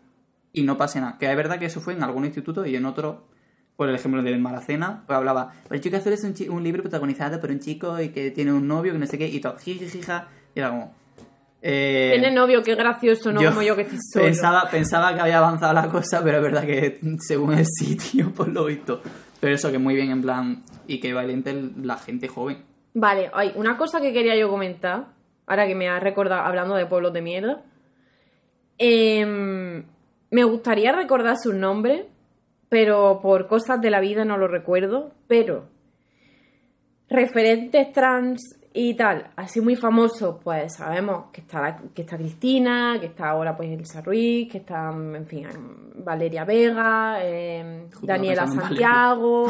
y 0.53 0.63
no 0.63 0.77
pase 0.77 1.01
nada. 1.01 1.19
Que 1.19 1.31
es 1.31 1.37
verdad 1.37 1.59
que 1.61 1.67
eso 1.67 1.81
fue 1.81 1.95
en 1.95 2.03
algún 2.03 2.25
instituto 2.25 2.67
y 2.67 2.75
en 2.75 2.85
otro, 2.85 3.29
por 3.77 3.89
el 3.89 3.95
ejemplo 3.95 4.21
del 4.23 4.41
Maracena, 4.41 5.05
pues 5.07 5.17
hablaba, 5.17 5.53
el 5.71 5.81
chico 5.81 5.97
azul 5.97 6.13
es 6.13 6.25
un, 6.25 6.35
un 6.51 6.65
libro 6.65 6.83
protagonizado 6.83 7.41
por 7.41 7.51
un 7.51 7.61
chico 7.61 8.01
y 8.01 8.09
que 8.09 8.33
tiene 8.33 8.53
un 8.53 8.67
novio 8.67 8.93
que 8.93 8.99
no 8.99 9.07
sé 9.07 9.19
qué, 9.19 9.29
y 9.29 9.41
todo, 9.41 9.57
jijijija, 9.57 10.29
y 10.55 10.59
era 10.59 10.71
como... 10.71 11.02
eh, 11.63 12.11
Tiene 12.19 12.35
novio, 12.35 12.63
qué 12.63 12.75
gracioso, 12.75 13.33
no 13.33 13.41
yo 13.41 13.51
como 13.51 13.63
yo 13.63 13.77
que 13.77 13.83
estoy 13.83 13.99
solo. 14.13 14.25
Pensaba, 14.25 14.69
pensaba 14.69 15.15
que 15.15 15.21
había 15.21 15.39
avanzado 15.39 15.73
la 15.73 15.89
cosa, 15.89 16.21
pero 16.23 16.39
es 16.39 16.43
verdad 16.43 16.67
que 16.67 16.99
según 17.21 17.55
el 17.55 17.67
sitio, 17.67 18.33
por 18.37 18.49
lo 18.49 18.65
visto. 18.65 19.01
Pero 19.41 19.55
eso 19.55 19.71
que 19.71 19.79
muy 19.79 19.95
bien, 19.95 20.11
en 20.11 20.23
plan, 20.23 20.65
y 20.87 21.01
que 21.01 21.13
valiente 21.13 21.55
la 21.81 21.97
gente 21.97 22.29
joven. 22.29 22.65
Vale, 22.95 23.31
hay 23.33 23.53
una 23.57 23.77
cosa 23.77 24.01
que 24.01 24.13
quería 24.13 24.37
yo 24.37 24.51
comentar, 24.51 25.07
ahora 25.47 25.67
que 25.67 25.75
me 25.75 25.89
has 25.89 26.03
recordado 26.03 26.43
hablando 26.43 26.75
de 26.75 26.87
pueblos 26.87 27.13
de 27.13 27.23
mierda. 27.23 27.63
Em, 28.79 29.85
Me 30.31 30.45
gustaría 30.45 30.93
recordar 30.93 31.37
su 31.37 31.53
nombre, 31.53 32.07
pero 32.69 33.21
por 33.23 33.47
cosas 33.47 33.81
de 33.81 33.91
la 33.91 34.01
vida 34.01 34.25
no 34.25 34.39
lo 34.39 34.49
recuerdo. 34.49 35.13
Pero 35.29 35.69
referentes 37.09 37.93
trans 37.93 38.41
y 38.75 38.95
tal, 38.95 39.31
así 39.37 39.61
muy 39.61 39.77
famosos, 39.77 40.37
pues 40.43 40.75
sabemos 40.77 41.27
que 41.33 41.43
está, 41.43 41.61
la- 41.61 41.77
que 41.95 42.03
está 42.03 42.17
Cristina, 42.17 42.97
que 42.99 43.07
está 43.07 43.31
ahora 43.31 43.57
pues 43.57 43.71
Elsa 43.71 44.01
Ruiz, 44.01 44.51
que 44.51 44.59
está, 44.59 44.91
en 44.91 45.27
fin, 45.27 45.47
Valeria 45.97 46.45
Vega, 46.45 47.17
eh, 47.21 47.87
Justo 47.91 48.07
Daniela 48.07 48.47
Santiago, 48.47 49.47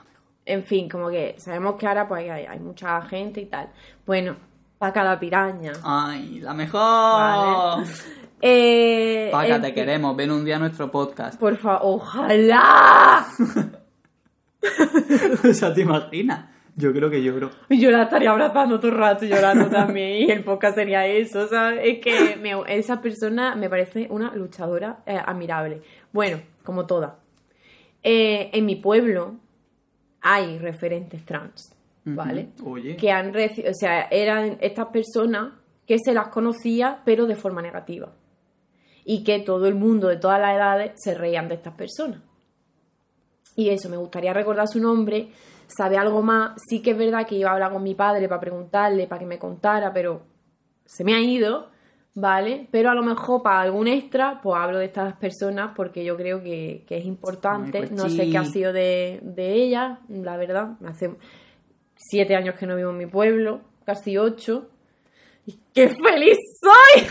en 0.44 0.62
fin, 0.64 0.88
como 0.88 1.08
que 1.08 1.34
sabemos 1.38 1.76
que 1.76 1.86
ahora 1.86 2.06
pues 2.06 2.28
hay, 2.30 2.44
hay 2.44 2.60
mucha 2.60 3.00
gente 3.02 3.40
y 3.40 3.46
tal. 3.46 3.68
Bueno, 4.04 4.36
Paca 4.78 5.02
la 5.02 5.18
piraña. 5.18 5.72
¡Ay, 5.82 6.40
la 6.40 6.52
mejor! 6.52 6.80
Vale. 6.80 7.86
Eh, 8.42 9.30
Paca, 9.32 9.58
te 9.58 9.68
fin, 9.68 9.74
queremos. 9.74 10.14
Ven 10.14 10.30
un 10.30 10.44
día 10.44 10.56
a 10.56 10.58
nuestro 10.58 10.90
podcast. 10.90 11.40
Por 11.40 11.56
favor, 11.56 11.80
ojalá. 12.02 13.26
o 15.48 15.54
sea, 15.54 15.72
¿te 15.72 15.80
imaginas? 15.80 16.44
Yo 16.78 16.92
creo 16.92 17.08
que 17.08 17.22
lloro. 17.22 17.50
Yo 17.70 17.90
la 17.90 18.02
estaría 18.02 18.30
abrazando 18.30 18.78
todo 18.78 18.90
el 18.92 18.98
rato 18.98 19.24
llorando 19.24 19.68
también 19.70 20.28
y 20.28 20.30
el 20.30 20.44
podcast 20.44 20.74
sería 20.76 21.06
eso, 21.06 21.48
¿sabes? 21.48 21.80
Es 21.82 21.98
que 22.00 22.36
me- 22.36 22.54
esa 22.68 23.00
persona 23.00 23.56
me 23.56 23.70
parece 23.70 24.08
una 24.10 24.34
luchadora 24.34 25.02
eh, 25.06 25.16
admirable. 25.24 25.80
Bueno, 26.12 26.38
como 26.64 26.84
toda. 26.86 27.18
Eh, 28.02 28.50
en 28.52 28.66
mi 28.66 28.76
pueblo 28.76 29.36
hay 30.20 30.58
referentes 30.58 31.24
trans, 31.24 31.74
¿vale? 32.04 32.50
Oye. 32.64 32.96
Que 32.96 33.10
han 33.10 33.32
reci- 33.32 33.66
o 33.68 33.72
sea, 33.74 34.02
eran 34.10 34.58
estas 34.60 34.88
personas 34.88 35.54
que 35.86 35.98
se 35.98 36.12
las 36.12 36.28
conocía 36.28 37.00
pero 37.06 37.26
de 37.26 37.36
forma 37.36 37.62
negativa. 37.62 38.12
Y 39.04 39.24
que 39.24 39.38
todo 39.38 39.66
el 39.66 39.76
mundo 39.76 40.08
de 40.08 40.16
todas 40.16 40.40
las 40.40 40.54
edades 40.56 40.92
se 40.96 41.14
reían 41.14 41.48
de 41.48 41.54
estas 41.54 41.74
personas. 41.74 42.20
Y 43.54 43.70
eso, 43.70 43.88
me 43.88 43.96
gustaría 43.96 44.32
recordar 44.34 44.68
su 44.68 44.80
nombre, 44.80 45.28
sabe 45.68 45.96
algo 45.96 46.22
más. 46.22 46.52
Sí 46.68 46.80
que 46.82 46.92
es 46.92 46.98
verdad 46.98 47.26
que 47.26 47.36
iba 47.36 47.50
a 47.50 47.54
hablar 47.54 47.72
con 47.72 47.82
mi 47.82 47.94
padre 47.94 48.28
para 48.28 48.40
preguntarle, 48.40 49.06
para 49.06 49.20
que 49.20 49.26
me 49.26 49.38
contara, 49.38 49.92
pero 49.92 50.22
se 50.84 51.04
me 51.04 51.14
ha 51.14 51.20
ido, 51.20 51.68
¿vale? 52.14 52.68
Pero 52.70 52.90
a 52.90 52.94
lo 52.94 53.02
mejor 53.02 53.42
para 53.42 53.60
algún 53.60 53.88
extra, 53.88 54.40
pues 54.42 54.58
hablo 54.58 54.78
de 54.78 54.86
estas 54.86 55.14
personas 55.16 55.72
porque 55.74 56.04
yo 56.04 56.16
creo 56.16 56.42
que, 56.42 56.84
que 56.86 56.98
es 56.98 57.04
importante. 57.04 57.78
Ay, 57.78 57.86
pues 57.88 57.92
no 57.92 58.08
sé 58.08 58.30
qué 58.30 58.38
ha 58.38 58.44
sido 58.44 58.72
de, 58.72 59.20
de 59.22 59.54
ella, 59.54 60.00
la 60.08 60.36
verdad. 60.36 60.76
Hace 60.84 61.16
siete 61.96 62.36
años 62.36 62.56
que 62.58 62.66
no 62.66 62.76
vivo 62.76 62.90
en 62.90 62.98
mi 62.98 63.06
pueblo, 63.06 63.60
casi 63.84 64.16
ocho. 64.16 64.68
¡Y 65.46 65.58
¡Qué 65.72 65.88
feliz 65.88 66.38
soy! 66.60 67.06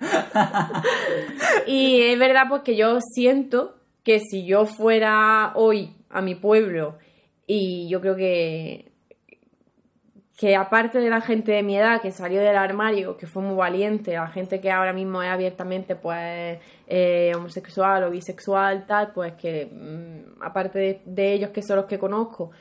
y 1.66 2.02
es 2.02 2.18
verdad 2.18 2.44
pues 2.48 2.62
que 2.62 2.76
yo 2.76 2.98
siento 3.00 3.74
que 4.04 4.20
si 4.20 4.46
yo 4.46 4.66
fuera 4.66 5.52
hoy 5.56 5.96
a 6.10 6.22
mi 6.22 6.34
pueblo 6.34 6.96
y 7.48 7.88
yo 7.88 8.00
creo 8.00 8.14
que 8.14 8.92
que 10.36 10.54
aparte 10.54 11.00
de 11.00 11.10
la 11.10 11.20
gente 11.20 11.50
de 11.50 11.64
mi 11.64 11.76
edad 11.76 12.00
que 12.00 12.12
salió 12.12 12.40
del 12.40 12.56
armario, 12.56 13.16
que 13.16 13.26
fue 13.26 13.42
muy 13.42 13.56
valiente, 13.56 14.12
la 14.12 14.28
gente 14.28 14.60
que 14.60 14.70
ahora 14.70 14.92
mismo 14.92 15.20
es 15.20 15.28
abiertamente 15.30 15.96
pues 15.96 16.60
eh, 16.86 17.32
homosexual 17.34 18.04
o 18.04 18.10
bisexual, 18.10 18.86
tal, 18.86 19.10
pues 19.12 19.32
que 19.32 19.66
mm, 19.66 20.40
aparte 20.42 20.78
de, 20.78 21.00
de 21.04 21.32
ellos 21.32 21.50
que 21.50 21.62
son 21.62 21.76
los 21.78 21.86
que 21.86 21.98
conozco, 21.98 22.52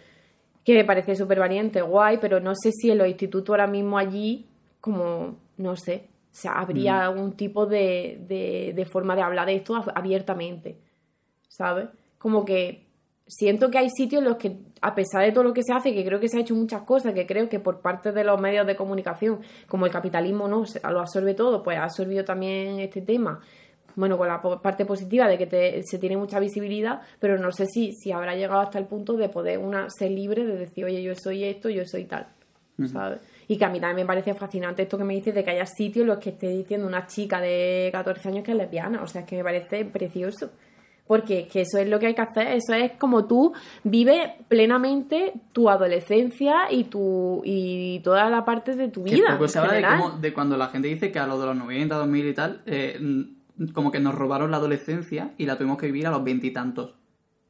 que 0.64 0.74
me 0.74 0.86
parece 0.86 1.16
súper 1.16 1.40
valiente, 1.40 1.82
guay, 1.82 2.18
pero 2.20 2.40
no 2.40 2.56
sé 2.56 2.72
si 2.72 2.90
en 2.90 2.98
los 2.98 3.08
institutos 3.08 3.52
ahora 3.54 3.68
mismo 3.68 4.00
allí, 4.00 4.48
como, 4.82 5.36
no 5.58 5.76
sé, 5.76 6.08
o 6.32 6.36
sea, 6.36 6.54
habría 6.54 7.04
algún 7.06 7.34
tipo 7.38 7.68
de, 7.68 8.20
de, 8.28 8.74
de 8.76 8.86
forma 8.86 9.16
de 9.16 9.22
hablar 9.22 9.46
de 9.48 9.56
esto 9.56 9.76
ab- 9.76 9.92
abiertamente, 9.96 10.78
¿sabes? 11.50 11.90
Como 12.18 12.44
que 12.46 12.87
siento 13.28 13.70
que 13.70 13.78
hay 13.78 13.90
sitios 13.90 14.22
en 14.22 14.30
los 14.30 14.38
que, 14.38 14.58
a 14.82 14.96
pesar 14.96 15.24
de 15.24 15.32
todo 15.32 15.44
lo 15.44 15.54
que 15.54 15.64
se 15.64 15.74
hace, 15.74 15.94
que 15.94 16.06
creo 16.06 16.20
que 16.20 16.30
se 16.30 16.38
ha 16.38 16.42
hecho 16.42 16.56
muchas 16.56 16.84
cosas, 16.84 17.14
que 17.14 17.26
creo 17.28 17.50
que 17.50 17.60
por 17.60 17.82
parte 17.82 18.12
de 18.12 18.24
los 18.24 18.40
medios 18.40 18.66
de 18.66 18.76
comunicación, 18.76 19.40
como 19.68 19.86
el 19.86 19.92
capitalismo 19.92 20.48
no 20.48 20.64
lo 20.90 21.00
absorbe 21.00 21.34
todo, 21.34 21.62
pues 21.64 21.78
ha 21.78 21.84
absorbido 21.84 22.24
también 22.26 22.80
este 22.80 23.02
tema. 23.02 23.40
Bueno, 23.96 24.18
con 24.18 24.28
la 24.28 24.42
parte 24.62 24.86
positiva 24.86 25.28
de 25.28 25.38
que 25.40 25.48
te- 25.48 25.82
se 25.84 25.98
tiene 25.98 26.18
mucha 26.18 26.40
visibilidad, 26.40 27.02
pero 27.20 27.38
no 27.40 27.52
sé 27.52 27.66
si, 27.66 27.94
si 27.94 28.12
habrá 28.12 28.36
llegado 28.36 28.62
hasta 28.62 28.78
el 28.78 28.86
punto 28.86 29.14
de 29.14 29.28
poder 29.28 29.58
una 29.58 29.90
ser 29.90 30.12
libre 30.12 30.46
de 30.46 30.56
decir, 30.56 30.86
oye, 30.86 31.02
yo 31.02 31.16
soy 31.16 31.44
esto, 31.44 31.68
yo 31.70 31.84
soy 31.86 32.06
tal, 32.06 32.28
¿sabes? 32.92 33.20
Y 33.48 33.58
que 33.58 33.66
a 33.66 33.70
mí 33.70 33.80
también 33.80 34.06
me 34.06 34.08
parece 34.08 34.36
fascinante 34.36 34.84
esto 34.84 35.00
que 35.00 35.04
me 35.04 35.16
dices 35.16 35.34
de 35.34 35.44
que 35.44 35.50
haya 35.50 35.66
sitios 35.66 36.04
en 36.04 36.08
los 36.10 36.20
que 36.20 36.30
esté 36.30 36.48
diciendo 36.50 36.86
una 36.86 37.08
chica 37.08 37.42
de 37.42 37.90
14 37.92 38.30
años 38.30 38.44
que 38.44 38.52
es 38.52 38.58
lesbiana, 38.58 39.02
o 39.02 39.08
sea, 39.08 39.22
es 39.22 39.28
que 39.28 39.36
me 39.38 39.44
parece 39.44 39.84
precioso. 39.86 40.52
Porque 41.08 41.48
que 41.48 41.62
eso 41.62 41.78
es 41.78 41.88
lo 41.88 42.00
que 42.00 42.08
hay 42.08 42.14
que 42.16 42.22
hacer, 42.22 42.48
eso 42.48 42.74
es 42.74 42.92
como 43.00 43.26
tú 43.26 43.54
vives 43.84 44.30
plenamente 44.50 45.34
tu 45.54 45.70
adolescencia 45.70 46.72
y 46.72 46.86
tu 46.86 47.42
y 47.46 48.00
toda 48.04 48.30
la 48.30 48.44
parte 48.44 48.76
de 48.76 48.90
tu 48.90 49.04
vida. 49.04 49.38
en 49.40 49.50
se 49.50 49.60
habla 49.60 49.74
de, 49.74 49.84
cómo- 49.86 50.18
de 50.20 50.34
cuando 50.34 50.58
la 50.58 50.68
gente 50.68 50.88
dice 50.90 51.12
que 51.12 51.20
a 51.20 51.28
lo 51.28 51.40
de 51.40 51.46
los 51.46 51.56
90, 51.56 51.96
2000 51.96 52.28
y 52.28 52.34
tal, 52.34 52.62
eh, 52.66 53.00
como 53.74 53.92
que 53.92 54.00
nos 54.00 54.16
robaron 54.16 54.52
la 54.52 54.58
adolescencia 54.58 55.32
y 55.38 55.46
la 55.46 55.58
tuvimos 55.58 55.78
que 55.78 55.86
vivir 55.88 56.08
a 56.08 56.12
los 56.12 56.24
veintitantos. 56.24 56.94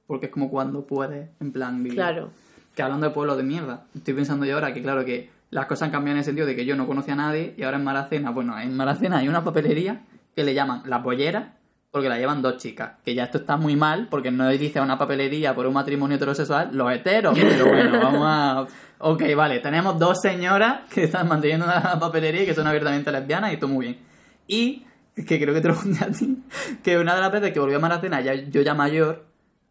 Porque 0.05 0.27
es 0.27 0.31
como 0.31 0.49
cuando 0.49 0.85
puedes, 0.85 1.29
en 1.41 1.51
plan, 1.51 1.77
vivir. 1.83 1.95
Claro. 1.95 2.29
Que 2.75 2.81
hablando 2.83 3.07
de 3.07 3.13
pueblos 3.13 3.37
de 3.37 3.43
mierda, 3.43 3.85
estoy 3.95 4.13
pensando 4.13 4.45
yo 4.45 4.53
ahora 4.53 4.73
que, 4.73 4.81
claro, 4.81 5.03
que 5.03 5.29
las 5.49 5.65
cosas 5.65 5.87
han 5.87 5.91
cambiado 5.91 6.13
en 6.13 6.19
el 6.19 6.23
sentido 6.25 6.45
de 6.47 6.55
que 6.55 6.65
yo 6.65 6.75
no 6.75 6.85
conocía 6.87 7.13
a 7.13 7.17
nadie 7.17 7.53
y 7.57 7.63
ahora 7.63 7.77
en 7.77 7.83
Maracena, 7.83 8.29
bueno, 8.31 8.57
en 8.59 8.75
Maracena 8.77 9.17
hay 9.17 9.27
una 9.27 9.43
papelería 9.43 10.01
que 10.35 10.43
le 10.43 10.53
llaman 10.53 10.83
las 10.85 11.01
bolleras 11.03 11.47
porque 11.91 12.09
la 12.09 12.17
llevan 12.17 12.41
dos 12.41 12.57
chicas. 12.57 12.93
Que 13.03 13.15
ya 13.15 13.25
esto 13.25 13.39
está 13.39 13.57
muy 13.57 13.75
mal 13.75 14.07
porque 14.09 14.31
no 14.31 14.47
dice 14.49 14.81
una 14.81 14.97
papelería 14.97 15.55
por 15.55 15.65
un 15.65 15.73
matrimonio 15.73 16.17
heterosexual, 16.17 16.69
los 16.73 16.91
heteros. 16.91 17.37
Pero 17.37 17.67
bueno, 17.67 17.99
vamos 18.01 18.21
a. 18.23 18.67
Ok, 18.99 19.23
vale, 19.35 19.59
tenemos 19.59 19.99
dos 19.99 20.19
señoras 20.21 20.81
que 20.89 21.03
están 21.03 21.27
manteniendo 21.27 21.65
una 21.65 21.99
papelería 21.99 22.43
y 22.43 22.45
que 22.45 22.55
son 22.55 22.67
abiertamente 22.67 23.11
lesbianas 23.11 23.53
y 23.53 23.57
todo 23.57 23.69
muy 23.69 23.85
bien. 23.85 23.99
Y 24.47 24.85
que 25.25 25.39
creo 25.39 25.53
que 25.53 25.61
te 25.61 25.67
lo 25.67 25.75
conté 25.75 26.03
a 26.03 26.11
ti, 26.11 26.43
que 26.83 26.97
una 26.97 27.15
de 27.15 27.21
las 27.21 27.31
veces 27.31 27.51
que 27.51 27.59
volví 27.59 27.73
a 27.73 27.79
Maracena, 27.79 28.21
ya, 28.21 28.35
yo 28.35 28.61
ya 28.61 28.75
mayor, 28.75 29.25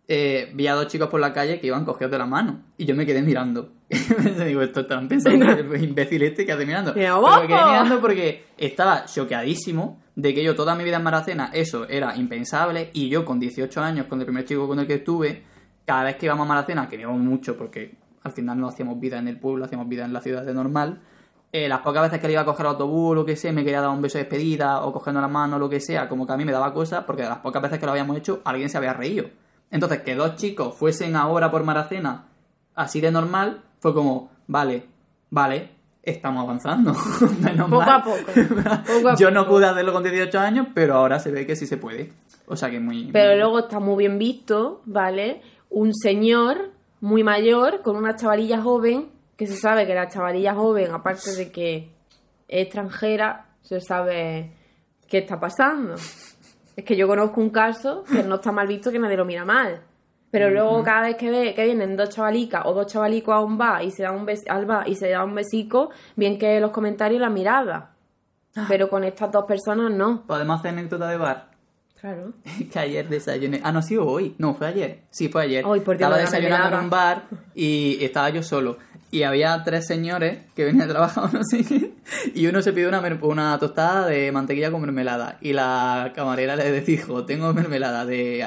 eh, 0.09 0.51
vi 0.55 0.67
a 0.67 0.75
dos 0.75 0.89
chicos 0.89 1.09
por 1.09 1.21
la 1.21 1.33
calle 1.33 1.61
que 1.61 1.69
iban 1.69 1.85
cogidos 1.85 2.11
de 2.11 2.19
la 2.19 2.27
mano. 2.27 2.63
Y 2.77 2.85
yo 2.85 2.95
me 2.97 3.07
quedé 3.07 3.23
mirando. 3.23 3.73
Digo, 4.47 4.63
esto 4.63 4.81
estarán 4.81 5.07
pensando, 5.09 5.47
el 5.47 5.85
imbécil 5.85 6.23
este 6.23 6.45
que 6.45 6.53
hace 6.53 6.67
mirando. 6.67 6.93
¡Qué 6.93 7.01
Pero 7.01 7.21
guapo! 7.21 7.47
mirando 7.47 8.01
porque 8.01 8.47
estaba 8.59 9.05
choqueadísimo 9.05 10.01
de 10.17 10.35
que 10.35 10.43
yo 10.43 10.57
toda 10.57 10.75
mi 10.75 10.83
vida 10.83 10.97
en 10.97 11.05
Maracena, 11.05 11.51
eso 11.53 11.89
era 11.89 12.17
impensable. 12.17 12.91
Y 12.95 13.09
yo 13.09 13.25
con 13.25 13.39
18 13.39 13.81
años, 13.81 14.07
con 14.07 14.19
el 14.19 14.27
primer 14.27 14.45
chico 14.45 14.67
con 14.67 14.81
el 14.81 14.87
que 14.87 14.95
estuve, 14.95 15.45
cada 15.85 16.05
vez 16.05 16.17
que 16.17 16.27
íbamos 16.27 16.47
a 16.47 16.49
Maracena, 16.49 16.89
que 16.89 16.97
íbamos 16.97 17.21
mucho 17.21 17.57
porque 17.57 17.95
al 18.25 18.33
final 18.33 18.59
no 18.59 18.69
hacíamos 18.69 18.99
vida 18.99 19.19
en 19.19 19.29
el 19.29 19.39
pueblo, 19.39 19.65
hacíamos 19.65 19.89
vida 19.89 20.05
en 20.05 20.13
la 20.13 20.21
ciudad 20.21 20.45
de 20.45 20.53
normal. 20.53 21.01
eh, 21.53 21.69
las 21.69 21.81
pocas 21.81 22.03
veces 22.03 22.19
que 22.21 22.27
le 22.27 22.33
iba 22.33 22.43
a 22.43 22.45
coger 22.45 22.67
el 22.67 22.73
autobús 22.73 23.13
o 23.13 23.15
lo 23.15 23.25
que 23.25 23.37
sea, 23.37 23.53
me 23.53 23.63
quería 23.63 23.81
dar 23.81 23.91
un 23.91 24.03
beso 24.03 24.19
de 24.19 24.25
despedida 24.25 24.83
o 24.85 24.93
cogiendo 24.93 25.21
la 25.21 25.29
mano 25.29 25.57
o 25.57 25.59
lo 25.61 25.69
que 25.71 25.81
sea, 25.81 26.09
como 26.09 26.27
que 26.27 26.33
a 26.33 26.37
mí 26.37 26.45
me 26.45 26.51
daba 26.53 26.75
cosas, 26.75 27.05
porque 27.05 27.23
de 27.23 27.29
las 27.29 27.39
pocas 27.39 27.63
veces 27.63 27.79
que 27.79 27.87
lo 27.87 27.93
habíamos 27.93 28.17
hecho, 28.17 28.43
alguien 28.45 28.69
se 28.69 28.77
había 28.79 28.93
reído. 28.95 29.29
Entonces, 29.71 30.01
que 30.03 30.15
dos 30.17 30.35
chicos 30.37 30.75
fuesen 30.77 31.15
ahora 31.15 31.51
por 31.51 31.63
Maracena 31.63 32.27
así 32.75 33.01
de 33.01 33.11
normal, 33.11 33.63
fue 33.87 33.95
como, 33.95 34.31
vale, 34.49 34.83
vale, 35.31 35.69
estamos 36.03 36.43
avanzando. 36.43 36.93
Menos 37.41 37.71
Poco 37.71 37.83
mal. 37.83 38.01
a 38.01 38.03
poco, 38.03 38.19
poco 38.85 39.09
a 39.11 39.15
Yo 39.19 39.31
no 39.31 39.47
pude 39.47 39.65
hacerlo 39.67 39.93
con 39.93 40.03
18 40.03 40.37
años, 40.41 40.67
pero 40.75 40.95
ahora 40.95 41.21
se 41.21 41.31
ve 41.31 41.47
que 41.47 41.55
sí 41.55 41.69
se 41.69 41.77
puede. 41.77 42.11
O 42.49 42.57
sea 42.57 42.69
que 42.69 42.81
muy... 42.81 43.11
Pero 43.13 43.31
muy- 43.31 43.39
luego 43.39 43.59
está 43.61 43.79
muy 43.79 43.97
bien 43.99 44.19
visto, 44.19 44.83
¿vale? 44.87 45.41
Un 45.71 45.95
señor 45.95 46.73
muy 47.01 47.23
mayor 47.23 47.83
con 47.83 47.95
una 47.95 48.17
chavalilla 48.17 48.61
joven, 48.61 49.09
que 49.37 49.47
se 49.47 49.57
sabe 49.57 49.87
que 49.87 49.95
la 49.95 50.09
chavalilla 50.09 50.53
joven, 50.53 50.91
aparte 50.91 51.31
de 51.37 51.53
que 51.53 51.77
es 52.49 52.63
extranjera, 52.63 53.47
se 53.63 53.81
sabe 53.81 54.51
qué 55.07 55.19
está 55.19 55.39
pasando. 55.39 55.95
Es 55.95 56.85
que 56.85 56.97
yo 56.97 57.07
conozco 57.07 57.41
un 57.41 57.51
caso 57.51 58.03
que 58.03 58.25
no 58.25 58.35
está 58.35 58.51
mal 58.51 58.67
visto, 58.67 58.91
que 58.91 58.99
nadie 58.99 59.17
lo 59.17 59.25
mira 59.25 59.45
mal. 59.45 59.81
Pero 60.37 60.51
luego 60.51 60.83
cada 60.85 61.07
vez 61.07 61.17
que 61.17 61.31
ve 61.31 61.55
que 61.55 61.65
vienen 61.65 61.97
dos 61.97 62.11
chavalicas 62.11 62.61
o 62.67 62.75
dos 62.75 62.93
chavalicos 62.93 63.35
a 63.35 63.41
un 63.41 63.57
bar 63.57 63.83
y 63.83 63.91
se 63.91 64.03
da 64.03 64.13
un 64.13 64.27
bes 64.27 64.43
al 64.51 64.67
bar 64.67 64.87
y 64.87 64.95
se 64.95 65.09
da 65.09 65.25
un 65.25 65.35
besico, 65.35 65.89
bien 66.15 66.39
que 66.39 66.61
los 66.61 66.73
comentarios 66.73 67.23
la 67.23 67.31
mirada. 67.31 67.93
Pero 68.69 68.91
con 68.91 69.03
estas 69.05 69.33
dos 69.33 69.47
personas 69.47 69.91
no. 69.91 70.27
¿Podemos 70.27 70.59
hacer 70.59 70.73
anécdota 70.73 71.09
de 71.09 71.17
bar? 71.17 71.49
Claro. 71.99 72.35
que 72.71 72.79
ayer 72.79 73.09
desayuné. 73.09 73.63
Ah, 73.65 73.73
no, 73.73 73.81
sí, 73.81 73.97
hoy. 73.97 74.35
No, 74.37 74.55
fue 74.55 74.67
ayer. 74.67 75.05
Sí, 75.11 75.31
fue 75.31 75.45
ayer. 75.45 75.65
Ay, 75.67 75.81
por 75.81 75.97
Dios, 75.97 76.07
estaba 76.11 76.19
desayunando 76.19 76.77
en 76.77 76.85
un 76.85 76.91
bar 76.91 77.23
y 77.55 78.05
estaba 78.05 78.29
yo 78.29 78.43
solo. 78.43 78.77
Y 79.11 79.23
había 79.23 79.63
tres 79.65 79.87
señores 79.87 80.41
que 80.55 80.67
venían 80.67 80.91
a 80.91 80.93
trabajar 80.93 81.33
no 81.33 81.45
sé 81.45 81.65
qué. 81.65 81.95
Y 82.35 82.47
uno 82.47 82.61
se 82.61 82.75
pidió 82.75 82.91
una, 82.91 83.01
una 83.23 83.59
tostada 83.59 84.07
de 84.07 84.31
mantequilla 84.33 84.71
con 84.71 84.83
mermelada. 84.83 85.39
Y 85.41 85.55
la 85.55 86.13
camarera 86.15 86.57
le 86.57 86.79
dijo, 86.83 87.25
tengo 87.25 87.55
mermelada 87.55 88.05
de, 88.05 88.45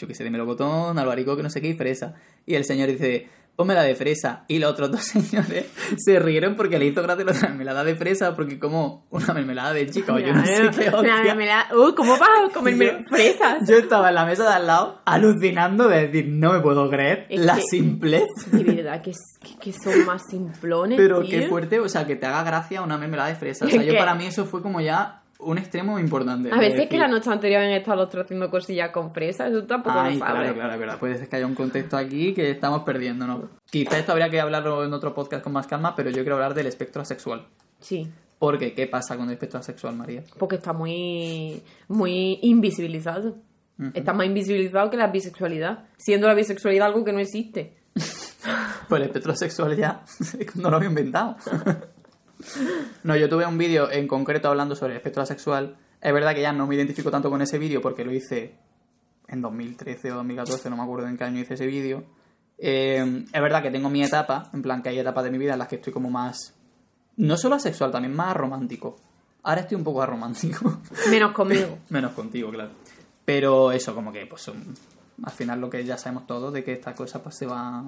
yo 0.00 0.08
qué 0.08 0.14
sé, 0.14 0.24
de 0.24 0.30
melocotón, 0.30 0.98
albaricoque, 0.98 1.42
no 1.42 1.50
sé 1.50 1.60
qué, 1.60 1.68
y 1.68 1.74
fresa. 1.74 2.14
Y 2.46 2.54
el 2.54 2.64
señor 2.64 2.88
dice, 2.88 3.28
mermelada 3.58 3.86
de 3.86 3.94
fresa. 3.94 4.44
Y 4.48 4.58
los 4.58 4.72
otros 4.72 4.90
dos 4.92 5.02
señores 5.02 5.66
se 5.98 6.18
rieron 6.18 6.56
porque 6.56 6.78
le 6.78 6.86
hizo 6.86 7.02
gracia 7.02 7.26
la 7.26 7.32
mermelada 7.34 7.84
de 7.84 7.94
fresa, 7.94 8.34
porque 8.34 8.58
como 8.58 9.06
una 9.10 9.34
mermelada 9.34 9.74
de 9.74 9.86
chica, 9.90 10.14
o 10.14 10.18
yo 10.18 10.32
no 10.32 10.42
sé 10.46 10.70
qué 10.78 10.88
Una 10.88 11.22
mermelada- 11.22 11.68
Uy, 11.76 11.94
¿cómo 11.94 12.16
vas 12.16 12.28
a 12.48 12.52
comerme 12.54 12.86
Yo- 12.86 12.92
fresas? 13.10 13.58
Yo 13.68 13.76
estaba 13.76 14.08
en 14.08 14.14
la 14.14 14.24
mesa 14.24 14.44
de 14.48 14.54
al 14.54 14.66
lado 14.66 15.02
alucinando 15.04 15.88
de 15.88 16.06
decir, 16.08 16.26
no 16.28 16.54
me 16.54 16.60
puedo 16.60 16.88
creer 16.88 17.26
Es 17.28 17.40
la 17.44 17.56
que- 17.56 17.62
simplez. 17.70 18.24
De 18.50 18.64
verdad, 18.64 19.02
que, 19.02 19.12
que, 19.60 19.72
son 19.74 20.06
más 20.06 20.22
simplones. 20.30 20.96
Pero 20.96 21.20
tío. 21.20 21.28
qué 21.40 21.48
fuerte, 21.48 21.80
o 21.80 21.88
sea, 21.90 22.06
que 22.06 22.16
te 22.16 22.24
haga 22.24 22.42
gracia 22.44 22.80
una 22.80 22.96
mermelada 22.96 23.28
de 23.28 23.34
fresa. 23.34 23.66
O 23.66 23.68
sea, 23.68 23.82
yo 23.82 23.92
que- 23.92 23.98
para 23.98 24.14
mí 24.14 24.24
eso 24.24 24.46
fue 24.46 24.62
como 24.62 24.80
ya 24.80 25.19
un 25.42 25.58
extremo 25.58 25.98
importante. 25.98 26.50
A 26.52 26.56
veces 26.58 26.74
decir, 26.74 26.88
que 26.88 26.98
la 26.98 27.08
noche 27.08 27.30
anterior 27.30 27.62
han 27.62 27.70
estado 27.70 27.96
los 27.98 28.06
otros 28.06 28.24
haciendo 28.24 28.50
cosillas 28.50 28.90
con 28.90 29.12
fresas, 29.12 29.50
eso 29.50 29.64
tampoco 29.64 29.98
Ay, 29.98 30.18
lo 30.18 30.24
claro, 30.24 30.54
claro, 30.54 30.82
claro. 30.82 30.98
Puede 30.98 31.18
ser 31.18 31.28
que 31.28 31.36
haya 31.36 31.46
un 31.46 31.54
contexto 31.54 31.96
aquí 31.96 32.34
que 32.34 32.50
estamos 32.50 32.82
perdiendo, 32.82 33.26
¿no? 33.26 33.48
Quizá 33.70 33.98
esto 33.98 34.12
habría 34.12 34.28
que 34.30 34.40
hablarlo 34.40 34.84
en 34.84 34.92
otro 34.92 35.14
podcast 35.14 35.42
con 35.42 35.52
más 35.52 35.66
calma, 35.66 35.94
pero 35.94 36.10
yo 36.10 36.22
quiero 36.22 36.34
hablar 36.34 36.54
del 36.54 36.66
espectro 36.66 37.02
asexual. 37.02 37.46
Sí, 37.80 38.08
Porque, 38.38 38.74
¿qué 38.74 38.86
pasa 38.86 39.16
con 39.16 39.26
el 39.26 39.32
espectro 39.32 39.60
asexual, 39.60 39.96
María? 39.96 40.22
porque 40.38 40.56
está 40.56 40.72
muy, 40.72 41.62
muy 41.88 42.38
invisibilizado. 42.42 43.36
Está 43.94 44.12
más 44.12 44.26
invisibilizado 44.26 44.90
que 44.90 44.98
la 44.98 45.06
bisexualidad, 45.06 45.84
siendo 45.96 46.26
la 46.26 46.34
bisexualidad 46.34 46.88
algo 46.88 47.04
que 47.04 47.12
no 47.12 47.18
existe. 47.20 47.76
Pues 48.88 49.02
el 49.02 49.06
espectro 49.06 49.36
sexual 49.36 49.76
ya 49.76 50.02
no 50.56 50.68
lo 50.70 50.76
había 50.76 50.88
inventado. 50.88 51.36
No, 53.02 53.16
yo 53.16 53.28
tuve 53.28 53.46
un 53.46 53.58
vídeo 53.58 53.90
en 53.90 54.08
concreto 54.08 54.48
hablando 54.48 54.74
sobre 54.74 54.92
el 54.92 54.96
espectro 54.98 55.22
asexual. 55.22 55.76
Es 56.00 56.12
verdad 56.12 56.34
que 56.34 56.42
ya 56.42 56.52
no 56.52 56.66
me 56.66 56.74
identifico 56.74 57.10
tanto 57.10 57.30
con 57.30 57.42
ese 57.42 57.58
vídeo 57.58 57.80
porque 57.80 58.04
lo 58.04 58.12
hice 58.12 58.54
en 59.28 59.40
2013 59.40 60.12
o 60.12 60.16
2014, 60.16 60.70
no 60.70 60.76
me 60.76 60.82
acuerdo 60.82 61.06
en 61.06 61.16
qué 61.16 61.24
año 61.24 61.40
hice 61.40 61.54
ese 61.54 61.66
vídeo. 61.66 62.04
Eh, 62.58 63.24
es 63.32 63.40
verdad 63.40 63.62
que 63.62 63.70
tengo 63.70 63.88
mi 63.88 64.02
etapa, 64.02 64.50
en 64.52 64.62
plan 64.62 64.82
que 64.82 64.90
hay 64.90 64.98
etapas 64.98 65.24
de 65.24 65.30
mi 65.30 65.38
vida 65.38 65.54
en 65.54 65.58
las 65.58 65.68
que 65.68 65.76
estoy 65.76 65.92
como 65.92 66.10
más... 66.10 66.54
No 67.16 67.36
solo 67.36 67.56
asexual, 67.56 67.90
también 67.90 68.14
más 68.14 68.36
romántico. 68.36 68.96
Ahora 69.42 69.62
estoy 69.62 69.76
un 69.76 69.84
poco 69.84 70.04
romántico. 70.04 70.80
Menos 71.10 71.32
conmigo. 71.32 71.78
Menos 71.88 72.12
contigo, 72.12 72.50
claro. 72.50 72.70
Pero 73.24 73.72
eso, 73.72 73.94
como 73.94 74.12
que, 74.12 74.26
pues, 74.26 74.48
al 74.48 75.32
final 75.32 75.60
lo 75.60 75.70
que 75.70 75.84
ya 75.84 75.96
sabemos 75.96 76.26
todos, 76.26 76.52
de 76.52 76.64
que 76.64 76.72
esta 76.72 76.94
cosa, 76.94 77.22
pues, 77.22 77.36
se 77.36 77.46
va... 77.46 77.84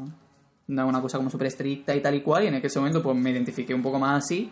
No 0.72 0.86
una 0.86 1.00
cosa 1.02 1.18
como 1.18 1.28
súper 1.30 1.48
estricta 1.48 1.94
y 1.94 2.00
tal 2.00 2.14
y 2.14 2.20
cual, 2.22 2.44
y 2.44 2.46
en 2.46 2.54
ese 2.54 2.78
momento, 2.78 3.02
pues, 3.02 3.16
me 3.16 3.30
identifiqué 3.30 3.74
un 3.74 3.82
poco 3.82 3.98
más 3.98 4.24
así. 4.24 4.50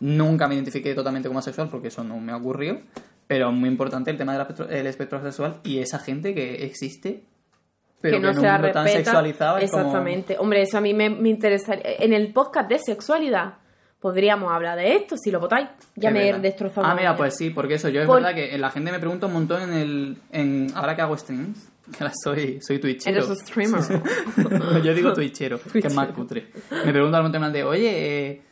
Nunca 0.00 0.48
me 0.48 0.54
identifiqué 0.54 0.94
totalmente 0.94 1.28
como 1.28 1.38
asexual, 1.40 1.68
porque 1.68 1.88
eso 1.88 2.02
no 2.02 2.18
me 2.18 2.32
ocurrió. 2.32 2.80
Pero 3.26 3.50
es 3.50 3.54
muy 3.54 3.68
importante 3.68 4.10
el 4.10 4.16
tema 4.16 4.32
del 4.32 4.40
espectro, 4.40 4.68
el 4.68 4.86
espectro 4.86 5.22
sexual 5.22 5.60
y 5.62 5.78
esa 5.78 5.98
gente 6.00 6.34
que 6.34 6.64
existe, 6.64 7.22
pero 8.00 8.16
que 8.16 8.22
no 8.22 8.28
en 8.30 8.34
se 8.34 8.40
un 8.40 8.46
la 8.46 8.52
mundo 8.58 8.72
tan 8.72 8.88
sexualizado 8.88 9.52
como- 9.54 9.64
Exactamente. 9.64 10.36
Hombre, 10.40 10.62
eso 10.62 10.78
a 10.78 10.80
mí 10.80 10.94
me, 10.94 11.10
me 11.10 11.28
interesaría. 11.28 11.84
En 12.00 12.12
el 12.12 12.32
podcast 12.32 12.68
de 12.68 12.78
sexualidad 12.80 13.54
podríamos 14.00 14.50
hablar 14.50 14.78
de 14.78 14.96
esto, 14.96 15.16
si 15.16 15.30
lo 15.30 15.38
votáis. 15.38 15.68
Ya 15.94 16.08
Es 16.08 16.14
me 16.14 16.22
he 16.22 16.26
verdad. 16.26 16.40
destrozado. 16.40 16.86
Ah, 16.88 16.94
mira, 16.96 17.14
pues 17.16 17.36
sí, 17.36 17.50
porque 17.50 17.74
eso, 17.74 17.88
yo 17.90 18.00
es 18.02 18.08
verdad 18.08 18.34
que 18.34 18.56
la 18.58 18.70
gente 18.70 18.90
me 18.90 18.98
pregunta 18.98 19.26
un 19.26 19.34
montón 19.34 19.62
en 19.62 19.72
el. 19.74 20.16
En, 20.32 20.66
ahora 20.74 20.96
que 20.96 21.02
hago 21.02 21.16
streams, 21.16 21.68
soy, 22.24 22.60
soy 22.60 22.78
twitchero. 22.78 23.16
Eres 23.18 23.28
un 23.30 23.36
streamer. 23.36 23.80
yo 24.82 24.94
digo 24.94 25.12
twitchero, 25.12 25.60
que 25.72 25.78
es 25.78 25.94
más 25.94 26.08
cutre. 26.08 26.50
Me 26.84 26.92
preguntan 26.92 27.24
un 27.24 27.32
tema 27.32 27.50
de, 27.50 27.64
oye, 27.64 27.90
eh, 28.30 28.42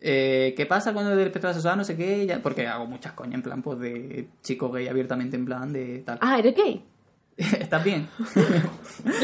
eh, 0.00 0.54
¿qué 0.56 0.66
pasa 0.66 0.90
el 0.90 0.96
del 0.96 1.26
espectro 1.26 1.52
sexual? 1.52 1.76
No 1.78 1.84
sé 1.84 1.96
qué, 1.96 2.26
ya- 2.26 2.40
porque 2.42 2.66
hago 2.66 2.86
muchas 2.86 3.12
coñas 3.12 3.34
en 3.36 3.42
plan, 3.42 3.62
pues 3.62 3.78
de 3.78 4.28
chico 4.42 4.70
gay 4.70 4.88
abiertamente, 4.88 5.36
en 5.36 5.44
plan 5.44 5.72
de 5.72 6.00
tal. 6.04 6.18
Ah, 6.20 6.38
¿eres 6.38 6.54
gay? 6.56 6.84
¿Estás 7.36 7.82
bien? 7.82 8.08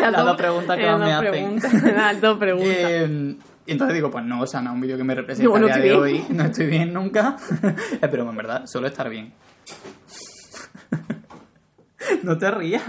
Las 0.01 0.25
dos 0.25 0.37
preguntas 0.37 0.77
que 0.79 0.87
más 0.87 1.01
me 1.01 1.13
hacen. 1.13 1.61
Las 1.95 2.21
dos 2.21 2.39
preguntas. 2.39 2.75
Eh, 2.75 3.37
y 3.67 3.73
entonces 3.73 3.95
digo, 3.95 4.11
pues 4.11 4.25
no, 4.25 4.41
o 4.41 4.47
sea, 4.47 4.63
no 4.63 4.71
es 4.71 4.75
un 4.77 4.81
vídeo 4.81 4.97
que 4.97 5.05
me 5.05 5.15
representa 5.15 5.53
No, 5.53 5.59
no 5.59 5.67
a 5.67 5.69
día 5.69 5.77
de 5.77 5.83
bien. 5.91 6.01
hoy, 6.01 6.25
no 6.31 6.45
estoy 6.45 6.67
bien 6.67 6.91
nunca, 6.95 7.37
pero 8.01 8.29
en 8.31 8.35
verdad, 8.37 8.63
solo 8.67 8.87
estar 8.87 9.11
bien. 9.11 9.35
no 12.23 12.39
te 12.39 12.51
rías. 12.51 12.83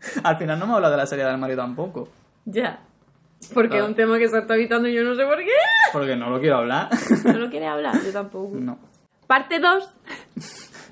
Al 0.24 0.36
final 0.36 0.58
no 0.58 0.66
me 0.66 0.74
habla 0.74 0.90
de 0.90 0.96
la 0.96 1.06
serie 1.06 1.24
del 1.24 1.38
Mario 1.38 1.56
tampoco, 1.56 2.08
Ya. 2.44 2.80
Porque 3.54 3.78
es 3.78 3.82
un 3.84 3.94
tema 3.94 4.18
que 4.18 4.28
se 4.28 4.38
está 4.38 4.54
evitando 4.54 4.86
y 4.86 4.94
yo 4.94 5.02
no 5.02 5.14
sé 5.14 5.24
por 5.24 5.38
qué. 5.38 5.46
porque 5.92 6.14
no 6.14 6.28
lo 6.28 6.40
quiero 6.40 6.58
hablar. 6.58 6.90
No 7.24 7.38
lo 7.38 7.48
quiere 7.48 7.66
hablar, 7.66 7.94
yo 8.04 8.12
tampoco. 8.12 8.54
no. 8.54 8.78
Parte 9.26 9.58
2. 9.60 9.84
O 10.36 10.40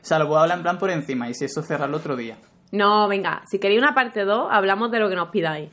sea, 0.01 0.19
lo 0.19 0.27
puedo 0.29 0.41
hablar 0.41 0.57
en 0.59 0.63
plan 0.63 0.79
por 0.79 0.91
encima 0.91 1.29
y 1.29 1.35
si 1.35 1.45
eso 1.45 1.61
cerrarlo 1.63 1.99
otro 1.99 2.17
día. 2.17 2.39
No, 2.73 3.07
venga, 3.09 3.43
si 3.51 3.59
queréis 3.59 3.81
una 3.81 3.95
parte 3.95 4.25
2, 4.25 4.49
hablamos 4.51 4.91
de 4.91 4.99
lo 4.99 5.09
que 5.11 5.15
nos 5.17 5.29
pidáis. 5.29 5.71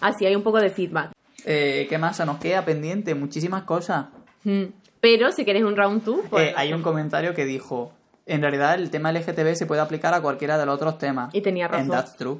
Así 0.00 0.26
hay 0.26 0.34
un 0.34 0.42
poco 0.42 0.58
de 0.60 0.68
feedback. 0.70 1.12
Eh, 1.46 1.86
¿Qué 1.88 1.96
más? 1.96 2.16
Se 2.16 2.26
nos 2.26 2.38
queda 2.38 2.64
pendiente, 2.64 3.14
muchísimas 3.14 3.62
cosas. 3.62 4.06
Mm. 4.44 4.64
Pero 5.00 5.32
si 5.32 5.44
queréis 5.44 5.64
un 5.64 5.76
round 5.76 6.04
2, 6.04 6.20
pues. 6.28 6.48
Eh, 6.50 6.54
hay 6.56 6.72
un 6.74 6.82
comentario 6.82 7.34
que 7.34 7.44
dijo, 7.44 7.92
en 8.26 8.42
realidad 8.42 8.74
el 8.74 8.90
tema 8.90 9.12
LGTB 9.12 9.54
se 9.54 9.66
puede 9.66 9.80
aplicar 9.80 10.12
a 10.12 10.20
cualquiera 10.20 10.58
de 10.58 10.66
los 10.66 10.74
otros 10.74 10.98
temas. 10.98 11.34
Y 11.34 11.40
tenía 11.40 11.68
razón. 11.68 11.82
And 11.82 11.90
that's 11.92 12.16
true. 12.16 12.38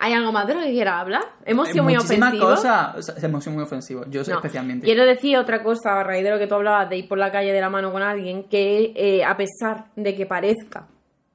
¿Hay 0.00 0.12
algo 0.12 0.30
más 0.30 0.46
de 0.46 0.54
lo 0.54 0.60
que 0.60 0.70
quieras 0.70 1.00
hablar? 1.00 1.22
Hemos 1.44 1.68
sido 1.68 1.82
muy 1.82 1.96
ofensivos. 1.96 2.54
cosas. 2.56 2.96
O 2.96 3.02
sea, 3.02 3.14
hemos 3.28 3.42
sido 3.42 3.54
muy 3.54 3.64
ofensivos. 3.64 4.06
Yo 4.10 4.22
No. 4.28 4.36
especialmente. 4.36 4.84
Quiero 4.84 5.04
decir 5.04 5.36
otra 5.36 5.62
cosa 5.62 5.98
a 6.00 6.04
raíz 6.04 6.22
de 6.22 6.30
lo 6.30 6.38
que 6.38 6.46
tú 6.46 6.54
hablabas 6.54 6.88
de 6.88 6.98
ir 6.98 7.08
por 7.08 7.18
la 7.18 7.32
calle 7.32 7.52
de 7.52 7.60
la 7.60 7.68
mano 7.68 7.90
con 7.90 8.02
alguien, 8.02 8.44
que 8.44 8.92
eh, 8.94 9.24
a 9.24 9.36
pesar 9.36 9.86
de 9.96 10.14
que 10.14 10.24
parezca, 10.24 10.86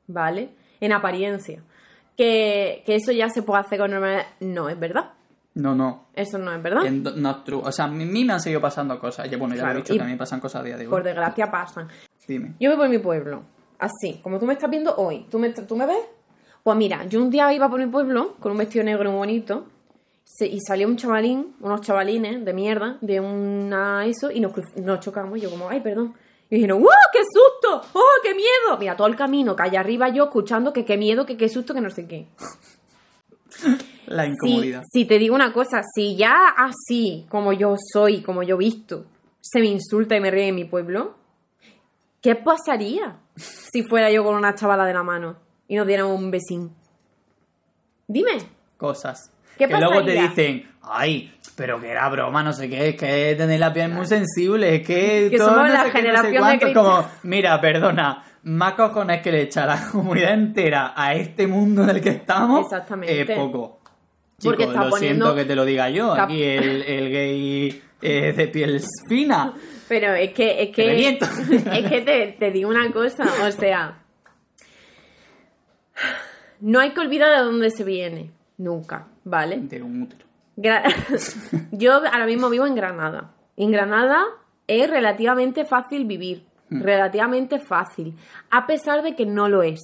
¿vale? 0.07 0.49
En 0.79 0.93
apariencia, 0.93 1.61
que, 2.15 2.83
que 2.85 2.95
eso 2.95 3.11
ya 3.11 3.27
se 3.29 3.41
puede 3.43 3.61
hacer 3.61 3.79
con 3.79 3.91
normalidad, 3.91 4.25
no 4.39 4.69
es 4.69 4.79
verdad. 4.79 5.11
No, 5.55 5.75
no. 5.75 6.05
Eso 6.15 6.37
no 6.37 6.51
es 6.53 6.63
verdad. 6.63 6.89
Not 6.89 7.43
true. 7.45 7.61
O 7.63 7.71
sea, 7.71 7.85
a 7.85 7.87
mí 7.89 8.05
me 8.23 8.33
han 8.33 8.39
seguido 8.39 8.59
pasando 8.61 8.97
cosas. 8.99 9.29
Ya, 9.29 9.37
bueno, 9.37 9.53
ya 9.55 9.61
Claro, 9.61 9.79
lo 9.79 9.85
he 9.85 9.91
dicho, 9.91 10.03
me 10.05 10.17
pasan 10.17 10.39
cosas 10.39 10.61
a 10.61 10.63
día 10.63 10.77
de 10.77 10.85
hoy. 10.85 10.89
Por 10.89 11.03
desgracia 11.03 11.51
pasan. 11.51 11.89
Dime. 12.27 12.53
Yo 12.59 12.69
voy 12.71 12.77
por 12.77 12.89
mi 12.89 12.97
pueblo, 12.97 13.43
así, 13.77 14.19
como 14.23 14.39
tú 14.39 14.45
me 14.47 14.53
estás 14.53 14.69
viendo 14.69 14.95
hoy. 14.95 15.27
¿Tú 15.29 15.37
me, 15.37 15.49
¿Tú 15.49 15.75
me 15.75 15.85
ves? 15.85 15.97
Pues 16.63 16.77
mira, 16.77 17.05
yo 17.05 17.21
un 17.21 17.29
día 17.29 17.53
iba 17.53 17.69
por 17.69 17.79
mi 17.79 17.87
pueblo 17.87 18.35
con 18.39 18.53
un 18.53 18.57
vestido 18.57 18.85
negro 18.85 19.09
muy 19.11 19.17
bonito 19.19 19.65
se- 20.23 20.47
y 20.47 20.59
salió 20.65 20.87
un 20.87 20.95
chavalín, 20.97 21.55
unos 21.59 21.81
chavalines 21.81 22.43
de 22.45 22.53
mierda, 22.53 22.97
de 23.01 23.19
una 23.19 24.05
eso, 24.05 24.31
y 24.31 24.39
nos, 24.39 24.53
chocamos. 25.01 25.37
Y 25.37 25.41
yo 25.41 25.49
como, 25.51 25.69
ay, 25.69 25.81
perdón. 25.81 26.13
Y 26.49 26.55
dijeron, 26.55 26.79
¡wow, 26.81 26.89
qué 27.11 27.19
susto! 27.23 27.87
¡Oh, 27.93 28.21
qué 28.23 28.33
miedo! 28.33 28.77
Mira, 28.79 28.95
todo 28.95 29.07
el 29.07 29.15
camino, 29.15 29.55
calle 29.55 29.77
arriba 29.77 30.09
yo 30.09 30.25
escuchando 30.25 30.71
que 30.71 30.85
qué 30.85 30.97
miedo, 30.97 31.25
que 31.25 31.35
qué 31.37 31.49
susto, 31.49 31.73
que 31.73 31.81
no 31.81 31.89
sé 31.89 32.07
qué. 32.07 32.27
La 34.07 34.23
Si, 34.25 34.31
incomodidad. 34.31 34.83
si 34.91 35.05
te 35.05 35.17
digo 35.19 35.35
una 35.35 35.53
cosa, 35.53 35.81
si 35.95 36.15
ya 36.15 36.33
así, 36.57 37.25
como 37.29 37.53
yo 37.53 37.75
soy, 37.91 38.21
como 38.21 38.43
yo 38.43 38.57
visto, 38.57 39.05
se 39.41 39.59
me 39.59 39.67
insulta 39.67 40.15
y 40.15 40.19
me 40.21 40.31
ríe 40.31 40.47
en 40.47 40.55
mi 40.55 40.65
pueblo, 40.65 41.15
¿qué 42.21 42.35
pasaría 42.35 43.17
si 43.35 43.83
fuera 43.83 44.11
yo 44.11 44.23
con 44.23 44.35
una 44.35 44.55
chavala 44.55 44.85
de 44.85 44.93
la 44.93 45.03
mano 45.03 45.37
y 45.67 45.75
nos 45.75 45.87
dieran 45.87 46.07
un 46.07 46.31
besín? 46.31 46.71
Dime. 48.07 48.31
Cosas. 48.77 49.31
¿Qué 49.57 49.67
que 49.67 49.77
luego 49.77 50.03
te 50.03 50.11
dicen, 50.13 50.67
ay, 50.81 51.31
pero 51.55 51.79
que 51.79 51.89
era 51.89 52.09
broma, 52.09 52.41
no 52.43 52.53
sé 52.53 52.69
qué, 52.69 52.89
es 52.89 52.95
que 52.95 53.35
tenéis 53.37 53.59
la 53.59 53.71
piel 53.71 53.91
muy 53.91 54.05
sensible, 54.07 54.75
es 54.75 54.81
que. 54.87 55.27
Que 55.31 55.37
todo 55.37 55.49
somos 55.49 55.67
no 55.67 55.73
la 55.73 55.83
sé 55.85 55.91
qué, 55.91 56.01
no 56.01 56.01
sé 56.01 56.01
generación 56.01 56.33
de 56.33 56.39
cuánto". 56.39 56.65
cristal. 56.65 56.83
Como, 56.83 57.07
mira, 57.23 57.61
perdona, 57.61 58.23
más 58.43 58.73
cojones 58.73 59.21
que 59.21 59.31
le 59.31 59.41
echa 59.43 59.65
la 59.65 59.79
comunidad 59.91 60.33
entera 60.33 60.93
a 60.95 61.13
este 61.13 61.47
mundo 61.47 61.83
en 61.83 61.91
el 61.91 62.01
que 62.01 62.09
estamos. 62.09 62.65
Exactamente. 62.65 63.21
Es 63.21 63.37
poco. 63.37 63.79
Porque 64.43 64.63
Chico, 64.63 64.71
está 64.71 64.83
lo 64.85 64.89
poniendo- 64.89 65.25
siento 65.27 65.35
que 65.35 65.45
te 65.45 65.55
lo 65.55 65.63
diga 65.63 65.89
yo, 65.89 66.11
aquí 66.13 66.43
el, 66.43 66.81
el 66.81 67.09
gay 67.11 67.81
eh, 68.01 68.33
de 68.33 68.47
piel 68.47 68.81
fina. 69.07 69.53
Pero 69.87 70.13
es 70.15 70.33
que, 70.33 70.63
es 70.63 70.75
que, 70.75 71.07
es 71.09 71.89
que 71.89 72.01
te, 72.01 72.35
te 72.39 72.51
digo 72.51 72.69
una 72.69 72.91
cosa, 72.91 73.25
o 73.47 73.51
sea, 73.51 74.02
no 76.63 76.79
hay 76.79 76.91
que 76.91 77.01
olvidar 77.01 77.29
de 77.37 77.43
dónde 77.43 77.69
se 77.71 77.83
viene, 77.83 78.31
nunca, 78.57 79.07
¿vale? 79.23 79.57
De 79.57 79.81
un 79.81 80.03
útero. 80.03 80.25
Gra- 80.57 80.83
Yo 81.71 81.93
ahora 81.93 82.25
mismo 82.25 82.49
vivo 82.49 82.65
en 82.65 82.75
Granada. 82.75 83.31
En 83.57 83.71
Granada 83.71 84.23
es 84.67 84.89
relativamente 84.89 85.65
fácil 85.65 86.05
vivir, 86.05 86.45
relativamente 86.69 87.59
fácil, 87.59 88.15
a 88.49 88.65
pesar 88.65 89.03
de 89.03 89.15
que 89.15 89.25
no 89.25 89.49
lo 89.49 89.61
es. 89.63 89.79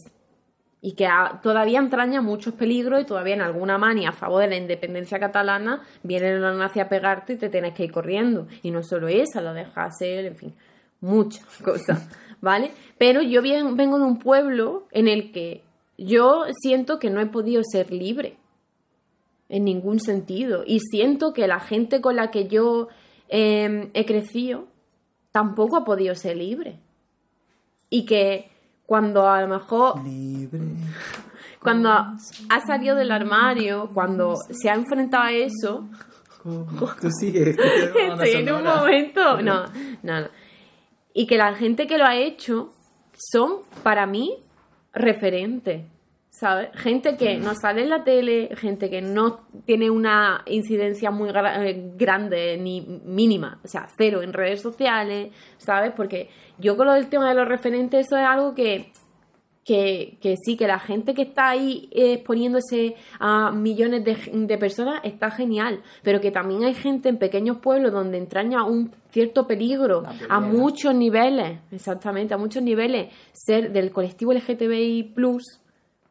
Y 0.82 0.93
que 0.93 1.09
todavía 1.43 1.80
entraña 1.80 2.21
muchos 2.21 2.53
peligros 2.53 3.01
y 3.01 3.05
todavía 3.05 3.34
en 3.34 3.41
alguna 3.41 3.77
mania 3.77 4.09
a 4.09 4.13
favor 4.13 4.41
de 4.41 4.47
la 4.47 4.55
independencia 4.55 5.19
catalana 5.19 5.82
vienen 6.03 6.41
los 6.41 6.55
nazis 6.55 6.84
a 6.84 6.88
pegarte 6.88 7.34
y 7.34 7.36
te 7.38 7.49
tienes 7.49 7.73
que 7.73 7.84
ir 7.84 7.91
corriendo. 7.91 8.47
Y 8.63 8.71
no 8.71 8.82
solo 8.82 9.09
esa, 9.09 9.41
lo 9.41 9.53
de 9.53 9.67
Hassel, 9.75 10.27
en 10.27 10.36
fin, 10.38 10.55
muchas 11.01 11.45
cosas, 11.63 12.07
¿vale? 12.39 12.71
Pero 12.97 13.21
yo 13.21 13.41
bien- 13.41 13.75
vengo 13.75 13.97
de 13.99 14.05
un 14.05 14.19
pueblo 14.19 14.88
en 14.91 15.09
el 15.09 15.34
que 15.34 15.63
yo 16.06 16.45
siento 16.62 17.00
que 17.00 17.10
no 17.10 17.20
he 17.20 17.26
podido 17.26 17.62
ser 17.64 17.91
libre 17.91 18.38
en 19.50 19.64
ningún 19.66 20.00
sentido. 20.00 20.64
Y 20.66 20.80
siento 20.80 21.34
que 21.34 21.47
la 21.47 21.60
gente 21.60 22.02
con 22.02 22.16
la 22.16 22.32
que 22.32 22.47
yo 22.47 22.88
eh, 23.28 23.89
he 23.93 24.06
crecido 24.06 24.68
tampoco 25.32 25.78
ha 25.78 25.86
podido 25.86 26.16
ser 26.16 26.38
libre. 26.38 26.80
Y 27.89 28.06
que 28.06 28.52
cuando 28.86 29.28
a 29.28 29.41
lo 29.41 29.47
mejor, 29.47 30.04
Libre. 30.04 30.60
cuando 31.62 31.89
ha 31.89 32.60
salido 32.66 32.95
del 32.95 33.12
armario, 33.12 33.89
cuando 33.93 34.36
se 34.50 34.70
ha 34.70 34.76
enfrentado 34.76 35.24
a 35.24 35.32
eso, 35.32 35.88
Tú 36.43 37.12
sigues. 37.20 37.58
Estoy 37.58 38.32
en 38.32 38.52
un 38.52 38.64
momento. 38.64 39.41
No, 39.41 39.66
no, 40.04 40.22
no. 40.22 40.28
Y 41.14 41.28
que 41.28 41.38
la 41.38 41.54
gente 41.56 41.88
que 41.88 41.97
lo 41.97 42.06
ha 42.06 42.16
hecho 42.16 42.74
son, 43.14 43.62
para 43.84 44.06
mí, 44.06 44.38
referentes. 44.93 45.83
¿Sabes? 46.31 46.69
Gente 46.75 47.17
que 47.17 47.37
no 47.37 47.53
sale 47.55 47.81
en 47.81 47.89
la 47.89 48.03
tele, 48.03 48.49
gente 48.55 48.89
que 48.89 49.01
no 49.01 49.39
tiene 49.65 49.89
una 49.89 50.43
incidencia 50.45 51.09
muy 51.09 51.29
gra- 51.31 51.65
eh, 51.65 51.91
grande 51.97 52.55
ni 52.55 52.81
mínima, 53.03 53.59
o 53.63 53.67
sea, 53.67 53.87
cero 53.97 54.21
en 54.21 54.31
redes 54.31 54.61
sociales, 54.61 55.33
¿sabes? 55.57 55.91
Porque 55.97 56.29
yo 56.59 56.77
con 56.77 56.85
lo 56.85 56.93
del 56.93 57.09
tema 57.09 57.27
de 57.29 57.35
los 57.35 57.47
referentes, 57.47 58.05
eso 58.05 58.15
es 58.15 58.23
algo 58.23 58.53
que, 58.53 58.91
que, 59.65 60.17
que 60.21 60.35
sí, 60.37 60.55
que 60.55 60.67
la 60.67 60.79
gente 60.79 61.15
que 61.15 61.23
está 61.23 61.49
ahí 61.49 61.89
eh, 61.91 62.13
exponiéndose 62.13 62.95
a 63.19 63.51
millones 63.51 64.05
de, 64.05 64.15
de 64.31 64.57
personas 64.59 65.01
está 65.03 65.31
genial, 65.31 65.81
pero 66.03 66.21
que 66.21 66.29
también 66.31 66.63
hay 66.63 66.75
gente 66.75 67.09
en 67.09 67.17
pequeños 67.17 67.57
pueblos 67.57 67.91
donde 67.91 68.19
entraña 68.19 68.63
un 68.63 68.91
cierto 69.12 69.47
peligro 69.47 70.03
a 70.30 70.39
muchos 70.39 70.93
niveles, 70.93 71.60
exactamente, 71.72 72.34
a 72.34 72.38
muchos 72.38 72.64
niveles, 72.64 73.12
ser 73.34 73.72
del 73.72 73.91
colectivo 73.91 74.34
LGTBI+, 74.34 75.14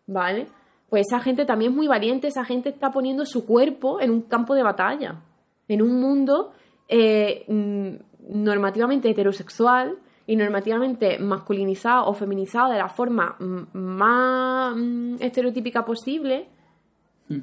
¿vale? 0.07 0.47
Pues 0.89 1.07
esa 1.07 1.21
gente 1.21 1.45
también 1.45 1.73
es 1.73 1.77
muy 1.77 1.87
valiente, 1.87 2.29
esa 2.29 2.45
gente 2.45 2.71
está 2.71 2.91
poniendo 2.91 3.27
su 3.27 3.47
cuerpo 3.47 4.01
en 4.01 4.11
un 4.11 4.23
campo 4.23 4.55
de 4.55 4.63
batalla, 4.63 5.21
en 5.69 5.83
un 5.83 6.01
mundo 6.01 6.53
eh, 6.89 7.45
mm, 7.47 8.43
normativamente 8.43 9.11
heterosexual 9.11 9.99
y 10.27 10.37
normativamente 10.37 11.19
masculinizado 11.19 12.07
o 12.07 12.15
feminizado 12.15 12.73
de 12.73 12.79
la 12.79 12.89
forma 12.89 13.37
más 13.73 14.75
mm, 14.77 15.17
estereotípica 15.21 15.85
posible 15.85 16.49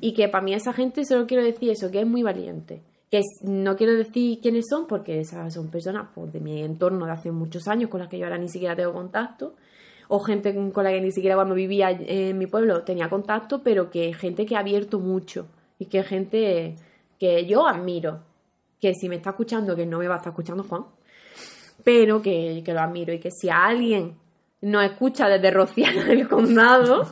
y 0.01 0.13
que 0.13 0.27
para 0.27 0.43
mí 0.43 0.53
esa 0.53 0.73
gente 0.73 1.05
solo 1.05 1.27
quiero 1.27 1.43
decir 1.43 1.69
eso, 1.69 1.91
que 1.91 1.99
es 1.99 2.07
muy 2.07 2.23
valiente. 2.23 2.81
Que 3.11 3.21
no 3.43 3.75
quiero 3.75 3.93
decir 3.93 4.39
quiénes 4.41 4.65
son 4.69 4.87
porque 4.87 5.19
esas 5.19 5.53
son 5.53 5.69
personas 5.69 6.07
pues, 6.13 6.33
de 6.33 6.39
mi 6.39 6.63
entorno 6.63 7.05
de 7.05 7.11
hace 7.11 7.31
muchos 7.31 7.67
años 7.67 7.89
con 7.89 7.99
las 7.99 8.09
que 8.09 8.17
yo 8.17 8.25
ahora 8.25 8.37
ni 8.37 8.49
siquiera 8.49 8.75
tengo 8.75 8.93
contacto 8.93 9.55
o 10.07 10.19
gente 10.19 10.53
con 10.71 10.83
la 10.83 10.91
que 10.91 11.01
ni 11.01 11.11
siquiera 11.11 11.35
cuando 11.35 11.55
vivía 11.55 11.89
en 11.91 12.37
mi 12.37 12.47
pueblo 12.47 12.83
tenía 12.83 13.09
contacto, 13.09 13.63
pero 13.63 13.89
que 13.89 14.13
gente 14.13 14.45
que 14.45 14.55
ha 14.55 14.59
abierto 14.59 14.99
mucho 14.99 15.47
y 15.79 15.85
que 15.85 16.03
gente 16.03 16.75
que 17.19 17.45
yo 17.45 17.67
admiro, 17.67 18.19
que 18.79 18.93
si 18.93 19.09
me 19.09 19.15
está 19.15 19.31
escuchando, 19.31 19.75
que 19.75 19.85
no 19.85 19.99
me 19.99 20.07
va 20.07 20.15
a 20.15 20.17
estar 20.17 20.31
escuchando 20.31 20.63
Juan, 20.63 20.85
pero 21.83 22.21
que, 22.21 22.61
que 22.63 22.73
lo 22.73 22.81
admiro 22.81 23.13
y 23.13 23.19
que 23.19 23.31
si 23.31 23.49
alguien 23.49 24.15
nos 24.61 24.83
escucha 24.83 25.27
desde 25.27 25.51
Rociana 25.51 26.03
del 26.05 26.27
Condado, 26.27 27.07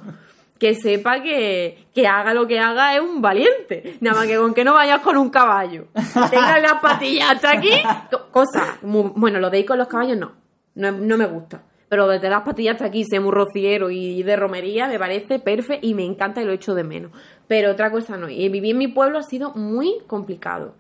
que 0.64 0.76
sepa 0.76 1.22
que, 1.22 1.88
que 1.94 2.08
haga 2.08 2.34
lo 2.34 2.48
que 2.48 2.58
haga 2.58 2.96
es 2.96 3.02
un 3.02 3.22
valiente. 3.22 3.98
Nada 4.00 4.20
más 4.22 4.28
que 4.28 4.38
con 4.38 4.54
que 4.54 4.64
no 4.64 4.74
vayas 4.74 5.02
con 5.02 5.18
un 5.18 5.30
caballo. 5.30 5.88
Tengas 6.32 6.62
las 6.62 6.76
patillas 6.82 7.32
hasta 7.32 7.52
aquí. 7.58 7.72
co- 8.10 8.28
Cosa. 8.32 8.78
bueno, 8.82 9.40
lo 9.40 9.50
de 9.50 9.60
ir 9.60 9.66
con 9.66 9.78
los 9.78 9.90
caballos 9.90 10.18
no. 10.18 10.32
No, 10.76 10.90
no 10.94 11.18
me 11.18 11.26
gusta. 11.26 11.64
Pero 11.90 12.08
desde 12.08 12.30
las 12.30 12.44
patillas 12.44 12.76
hasta 12.76 12.86
aquí, 12.86 13.04
ser 13.04 13.20
muy 13.20 13.32
rociero 13.32 13.90
y 13.92 14.24
de 14.24 14.38
romería, 14.38 14.88
me 14.88 14.98
parece 14.98 15.38
perfecto 15.40 15.86
y 15.86 15.94
me 15.96 16.06
encanta 16.06 16.42
y 16.42 16.46
lo 16.46 16.54
echo 16.54 16.74
de 16.74 16.86
menos. 16.86 17.12
Pero 17.50 17.72
otra 17.72 17.92
cosa 17.92 18.16
no. 18.16 18.30
Y 18.30 18.48
vivir 18.48 18.72
en 18.72 18.78
mi 18.78 18.88
pueblo 18.88 19.20
ha 19.20 19.24
sido 19.24 19.52
muy 19.54 19.96
complicado. 20.08 20.76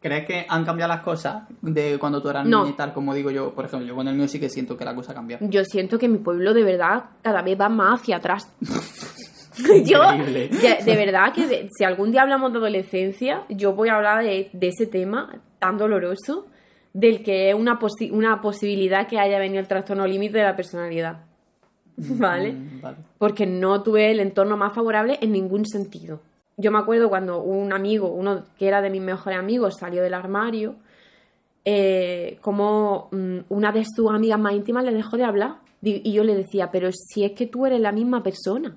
¿Crees 0.00 0.26
que 0.26 0.46
han 0.48 0.64
cambiado 0.64 0.92
las 0.92 1.02
cosas 1.02 1.42
de 1.60 1.98
cuando 1.98 2.22
tú 2.22 2.28
eras 2.28 2.46
No. 2.46 2.60
niña 2.62 2.70
y 2.74 2.76
tal? 2.76 2.92
Como 2.92 3.12
digo 3.14 3.30
yo, 3.32 3.52
por 3.52 3.64
ejemplo, 3.64 3.86
yo 3.88 3.96
con 3.96 4.06
el 4.06 4.14
mío 4.14 4.28
sí 4.28 4.38
que 4.38 4.48
siento 4.48 4.76
que 4.76 4.84
la 4.84 4.94
cosa 4.94 5.10
ha 5.12 5.14
cambiado. 5.14 5.44
Yo 5.48 5.64
siento 5.64 5.98
que 5.98 6.08
mi 6.08 6.18
pueblo 6.18 6.54
de 6.54 6.62
verdad 6.62 7.06
cada 7.22 7.42
vez 7.42 7.60
va 7.60 7.68
más 7.68 8.00
hacia 8.00 8.16
atrás. 8.18 8.48
yo, 9.84 10.00
de, 10.12 10.78
de 10.84 10.96
verdad 10.96 11.32
que 11.32 11.46
de- 11.48 11.68
si 11.76 11.82
algún 11.82 12.12
día 12.12 12.22
hablamos 12.22 12.52
de 12.52 12.58
adolescencia, 12.58 13.42
yo 13.48 13.72
voy 13.72 13.88
a 13.88 13.96
hablar 13.96 14.22
de, 14.22 14.50
de 14.52 14.68
ese 14.68 14.86
tema 14.86 15.40
tan 15.58 15.76
doloroso, 15.76 16.46
del 16.92 17.24
que 17.24 17.50
es 17.50 17.56
una, 17.56 17.78
posi- 17.80 18.12
una 18.12 18.40
posibilidad 18.40 19.08
que 19.08 19.18
haya 19.18 19.38
venido 19.40 19.58
el 19.60 19.66
trastorno 19.66 20.06
límite 20.06 20.38
de 20.38 20.44
la 20.44 20.54
personalidad. 20.54 21.24
¿Vale? 21.96 22.52
Mm, 22.52 22.80
vale. 22.80 22.96
porque 23.18 23.44
no 23.46 23.82
tuve 23.82 24.12
el 24.12 24.20
entorno 24.20 24.56
más 24.56 24.72
favorable 24.72 25.18
en 25.20 25.32
ningún 25.32 25.66
sentido. 25.66 26.20
Yo 26.60 26.72
me 26.72 26.78
acuerdo 26.78 27.08
cuando 27.08 27.40
un 27.40 27.72
amigo, 27.72 28.08
uno 28.08 28.44
que 28.58 28.66
era 28.66 28.82
de 28.82 28.90
mis 28.90 29.00
mejores 29.00 29.38
amigos, 29.38 29.76
salió 29.78 30.02
del 30.02 30.12
armario, 30.12 30.74
eh, 31.64 32.38
como 32.42 33.08
mm, 33.12 33.38
una 33.48 33.70
de 33.70 33.84
sus 33.84 34.10
amigas 34.10 34.40
más 34.40 34.54
íntimas 34.54 34.84
le 34.84 34.92
dejó 34.92 35.16
de 35.16 35.24
hablar. 35.24 35.60
Y 35.80 36.12
yo 36.12 36.24
le 36.24 36.34
decía, 36.34 36.70
pero 36.72 36.90
si 36.92 37.24
es 37.24 37.32
que 37.32 37.46
tú 37.46 37.64
eres 37.64 37.80
la 37.80 37.92
misma 37.92 38.24
persona, 38.24 38.76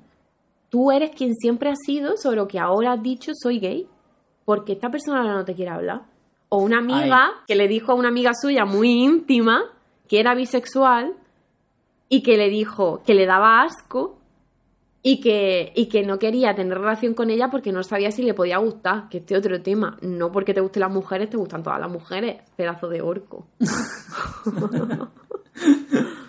tú 0.69 0.91
eres 0.91 1.09
quien 1.09 1.33
siempre 1.33 1.71
has 1.71 1.79
sido, 1.83 2.15
sobre 2.17 2.37
lo 2.37 2.47
que 2.47 2.59
ahora 2.59 2.93
has 2.93 3.01
dicho 3.01 3.31
soy 3.33 3.59
gay, 3.59 3.87
porque 4.45 4.73
esta 4.73 4.91
persona 4.91 5.21
ahora 5.21 5.33
no 5.33 5.45
te 5.45 5.55
quiere 5.55 5.71
hablar. 5.71 6.03
O 6.49 6.57
una 6.57 6.77
amiga 6.77 7.31
que 7.47 7.55
le 7.55 7.67
dijo 7.67 7.93
a 7.93 7.95
una 7.95 8.09
amiga 8.09 8.33
suya 8.39 8.65
muy 8.65 9.03
íntima 9.03 9.63
que 10.07 10.19
era 10.19 10.35
bisexual 10.35 11.15
y 12.09 12.21
que 12.21 12.37
le 12.37 12.49
dijo 12.49 13.01
que 13.03 13.15
le 13.15 13.25
daba 13.25 13.63
asco 13.63 14.20
y 15.03 15.19
que, 15.19 15.71
y 15.75 15.87
que 15.87 16.03
no 16.03 16.19
quería 16.19 16.53
tener 16.55 16.77
relación 16.77 17.13
con 17.13 17.29
ella 17.29 17.49
porque 17.49 17.71
no 17.71 17.83
sabía 17.83 18.11
si 18.11 18.21
le 18.23 18.33
podía 18.33 18.57
gustar, 18.57 19.09
que 19.09 19.17
este 19.19 19.35
otro 19.35 19.61
tema. 19.61 19.97
No 20.01 20.31
porque 20.31 20.53
te 20.53 20.61
gusten 20.61 20.81
las 20.81 20.91
mujeres, 20.91 21.29
te 21.29 21.37
gustan 21.37 21.63
todas 21.63 21.79
las 21.79 21.89
mujeres, 21.89 22.37
pedazo 22.55 22.87
de 22.87 23.01
orco. 23.01 23.47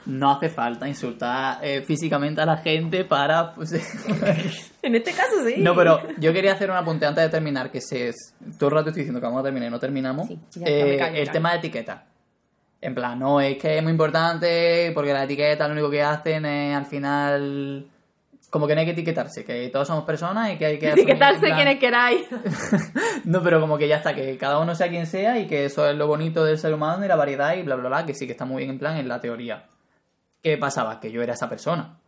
No 0.04 0.32
hace 0.32 0.48
falta 0.50 0.88
insultar 0.88 1.58
eh, 1.62 1.82
físicamente 1.82 2.40
a 2.40 2.44
la 2.46 2.56
gente 2.58 3.04
para... 3.04 3.54
pues, 3.54 3.72
En 4.82 4.94
este 4.96 5.12
caso 5.12 5.44
sí. 5.46 5.54
no, 5.58 5.74
pero 5.76 6.00
yo 6.18 6.32
quería 6.32 6.52
hacer 6.52 6.70
un 6.70 6.76
apunte 6.76 7.06
antes 7.06 7.22
de 7.24 7.30
terminar, 7.30 7.70
que 7.70 7.80
se 7.80 8.08
es... 8.08 8.34
Todo 8.58 8.70
el 8.70 8.74
rato 8.76 8.88
estoy 8.90 9.02
diciendo 9.02 9.20
que 9.20 9.26
vamos 9.26 9.40
a 9.40 9.44
terminar 9.44 9.68
y 9.68 9.70
no 9.70 9.78
terminamos. 9.78 10.26
Sí, 10.26 10.38
ya 10.56 10.66
está, 10.66 10.70
Eh, 10.70 10.98
callo, 10.98 11.16
el 11.18 11.26
ya. 11.26 11.32
tema 11.32 11.52
de 11.52 11.58
etiqueta. 11.58 12.04
En 12.80 12.94
plan, 12.96 13.18
no, 13.18 13.40
es 13.40 13.56
que 13.58 13.76
es 13.78 13.82
muy 13.82 13.92
importante 13.92 14.90
porque 14.92 15.12
la 15.12 15.22
etiqueta 15.24 15.66
lo 15.68 15.72
único 15.74 15.88
que 15.90 16.02
hacen 16.02 16.44
es 16.46 16.76
al 16.76 16.86
final... 16.86 17.86
Como 18.52 18.66
que 18.66 18.74
no 18.74 18.80
hay 18.80 18.84
que 18.84 18.92
etiquetarse, 18.92 19.46
que 19.46 19.70
todos 19.70 19.88
somos 19.88 20.04
personas 20.04 20.52
y 20.52 20.58
que 20.58 20.66
hay 20.66 20.78
que... 20.78 20.90
Etiquetarse 20.90 21.40
plan- 21.40 21.54
quienes 21.56 21.78
queráis. 21.78 22.26
No, 23.24 23.42
pero 23.42 23.60
como 23.62 23.78
que 23.78 23.88
ya 23.88 23.96
está, 23.96 24.14
que 24.14 24.36
cada 24.36 24.58
uno 24.58 24.74
sea 24.74 24.90
quien 24.90 25.06
sea 25.06 25.38
y 25.38 25.46
que 25.46 25.64
eso 25.64 25.88
es 25.88 25.96
lo 25.96 26.06
bonito 26.06 26.44
del 26.44 26.58
ser 26.58 26.74
humano 26.74 27.02
y 27.02 27.08
la 27.08 27.16
variedad 27.16 27.54
y 27.56 27.62
bla, 27.62 27.76
bla, 27.76 27.88
bla, 27.88 28.04
que 28.04 28.12
sí 28.12 28.26
que 28.26 28.32
está 28.32 28.44
muy 28.44 28.58
bien 28.58 28.70
en 28.70 28.78
plan 28.78 28.98
en 28.98 29.08
la 29.08 29.20
teoría. 29.20 29.64
¿Qué 30.42 30.58
pasaba? 30.58 31.00
Que 31.00 31.10
yo 31.10 31.22
era 31.22 31.32
esa 31.32 31.48
persona. 31.48 31.98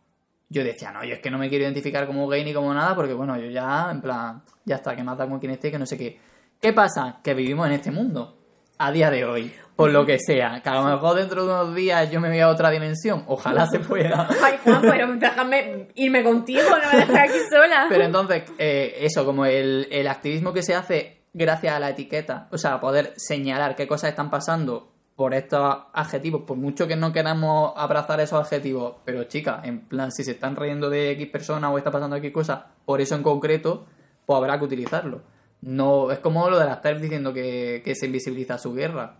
Yo 0.49 0.63
decía, 0.63 0.91
no, 0.91 1.03
yo 1.03 1.15
es 1.15 1.19
que 1.19 1.31
no 1.31 1.39
me 1.39 1.49
quiero 1.49 1.63
identificar 1.63 2.05
como 2.05 2.27
gay 2.27 2.43
ni 2.45 2.53
como 2.53 2.71
nada 2.75 2.93
porque, 2.95 3.13
bueno, 3.13 3.35
yo 3.37 3.49
ya, 3.49 3.89
en 3.89 4.01
plan, 4.01 4.43
ya 4.65 4.75
está, 4.75 4.95
que 4.95 5.01
da 5.03 5.17
con 5.27 5.39
quien 5.39 5.53
esté, 5.53 5.71
que 5.71 5.79
no 5.79 5.87
sé 5.87 5.97
qué. 5.97 6.19
¿Qué 6.61 6.73
pasa? 6.73 7.21
Que 7.23 7.33
vivimos 7.33 7.65
en 7.65 7.73
este 7.73 7.89
mundo. 7.89 8.37
A 8.77 8.91
día 8.91 9.09
de 9.09 9.25
hoy. 9.25 9.51
Por 9.75 9.91
lo 9.91 10.05
que 10.05 10.17
sea. 10.19 10.61
Que 10.61 10.69
a 10.69 10.75
lo 10.75 10.83
mejor 10.83 11.15
dentro 11.17 11.45
de 11.45 11.51
unos 11.51 11.75
días 11.75 12.09
yo 12.09 12.21
me 12.21 12.29
voy 12.29 12.39
a 12.39 12.49
otra 12.49 12.69
dimensión. 12.69 13.23
Ojalá 13.27 13.67
se 13.67 13.79
pueda. 13.79 14.27
Ay, 14.43 14.57
Juan, 14.63 14.81
pero 14.81 15.15
déjame 15.15 15.87
irme 15.95 16.23
contigo, 16.23 16.69
no 16.69 16.91
me 16.91 16.99
dejes 16.99 17.15
aquí 17.29 17.39
sola. 17.49 17.87
Pero 17.89 18.03
entonces, 18.03 18.43
eh, 18.57 18.95
eso, 19.01 19.25
como 19.25 19.45
el, 19.45 19.87
el 19.91 20.07
activismo 20.07 20.53
que 20.53 20.63
se 20.63 20.75
hace 20.75 21.23
gracias 21.33 21.75
a 21.75 21.79
la 21.79 21.89
etiqueta, 21.89 22.47
o 22.51 22.57
sea, 22.57 22.79
poder 22.79 23.13
señalar 23.17 23.75
qué 23.75 23.87
cosas 23.87 24.11
están 24.11 24.29
pasando 24.29 24.93
por 25.15 25.33
estos 25.33 25.77
adjetivos, 25.93 26.41
por 26.43 26.57
mucho 26.57 26.87
que 26.87 26.95
no 26.95 27.13
queramos 27.13 27.73
abrazar 27.77 28.19
esos 28.19 28.39
adjetivos, 28.39 28.95
pero 29.05 29.23
chica, 29.25 29.61
en 29.63 29.81
plan, 29.81 30.11
si 30.11 30.23
se 30.23 30.31
están 30.31 30.55
riendo 30.55 30.89
de 30.89 31.11
X 31.11 31.27
personas 31.27 31.71
o 31.71 31.77
está 31.77 31.91
pasando 31.91 32.17
X 32.17 32.31
cosas, 32.31 32.63
por 32.85 32.99
eso 32.99 33.15
en 33.15 33.23
concreto, 33.23 33.85
pues 34.25 34.37
habrá 34.37 34.59
que 34.59 34.65
utilizarlo. 34.65 35.21
No, 35.61 36.11
es 36.11 36.19
como 36.19 36.49
lo 36.49 36.59
de 36.59 36.65
las 36.65 36.81
TERF 36.81 37.01
diciendo 37.01 37.33
que, 37.33 37.81
que 37.83 37.95
se 37.95 38.07
invisibiliza 38.07 38.57
su 38.57 38.73
guerra. 38.73 39.15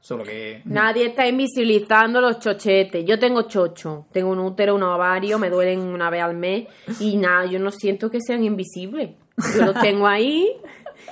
Solo 0.00 0.22
que. 0.22 0.62
Nadie 0.64 1.06
está 1.06 1.26
invisibilizando 1.26 2.20
los 2.20 2.38
chochetes. 2.38 3.04
Yo 3.04 3.18
tengo 3.18 3.42
chocho, 3.42 4.06
tengo 4.12 4.30
un 4.30 4.38
útero, 4.38 4.74
un 4.74 4.82
ovario, 4.84 5.38
me 5.38 5.50
duelen 5.50 5.80
una 5.80 6.10
vez 6.10 6.22
al 6.22 6.36
mes 6.36 6.68
y 7.00 7.16
nada, 7.16 7.46
yo 7.46 7.58
no 7.58 7.70
siento 7.70 8.10
que 8.10 8.20
sean 8.20 8.44
invisibles. 8.44 9.10
Yo 9.54 9.64
los 9.64 9.74
tengo 9.80 10.06
ahí. 10.06 10.48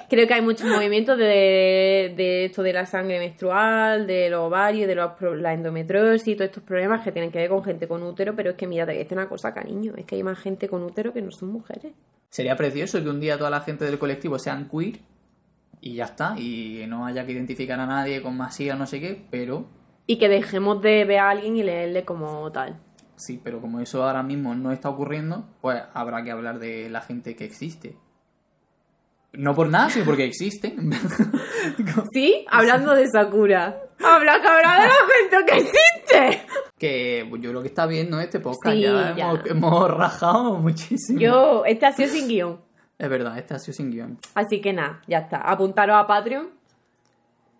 Creo 0.09 0.26
que 0.26 0.35
hay 0.35 0.43
muchos 0.43 0.66
movimientos 0.68 1.18
de, 1.18 2.14
de 2.16 2.45
esto 2.47 2.62
de 2.62 2.72
la 2.72 2.87
sangre 2.87 3.18
menstrual, 3.18 4.07
de 4.07 4.30
los 4.30 4.41
ovarios, 4.41 4.87
de 4.87 4.95
los 4.95 5.11
la 5.41 5.53
endometriosis 5.53 6.28
y 6.28 6.37
todos 6.37 6.49
estos 6.49 6.62
problemas 6.62 7.03
que 7.03 7.12
tienen 7.12 7.30
que 7.30 7.39
ver 7.39 7.49
con 7.49 7.64
gente 7.64 7.87
con 7.87 8.03
útero, 8.03 8.35
pero 8.35 8.51
es 8.51 8.57
que 8.57 8.66
mira, 8.66 8.87
te 8.87 8.93
voy 8.93 9.01
a 9.01 9.03
decir 9.03 9.18
una 9.18 9.28
cosa, 9.28 9.53
cariño, 9.53 9.95
es 9.97 10.05
que 10.05 10.16
hay 10.16 10.22
más 10.22 10.39
gente 10.39 10.68
con 10.68 10.82
útero 10.82 11.12
que 11.12 11.22
no 11.22 11.30
son 11.30 11.51
mujeres. 11.51 11.93
Sería 12.30 12.57
precioso 12.57 13.03
que 13.03 13.09
un 13.09 13.20
día 13.20 13.39
toda 13.39 13.51
la 13.51 13.61
gente 13.61 13.85
del 13.85 13.99
colectivo 13.99 14.39
sean 14.39 14.68
queer 14.68 14.99
y 15.87 15.97
ya 15.97 16.07
está, 16.07 16.35
y 16.39 16.82
no 16.89 17.05
haya 17.05 17.26
que 17.26 17.32
identificar 17.32 17.78
a 17.78 17.85
nadie 17.85 18.22
con 18.22 18.35
masía 18.39 18.72
o 18.74 18.78
no 18.78 18.87
sé 18.87 19.01
qué, 19.01 19.22
pero 19.30 19.66
Y 20.07 20.16
que 20.16 20.30
dejemos 20.30 20.80
de 20.80 21.05
ver 21.05 21.18
a 21.18 21.28
alguien 21.28 21.57
y 21.59 21.62
leerle 21.62 22.07
como 22.07 22.51
tal. 22.53 22.80
sí, 23.16 23.39
pero 23.45 23.61
como 23.61 23.80
eso 23.80 24.03
ahora 24.03 24.22
mismo 24.22 24.55
no 24.55 24.72
está 24.72 24.89
ocurriendo, 24.89 25.45
pues 25.61 25.82
habrá 25.93 26.24
que 26.24 26.30
hablar 26.30 26.59
de 26.59 26.89
la 26.89 27.03
gente 27.03 27.37
que 27.37 27.45
existe. 27.45 27.97
No 29.35 29.55
por 29.55 29.68
nada, 29.68 29.91
sino 29.91 30.05
porque 30.07 30.24
existe. 30.24 30.74
Sí, 32.12 32.47
hablando 32.51 32.95
de 32.95 33.09
Sakura. 33.09 33.80
Habla 34.03 34.41
que 34.41 34.49
habla 34.49 34.80
de 34.80 34.87
la 34.87 34.95
gente 35.18 35.37
que 35.53 35.57
existe. 35.59 36.47
que 36.78 37.28
yo 37.41 37.51
creo 37.51 37.61
que 37.62 37.68
está 37.68 37.87
viendo 37.87 38.20
este 38.20 38.39
podcast, 38.41 38.74
Sí, 38.76 38.82
ya, 38.82 39.14
ya. 39.16 39.30
Hemos, 39.30 39.47
hemos 39.47 39.91
rajado 39.91 40.59
muchísimo. 40.59 41.18
Yo, 41.20 41.64
este 41.66 41.85
ha 41.87 41.93
sido 41.93 42.09
sin 42.09 42.28
guion. 42.28 42.61
Es 42.99 43.09
verdad, 43.09 43.39
este 43.39 43.55
ha 43.55 43.59
sido 43.59 43.75
sin 43.75 43.91
guion. 43.91 44.19
Así 44.35 44.61
que 44.61 44.73
nada, 44.73 45.01
ya 45.07 45.19
está. 45.19 45.39
Apuntaros 45.39 45.97
a 45.97 46.07
Patreon. 46.07 46.49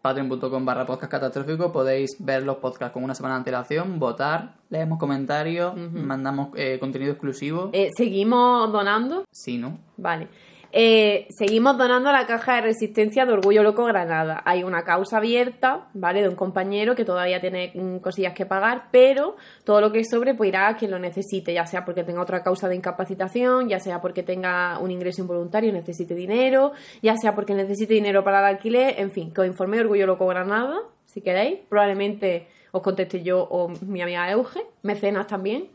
Patreon.com 0.03 0.65
barra 0.67 0.85
podcast 0.85 1.11
catastrófico 1.11 1.73
podéis 1.73 2.11
ver 2.19 2.43
los 2.43 2.57
podcasts 2.59 2.93
con 2.93 3.03
una 3.03 3.15
semana 3.15 3.37
de 3.37 3.39
antelación, 3.39 3.99
votar, 3.99 4.57
leemos 4.69 4.99
comentarios, 4.99 5.75
mandamos 5.77 6.51
eh, 6.57 6.79
contenido 6.79 7.13
exclusivo. 7.13 7.71
Eh, 7.73 7.89
Seguimos 7.97 8.71
donando. 8.71 9.25
Sí, 9.33 9.57
¿no? 9.57 9.79
Vale. 9.97 10.29
Eh, 10.77 11.29
seguimos 11.31 11.79
donando 11.79 12.11
la 12.11 12.27
caja 12.27 12.57
de 12.57 12.63
resistencia 12.63 13.25
de 13.25 13.33
Orgullo 13.33 13.63
Loco 13.63 13.85
Granada. 13.85 14.43
Hay 14.45 14.65
una 14.65 14.83
causa 14.83 15.19
abierta, 15.19 15.87
¿vale? 15.95 16.21
De 16.21 16.29
un 16.29 16.35
compañero 16.35 16.97
que 16.97 17.05
todavía 17.05 17.41
tiene 17.41 17.71
mm, 17.73 17.99
cosillas 17.99 18.35
que 18.35 18.45
pagar, 18.45 18.89
pero 18.91 19.37
todo 19.63 19.81
lo 19.81 19.93
que 19.93 20.05
sobre 20.05 20.35
pues 20.35 20.49
irá 20.49 20.67
a 20.67 20.77
quien 20.77 20.91
lo 20.91 20.99
necesite, 20.99 21.55
ya 21.55 21.65
sea 21.65 21.85
porque 21.85 22.03
tenga 22.03 22.21
otra 22.21 22.43
causa 22.43 22.69
de 22.69 22.75
incapacitación, 22.75 23.69
ya 23.69 23.79
sea 23.79 24.01
porque 24.01 24.25
tenga 24.25 24.81
un 24.81 24.91
ingreso 24.91 25.23
involuntario 25.23 25.71
y 25.71 25.73
necesite 25.75 26.17
dinero, 26.17 26.73
ya 27.03 27.17
sea 27.19 27.37
porque 27.37 27.55
necesite 27.55 27.95
dinero 27.95 28.25
para 28.25 28.41
el 28.41 28.47
alquiler, 28.57 28.99
en 28.99 29.13
fin, 29.13 29.33
que 29.33 29.43
os 29.43 29.47
informe 29.47 29.79
Orgullo 29.79 30.09
Loco 30.09 30.27
Granada, 30.27 30.81
si 31.07 31.21
queréis. 31.21 31.61
Probablemente 31.69 32.49
os 32.73 32.83
conteste 32.83 33.23
yo 33.23 33.47
o 33.49 33.69
mi 33.69 34.03
amiga 34.03 34.29
Euge, 34.29 34.67
mecenas 34.83 35.29
también. 35.29 35.69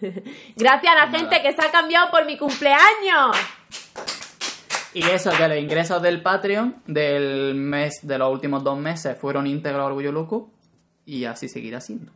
Gracias 0.56 0.92
a 0.92 0.96
la 0.96 1.06
Nada. 1.06 1.18
gente 1.20 1.40
que 1.40 1.52
se 1.52 1.64
ha 1.64 1.70
cambiado 1.70 2.10
por 2.10 2.26
mi 2.26 2.36
cumpleaños. 2.36 3.36
Y 4.94 5.02
eso, 5.02 5.30
que 5.36 5.48
los 5.48 5.58
ingresos 5.58 6.00
del 6.00 6.22
Patreon 6.22 6.76
del 6.86 7.54
mes, 7.54 7.98
de 8.02 8.16
los 8.16 8.32
últimos 8.32 8.62
dos 8.62 8.78
meses, 8.78 9.18
fueron 9.18 9.46
íntegros 9.46 9.82
a 9.82 9.86
Orgullo 9.86 10.12
Loco 10.12 10.50
y 11.04 11.24
así 11.24 11.48
seguirá 11.48 11.80
siendo, 11.80 12.12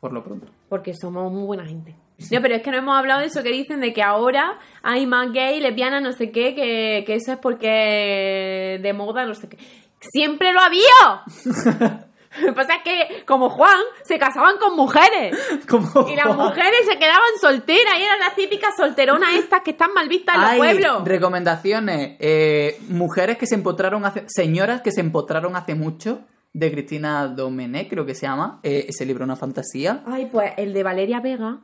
por 0.00 0.12
lo 0.12 0.24
pronto. 0.24 0.48
Porque 0.68 0.94
somos 0.94 1.30
muy 1.30 1.44
buena 1.44 1.66
gente. 1.66 1.94
No, 2.32 2.40
pero 2.40 2.54
es 2.54 2.62
que 2.62 2.70
no 2.70 2.78
hemos 2.78 2.96
hablado 2.96 3.20
de 3.20 3.26
eso 3.26 3.42
que 3.42 3.50
dicen 3.50 3.80
de 3.80 3.92
que 3.92 4.02
ahora 4.02 4.58
hay 4.82 5.06
más 5.06 5.30
gay, 5.32 5.60
lesbianas, 5.60 6.02
no 6.02 6.12
sé 6.12 6.30
qué, 6.30 6.54
que, 6.54 7.04
que 7.06 7.14
eso 7.14 7.32
es 7.32 7.38
porque 7.38 8.80
de 8.82 8.92
moda, 8.94 9.26
no 9.26 9.34
sé 9.34 9.48
qué. 9.50 9.58
¡Siempre 10.00 10.52
lo 10.52 10.60
había! 10.60 12.06
Lo 12.40 12.46
que 12.48 12.52
pasa 12.52 12.74
es 12.76 12.82
que, 12.82 13.24
como 13.24 13.48
Juan, 13.50 13.78
se 14.04 14.18
casaban 14.18 14.56
con 14.58 14.76
mujeres. 14.76 15.36
Como 15.68 16.08
Y 16.08 16.16
las 16.16 16.26
Juan. 16.26 16.36
mujeres 16.38 16.80
se 16.88 16.98
quedaban 16.98 17.30
solteras 17.40 17.94
y 17.98 18.02
eran 18.02 18.18
las 18.20 18.34
típicas 18.34 18.70
solteronas 18.76 19.34
estas 19.34 19.62
que 19.62 19.70
están 19.72 19.92
mal 19.94 20.08
vistas 20.08 20.34
en 20.36 20.42
los 20.42 20.56
pueblos. 20.56 21.04
recomendaciones. 21.04 22.16
eh, 22.20 22.78
mujeres 22.88 23.38
que 23.38 23.46
se 23.46 23.54
empotraron 23.54 24.04
hace... 24.04 24.24
Señoras 24.28 24.82
que 24.82 24.92
se 24.92 25.00
empotraron 25.00 25.56
hace 25.56 25.74
mucho. 25.74 26.20
De 26.52 26.70
Cristina 26.70 27.26
Domenech, 27.28 27.90
creo 27.90 28.06
que 28.06 28.14
se 28.14 28.22
llama. 28.26 28.60
eh, 28.62 28.86
ese 28.88 29.04
libro, 29.04 29.24
una 29.24 29.36
fantasía. 29.36 30.02
Ay, 30.06 30.26
pues 30.32 30.52
el 30.56 30.72
de 30.72 30.82
Valeria 30.82 31.20
Vega, 31.20 31.58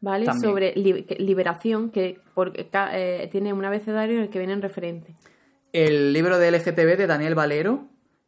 ¿vale? 0.00 0.26
También. 0.26 0.50
Sobre 0.50 0.72
li- 0.76 1.06
liberación, 1.18 1.88
que 1.90 2.20
porque, 2.34 2.68
eh, 2.92 3.28
tiene 3.32 3.54
un 3.54 3.64
abecedario 3.64 4.16
en 4.18 4.24
el 4.24 4.28
que 4.28 4.38
vienen 4.38 4.60
referentes. 4.60 5.16
El 5.72 6.12
libro 6.12 6.38
de 6.38 6.50
LGTB 6.50 6.96
de 6.98 7.06
Daniel 7.06 7.34
Valero, 7.34 7.86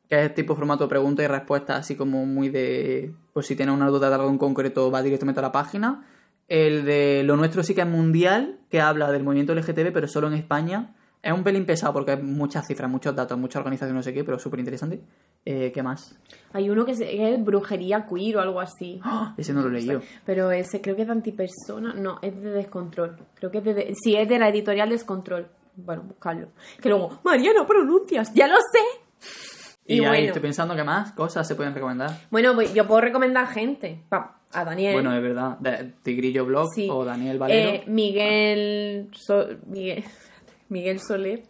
que 0.08 0.24
es 0.24 0.34
tipo 0.34 0.54
formato 0.54 0.88
pregunta 0.88 1.22
y 1.22 1.26
respuesta, 1.26 1.76
así 1.76 1.96
como 1.96 2.24
muy 2.26 2.48
de... 2.48 3.12
Pues 3.32 3.46
si 3.46 3.56
tienes 3.56 3.74
una 3.74 3.88
duda 3.88 4.08
de 4.08 4.14
algo 4.14 4.28
en 4.30 4.38
concreto, 4.38 4.90
va 4.90 5.02
directamente 5.02 5.40
a 5.40 5.42
la 5.42 5.52
página. 5.52 6.06
El 6.48 6.84
de 6.84 7.22
Lo 7.24 7.36
Nuestro 7.36 7.62
sí 7.64 7.74
que 7.74 7.80
es 7.80 7.86
mundial, 7.88 8.58
que 8.70 8.80
habla 8.80 9.10
del 9.10 9.24
movimiento 9.24 9.54
LGTB, 9.54 9.92
pero 9.92 10.06
solo 10.06 10.28
en 10.28 10.34
España. 10.34 10.94
Es 11.22 11.32
un 11.32 11.42
pelín 11.42 11.66
pesado 11.66 11.92
porque 11.92 12.12
hay 12.12 12.22
muchas 12.22 12.64
cifras, 12.68 12.88
muchos 12.88 13.16
datos, 13.16 13.36
mucha 13.36 13.58
organización, 13.58 13.96
no 13.96 14.02
sé 14.02 14.14
qué, 14.14 14.22
pero 14.22 14.38
súper 14.38 14.60
interesante. 14.60 15.00
Eh, 15.44 15.72
¿Qué 15.74 15.82
más? 15.82 16.16
Hay 16.52 16.70
uno 16.70 16.84
que, 16.84 16.92
es 16.92 17.44
brujería 17.44 18.06
queer 18.06 18.36
o 18.36 18.40
algo 18.42 18.60
así. 18.60 19.00
¡Ah! 19.02 19.34
Ese 19.36 19.52
no 19.52 19.60
lo 19.62 19.68
he 19.68 19.72
leído. 19.72 20.02
Pero 20.24 20.52
ese 20.52 20.80
creo 20.80 20.94
que 20.94 21.02
es 21.02 21.08
de 21.08 21.12
antipersona. 21.14 21.94
No, 21.94 22.20
es 22.22 22.40
de 22.40 22.50
descontrol. 22.50 23.16
Creo 23.34 23.50
que 23.50 23.58
es 23.58 23.64
de, 23.64 23.74
de- 23.74 23.94
sí, 24.00 24.14
es 24.14 24.28
de 24.28 24.38
la 24.38 24.50
editorial 24.50 24.88
Descontrol. 24.88 25.48
Bueno, 25.74 26.02
buscarlo. 26.06 26.48
Que 26.80 26.88
luego, 26.90 27.18
María, 27.24 27.50
no 27.52 27.66
pronuncias. 27.66 28.32
Ya 28.32 28.46
lo 28.46 28.54
sé. 28.56 29.55
Y, 29.88 29.94
Y, 29.94 30.00
ahí 30.00 30.06
bueno, 30.06 30.26
estoy 30.26 30.42
pensando 30.42 30.74
que 30.74 30.82
más 30.84 31.12
cosas 31.12 31.46
se 31.46 31.54
pueden 31.54 31.74
recomendar. 31.74 32.10
bueno, 32.30 32.54
pues 32.54 32.74
yo 32.74 32.86
puedo 32.86 33.00
recomendar 33.00 33.46
gente. 33.46 34.00
A 34.10 34.64
Daniel. 34.64 34.94
Bueno, 34.94 35.14
es 35.14 35.22
verdad. 35.22 35.58
Tigrillo 36.02 36.44
Blog 36.46 36.68
Sí. 36.74 36.88
o 36.90 37.04
Daniel 37.04 37.38
Valero. 37.38 37.70
Eh, 37.70 37.84
Miguel, 37.86 39.08
So- 39.12 39.46
Miguel. 39.66 40.04
Miguel 40.68 40.98
Soler. 41.00 41.42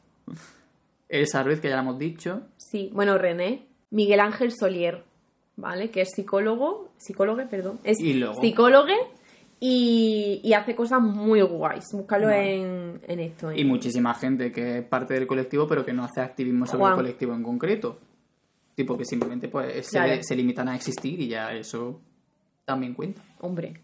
Elsa 1.09 1.43
Ruiz, 1.43 1.61
que 1.61 1.68
ya 1.68 1.76
lo 1.76 1.82
hemos 1.82 1.99
dicho. 1.99 2.43
Sí, 2.57 2.91
bueno, 2.93 3.16
René. 3.16 3.66
Miguel 3.91 4.20
Ángel 4.20 4.53
Solier, 4.59 5.05
¿vale? 5.57 5.91
Que 5.91 6.01
es 6.03 6.09
psicólogo, 6.14 6.89
psicólogo, 6.99 7.43
perdón. 7.49 7.78
Es 7.84 8.01
Y 8.01 8.14
luego- 8.14 8.41
psicólogo 8.41 8.93
y, 9.61 10.41
y 10.43 10.53
hace 10.55 10.74
cosas 10.74 11.01
muy 11.01 11.41
guays. 11.43 11.84
Búscalo 11.93 12.26
Vale. 12.26 12.57
en, 12.57 13.01
en 13.07 13.20
esto. 13.20 13.51
en- 13.51 13.59
Y 13.59 13.64
muchísima 13.64 14.12
gente 14.14 14.51
que 14.53 14.78
es 14.78 14.84
parte 14.84 15.14
del 15.14 15.26
colectivo, 15.26 15.66
pero 15.68 15.84
que 15.84 15.93
no 15.93 16.05
hace 16.05 16.20
activismo 16.20 16.66
sobre 16.66 16.80
Juan. 16.80 16.93
el 16.93 16.97
colectivo 16.97 17.34
en 17.34 17.43
concreto. 17.43 17.99
Tipo 18.76 18.96
que 18.96 19.04
simplemente 19.04 19.48
pues 19.48 19.86
se, 19.86 19.98
Claro. 19.98 20.22
se 20.22 20.36
limitan 20.36 20.68
a 20.68 20.76
existir 20.76 21.18
y 21.20 21.26
ya 21.28 21.52
eso 21.52 22.00
también 22.64 22.94
cuenta. 22.94 23.22
Hombre. 23.40 23.80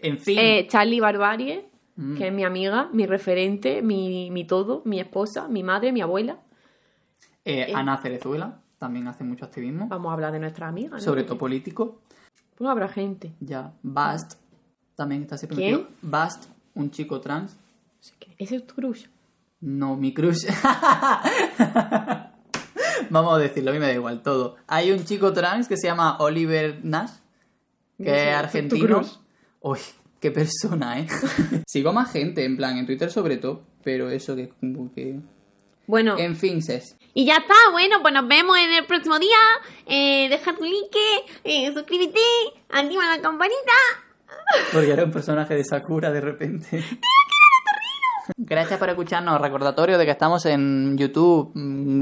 En 0.00 0.18
fin, 0.18 0.38
Eh, 0.40 0.66
Charlie 0.68 0.98
Barbarie, 1.00 1.68
Mm. 1.96 2.16
que 2.16 2.26
es 2.28 2.32
mi 2.32 2.44
amiga, 2.44 2.88
mi 2.92 3.06
referente, 3.06 3.80
mi, 3.82 4.30
mi 4.30 4.44
todo, 4.46 4.82
mi 4.84 4.98
esposa, 5.00 5.46
mi 5.48 5.62
madre, 5.62 5.92
mi 5.92 6.00
abuela. 6.00 6.40
eh, 7.44 7.72
Ana 7.74 7.96
Cerezuela 7.98 8.60
también 8.78 9.06
hace 9.06 9.22
mucho 9.22 9.44
activismo, 9.44 9.86
Vamos 9.88 10.10
a 10.10 10.14
hablar 10.14 10.32
de 10.32 10.40
nuestra 10.40 10.66
amiga, 10.68 10.96
¿no? 10.96 11.00
sobre 11.00 11.22
todo 11.24 11.38
político. 11.38 12.00
Pues 12.56 12.68
habrá 12.68 12.88
gente. 12.88 13.32
Ya, 13.40 13.72
Bast 13.82 14.34
también 14.96 15.22
está 15.22 15.38
siempre 15.38 15.56
¿Quién? 15.56 15.72
metido. 15.72 15.88
Bast, 16.02 16.46
un 16.74 16.90
chico 16.90 17.20
trans. 17.20 17.56
Ese 18.38 18.56
es 18.56 18.66
tu 18.66 18.74
crush. 18.74 19.06
No, 19.60 19.94
mi 19.96 20.12
crush. 20.12 20.44
Vamos 23.10 23.34
a 23.34 23.38
decirlo, 23.38 23.70
a 23.70 23.74
mí 23.74 23.80
me 23.80 23.86
da 23.86 23.92
igual 23.92 24.22
todo. 24.22 24.56
Hay 24.66 24.90
un 24.92 25.04
chico 25.04 25.32
trans 25.32 25.68
que 25.68 25.76
se 25.76 25.86
llama 25.86 26.16
Oliver 26.18 26.80
Nash, 26.82 27.10
que 27.98 28.04
No 28.04 28.10
sé, 28.10 28.28
es 28.30 28.36
argentino. 28.36 29.02
Uy, 29.60 29.78
qué 30.20 30.30
persona, 30.30 31.00
¿eh? 31.00 31.06
Sigo 31.66 31.90
a 31.90 31.92
más 31.92 32.12
gente, 32.12 32.44
en 32.44 32.56
plan, 32.56 32.76
en 32.76 32.86
Twitter 32.86 33.10
sobre 33.10 33.36
todo, 33.38 33.62
pero 33.82 34.10
eso 34.10 34.36
que 34.36 34.48
como 34.48 34.92
que... 34.92 35.18
Bueno, 35.88 36.18
En 36.18 36.34
fin, 36.34 36.62
Ses. 36.62 36.96
y 37.14 37.26
ya 37.26 37.36
está. 37.36 37.54
Bueno, 37.70 37.98
pues 38.02 38.12
nos 38.12 38.26
vemos 38.26 38.58
en 38.58 38.72
el 38.72 38.86
próximo 38.86 39.20
día. 39.20 39.36
Eh, 39.86 40.28
deja 40.28 40.52
tu 40.56 40.64
like, 40.64 40.98
eh, 41.44 41.72
suscríbete, 41.72 42.18
activa 42.68 43.06
la 43.06 43.22
campanita. 43.22 43.72
Porque 44.72 44.90
era 44.90 45.04
un 45.04 45.12
personaje 45.12 45.54
de 45.54 45.62
Sakura 45.64 46.10
de 46.10 46.20
repente. 46.20 46.84
Gracias 48.36 48.78
por 48.78 48.88
escucharnos. 48.88 49.40
Recordatorio 49.40 49.98
de 49.98 50.04
que 50.04 50.10
estamos 50.10 50.46
en 50.46 50.96
YouTube, 50.96 51.52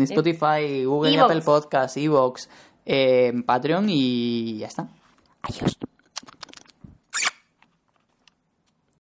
Spotify, 0.02 0.84
Google 0.84 1.14
Evox. 1.14 1.30
Apple 1.30 1.42
Podcasts, 1.42 1.96
Evox, 1.96 2.48
eh, 2.86 3.32
Patreon 3.44 3.86
y 3.88 4.58
ya 4.58 4.66
está. 4.66 4.88
Adiós. 5.42 5.76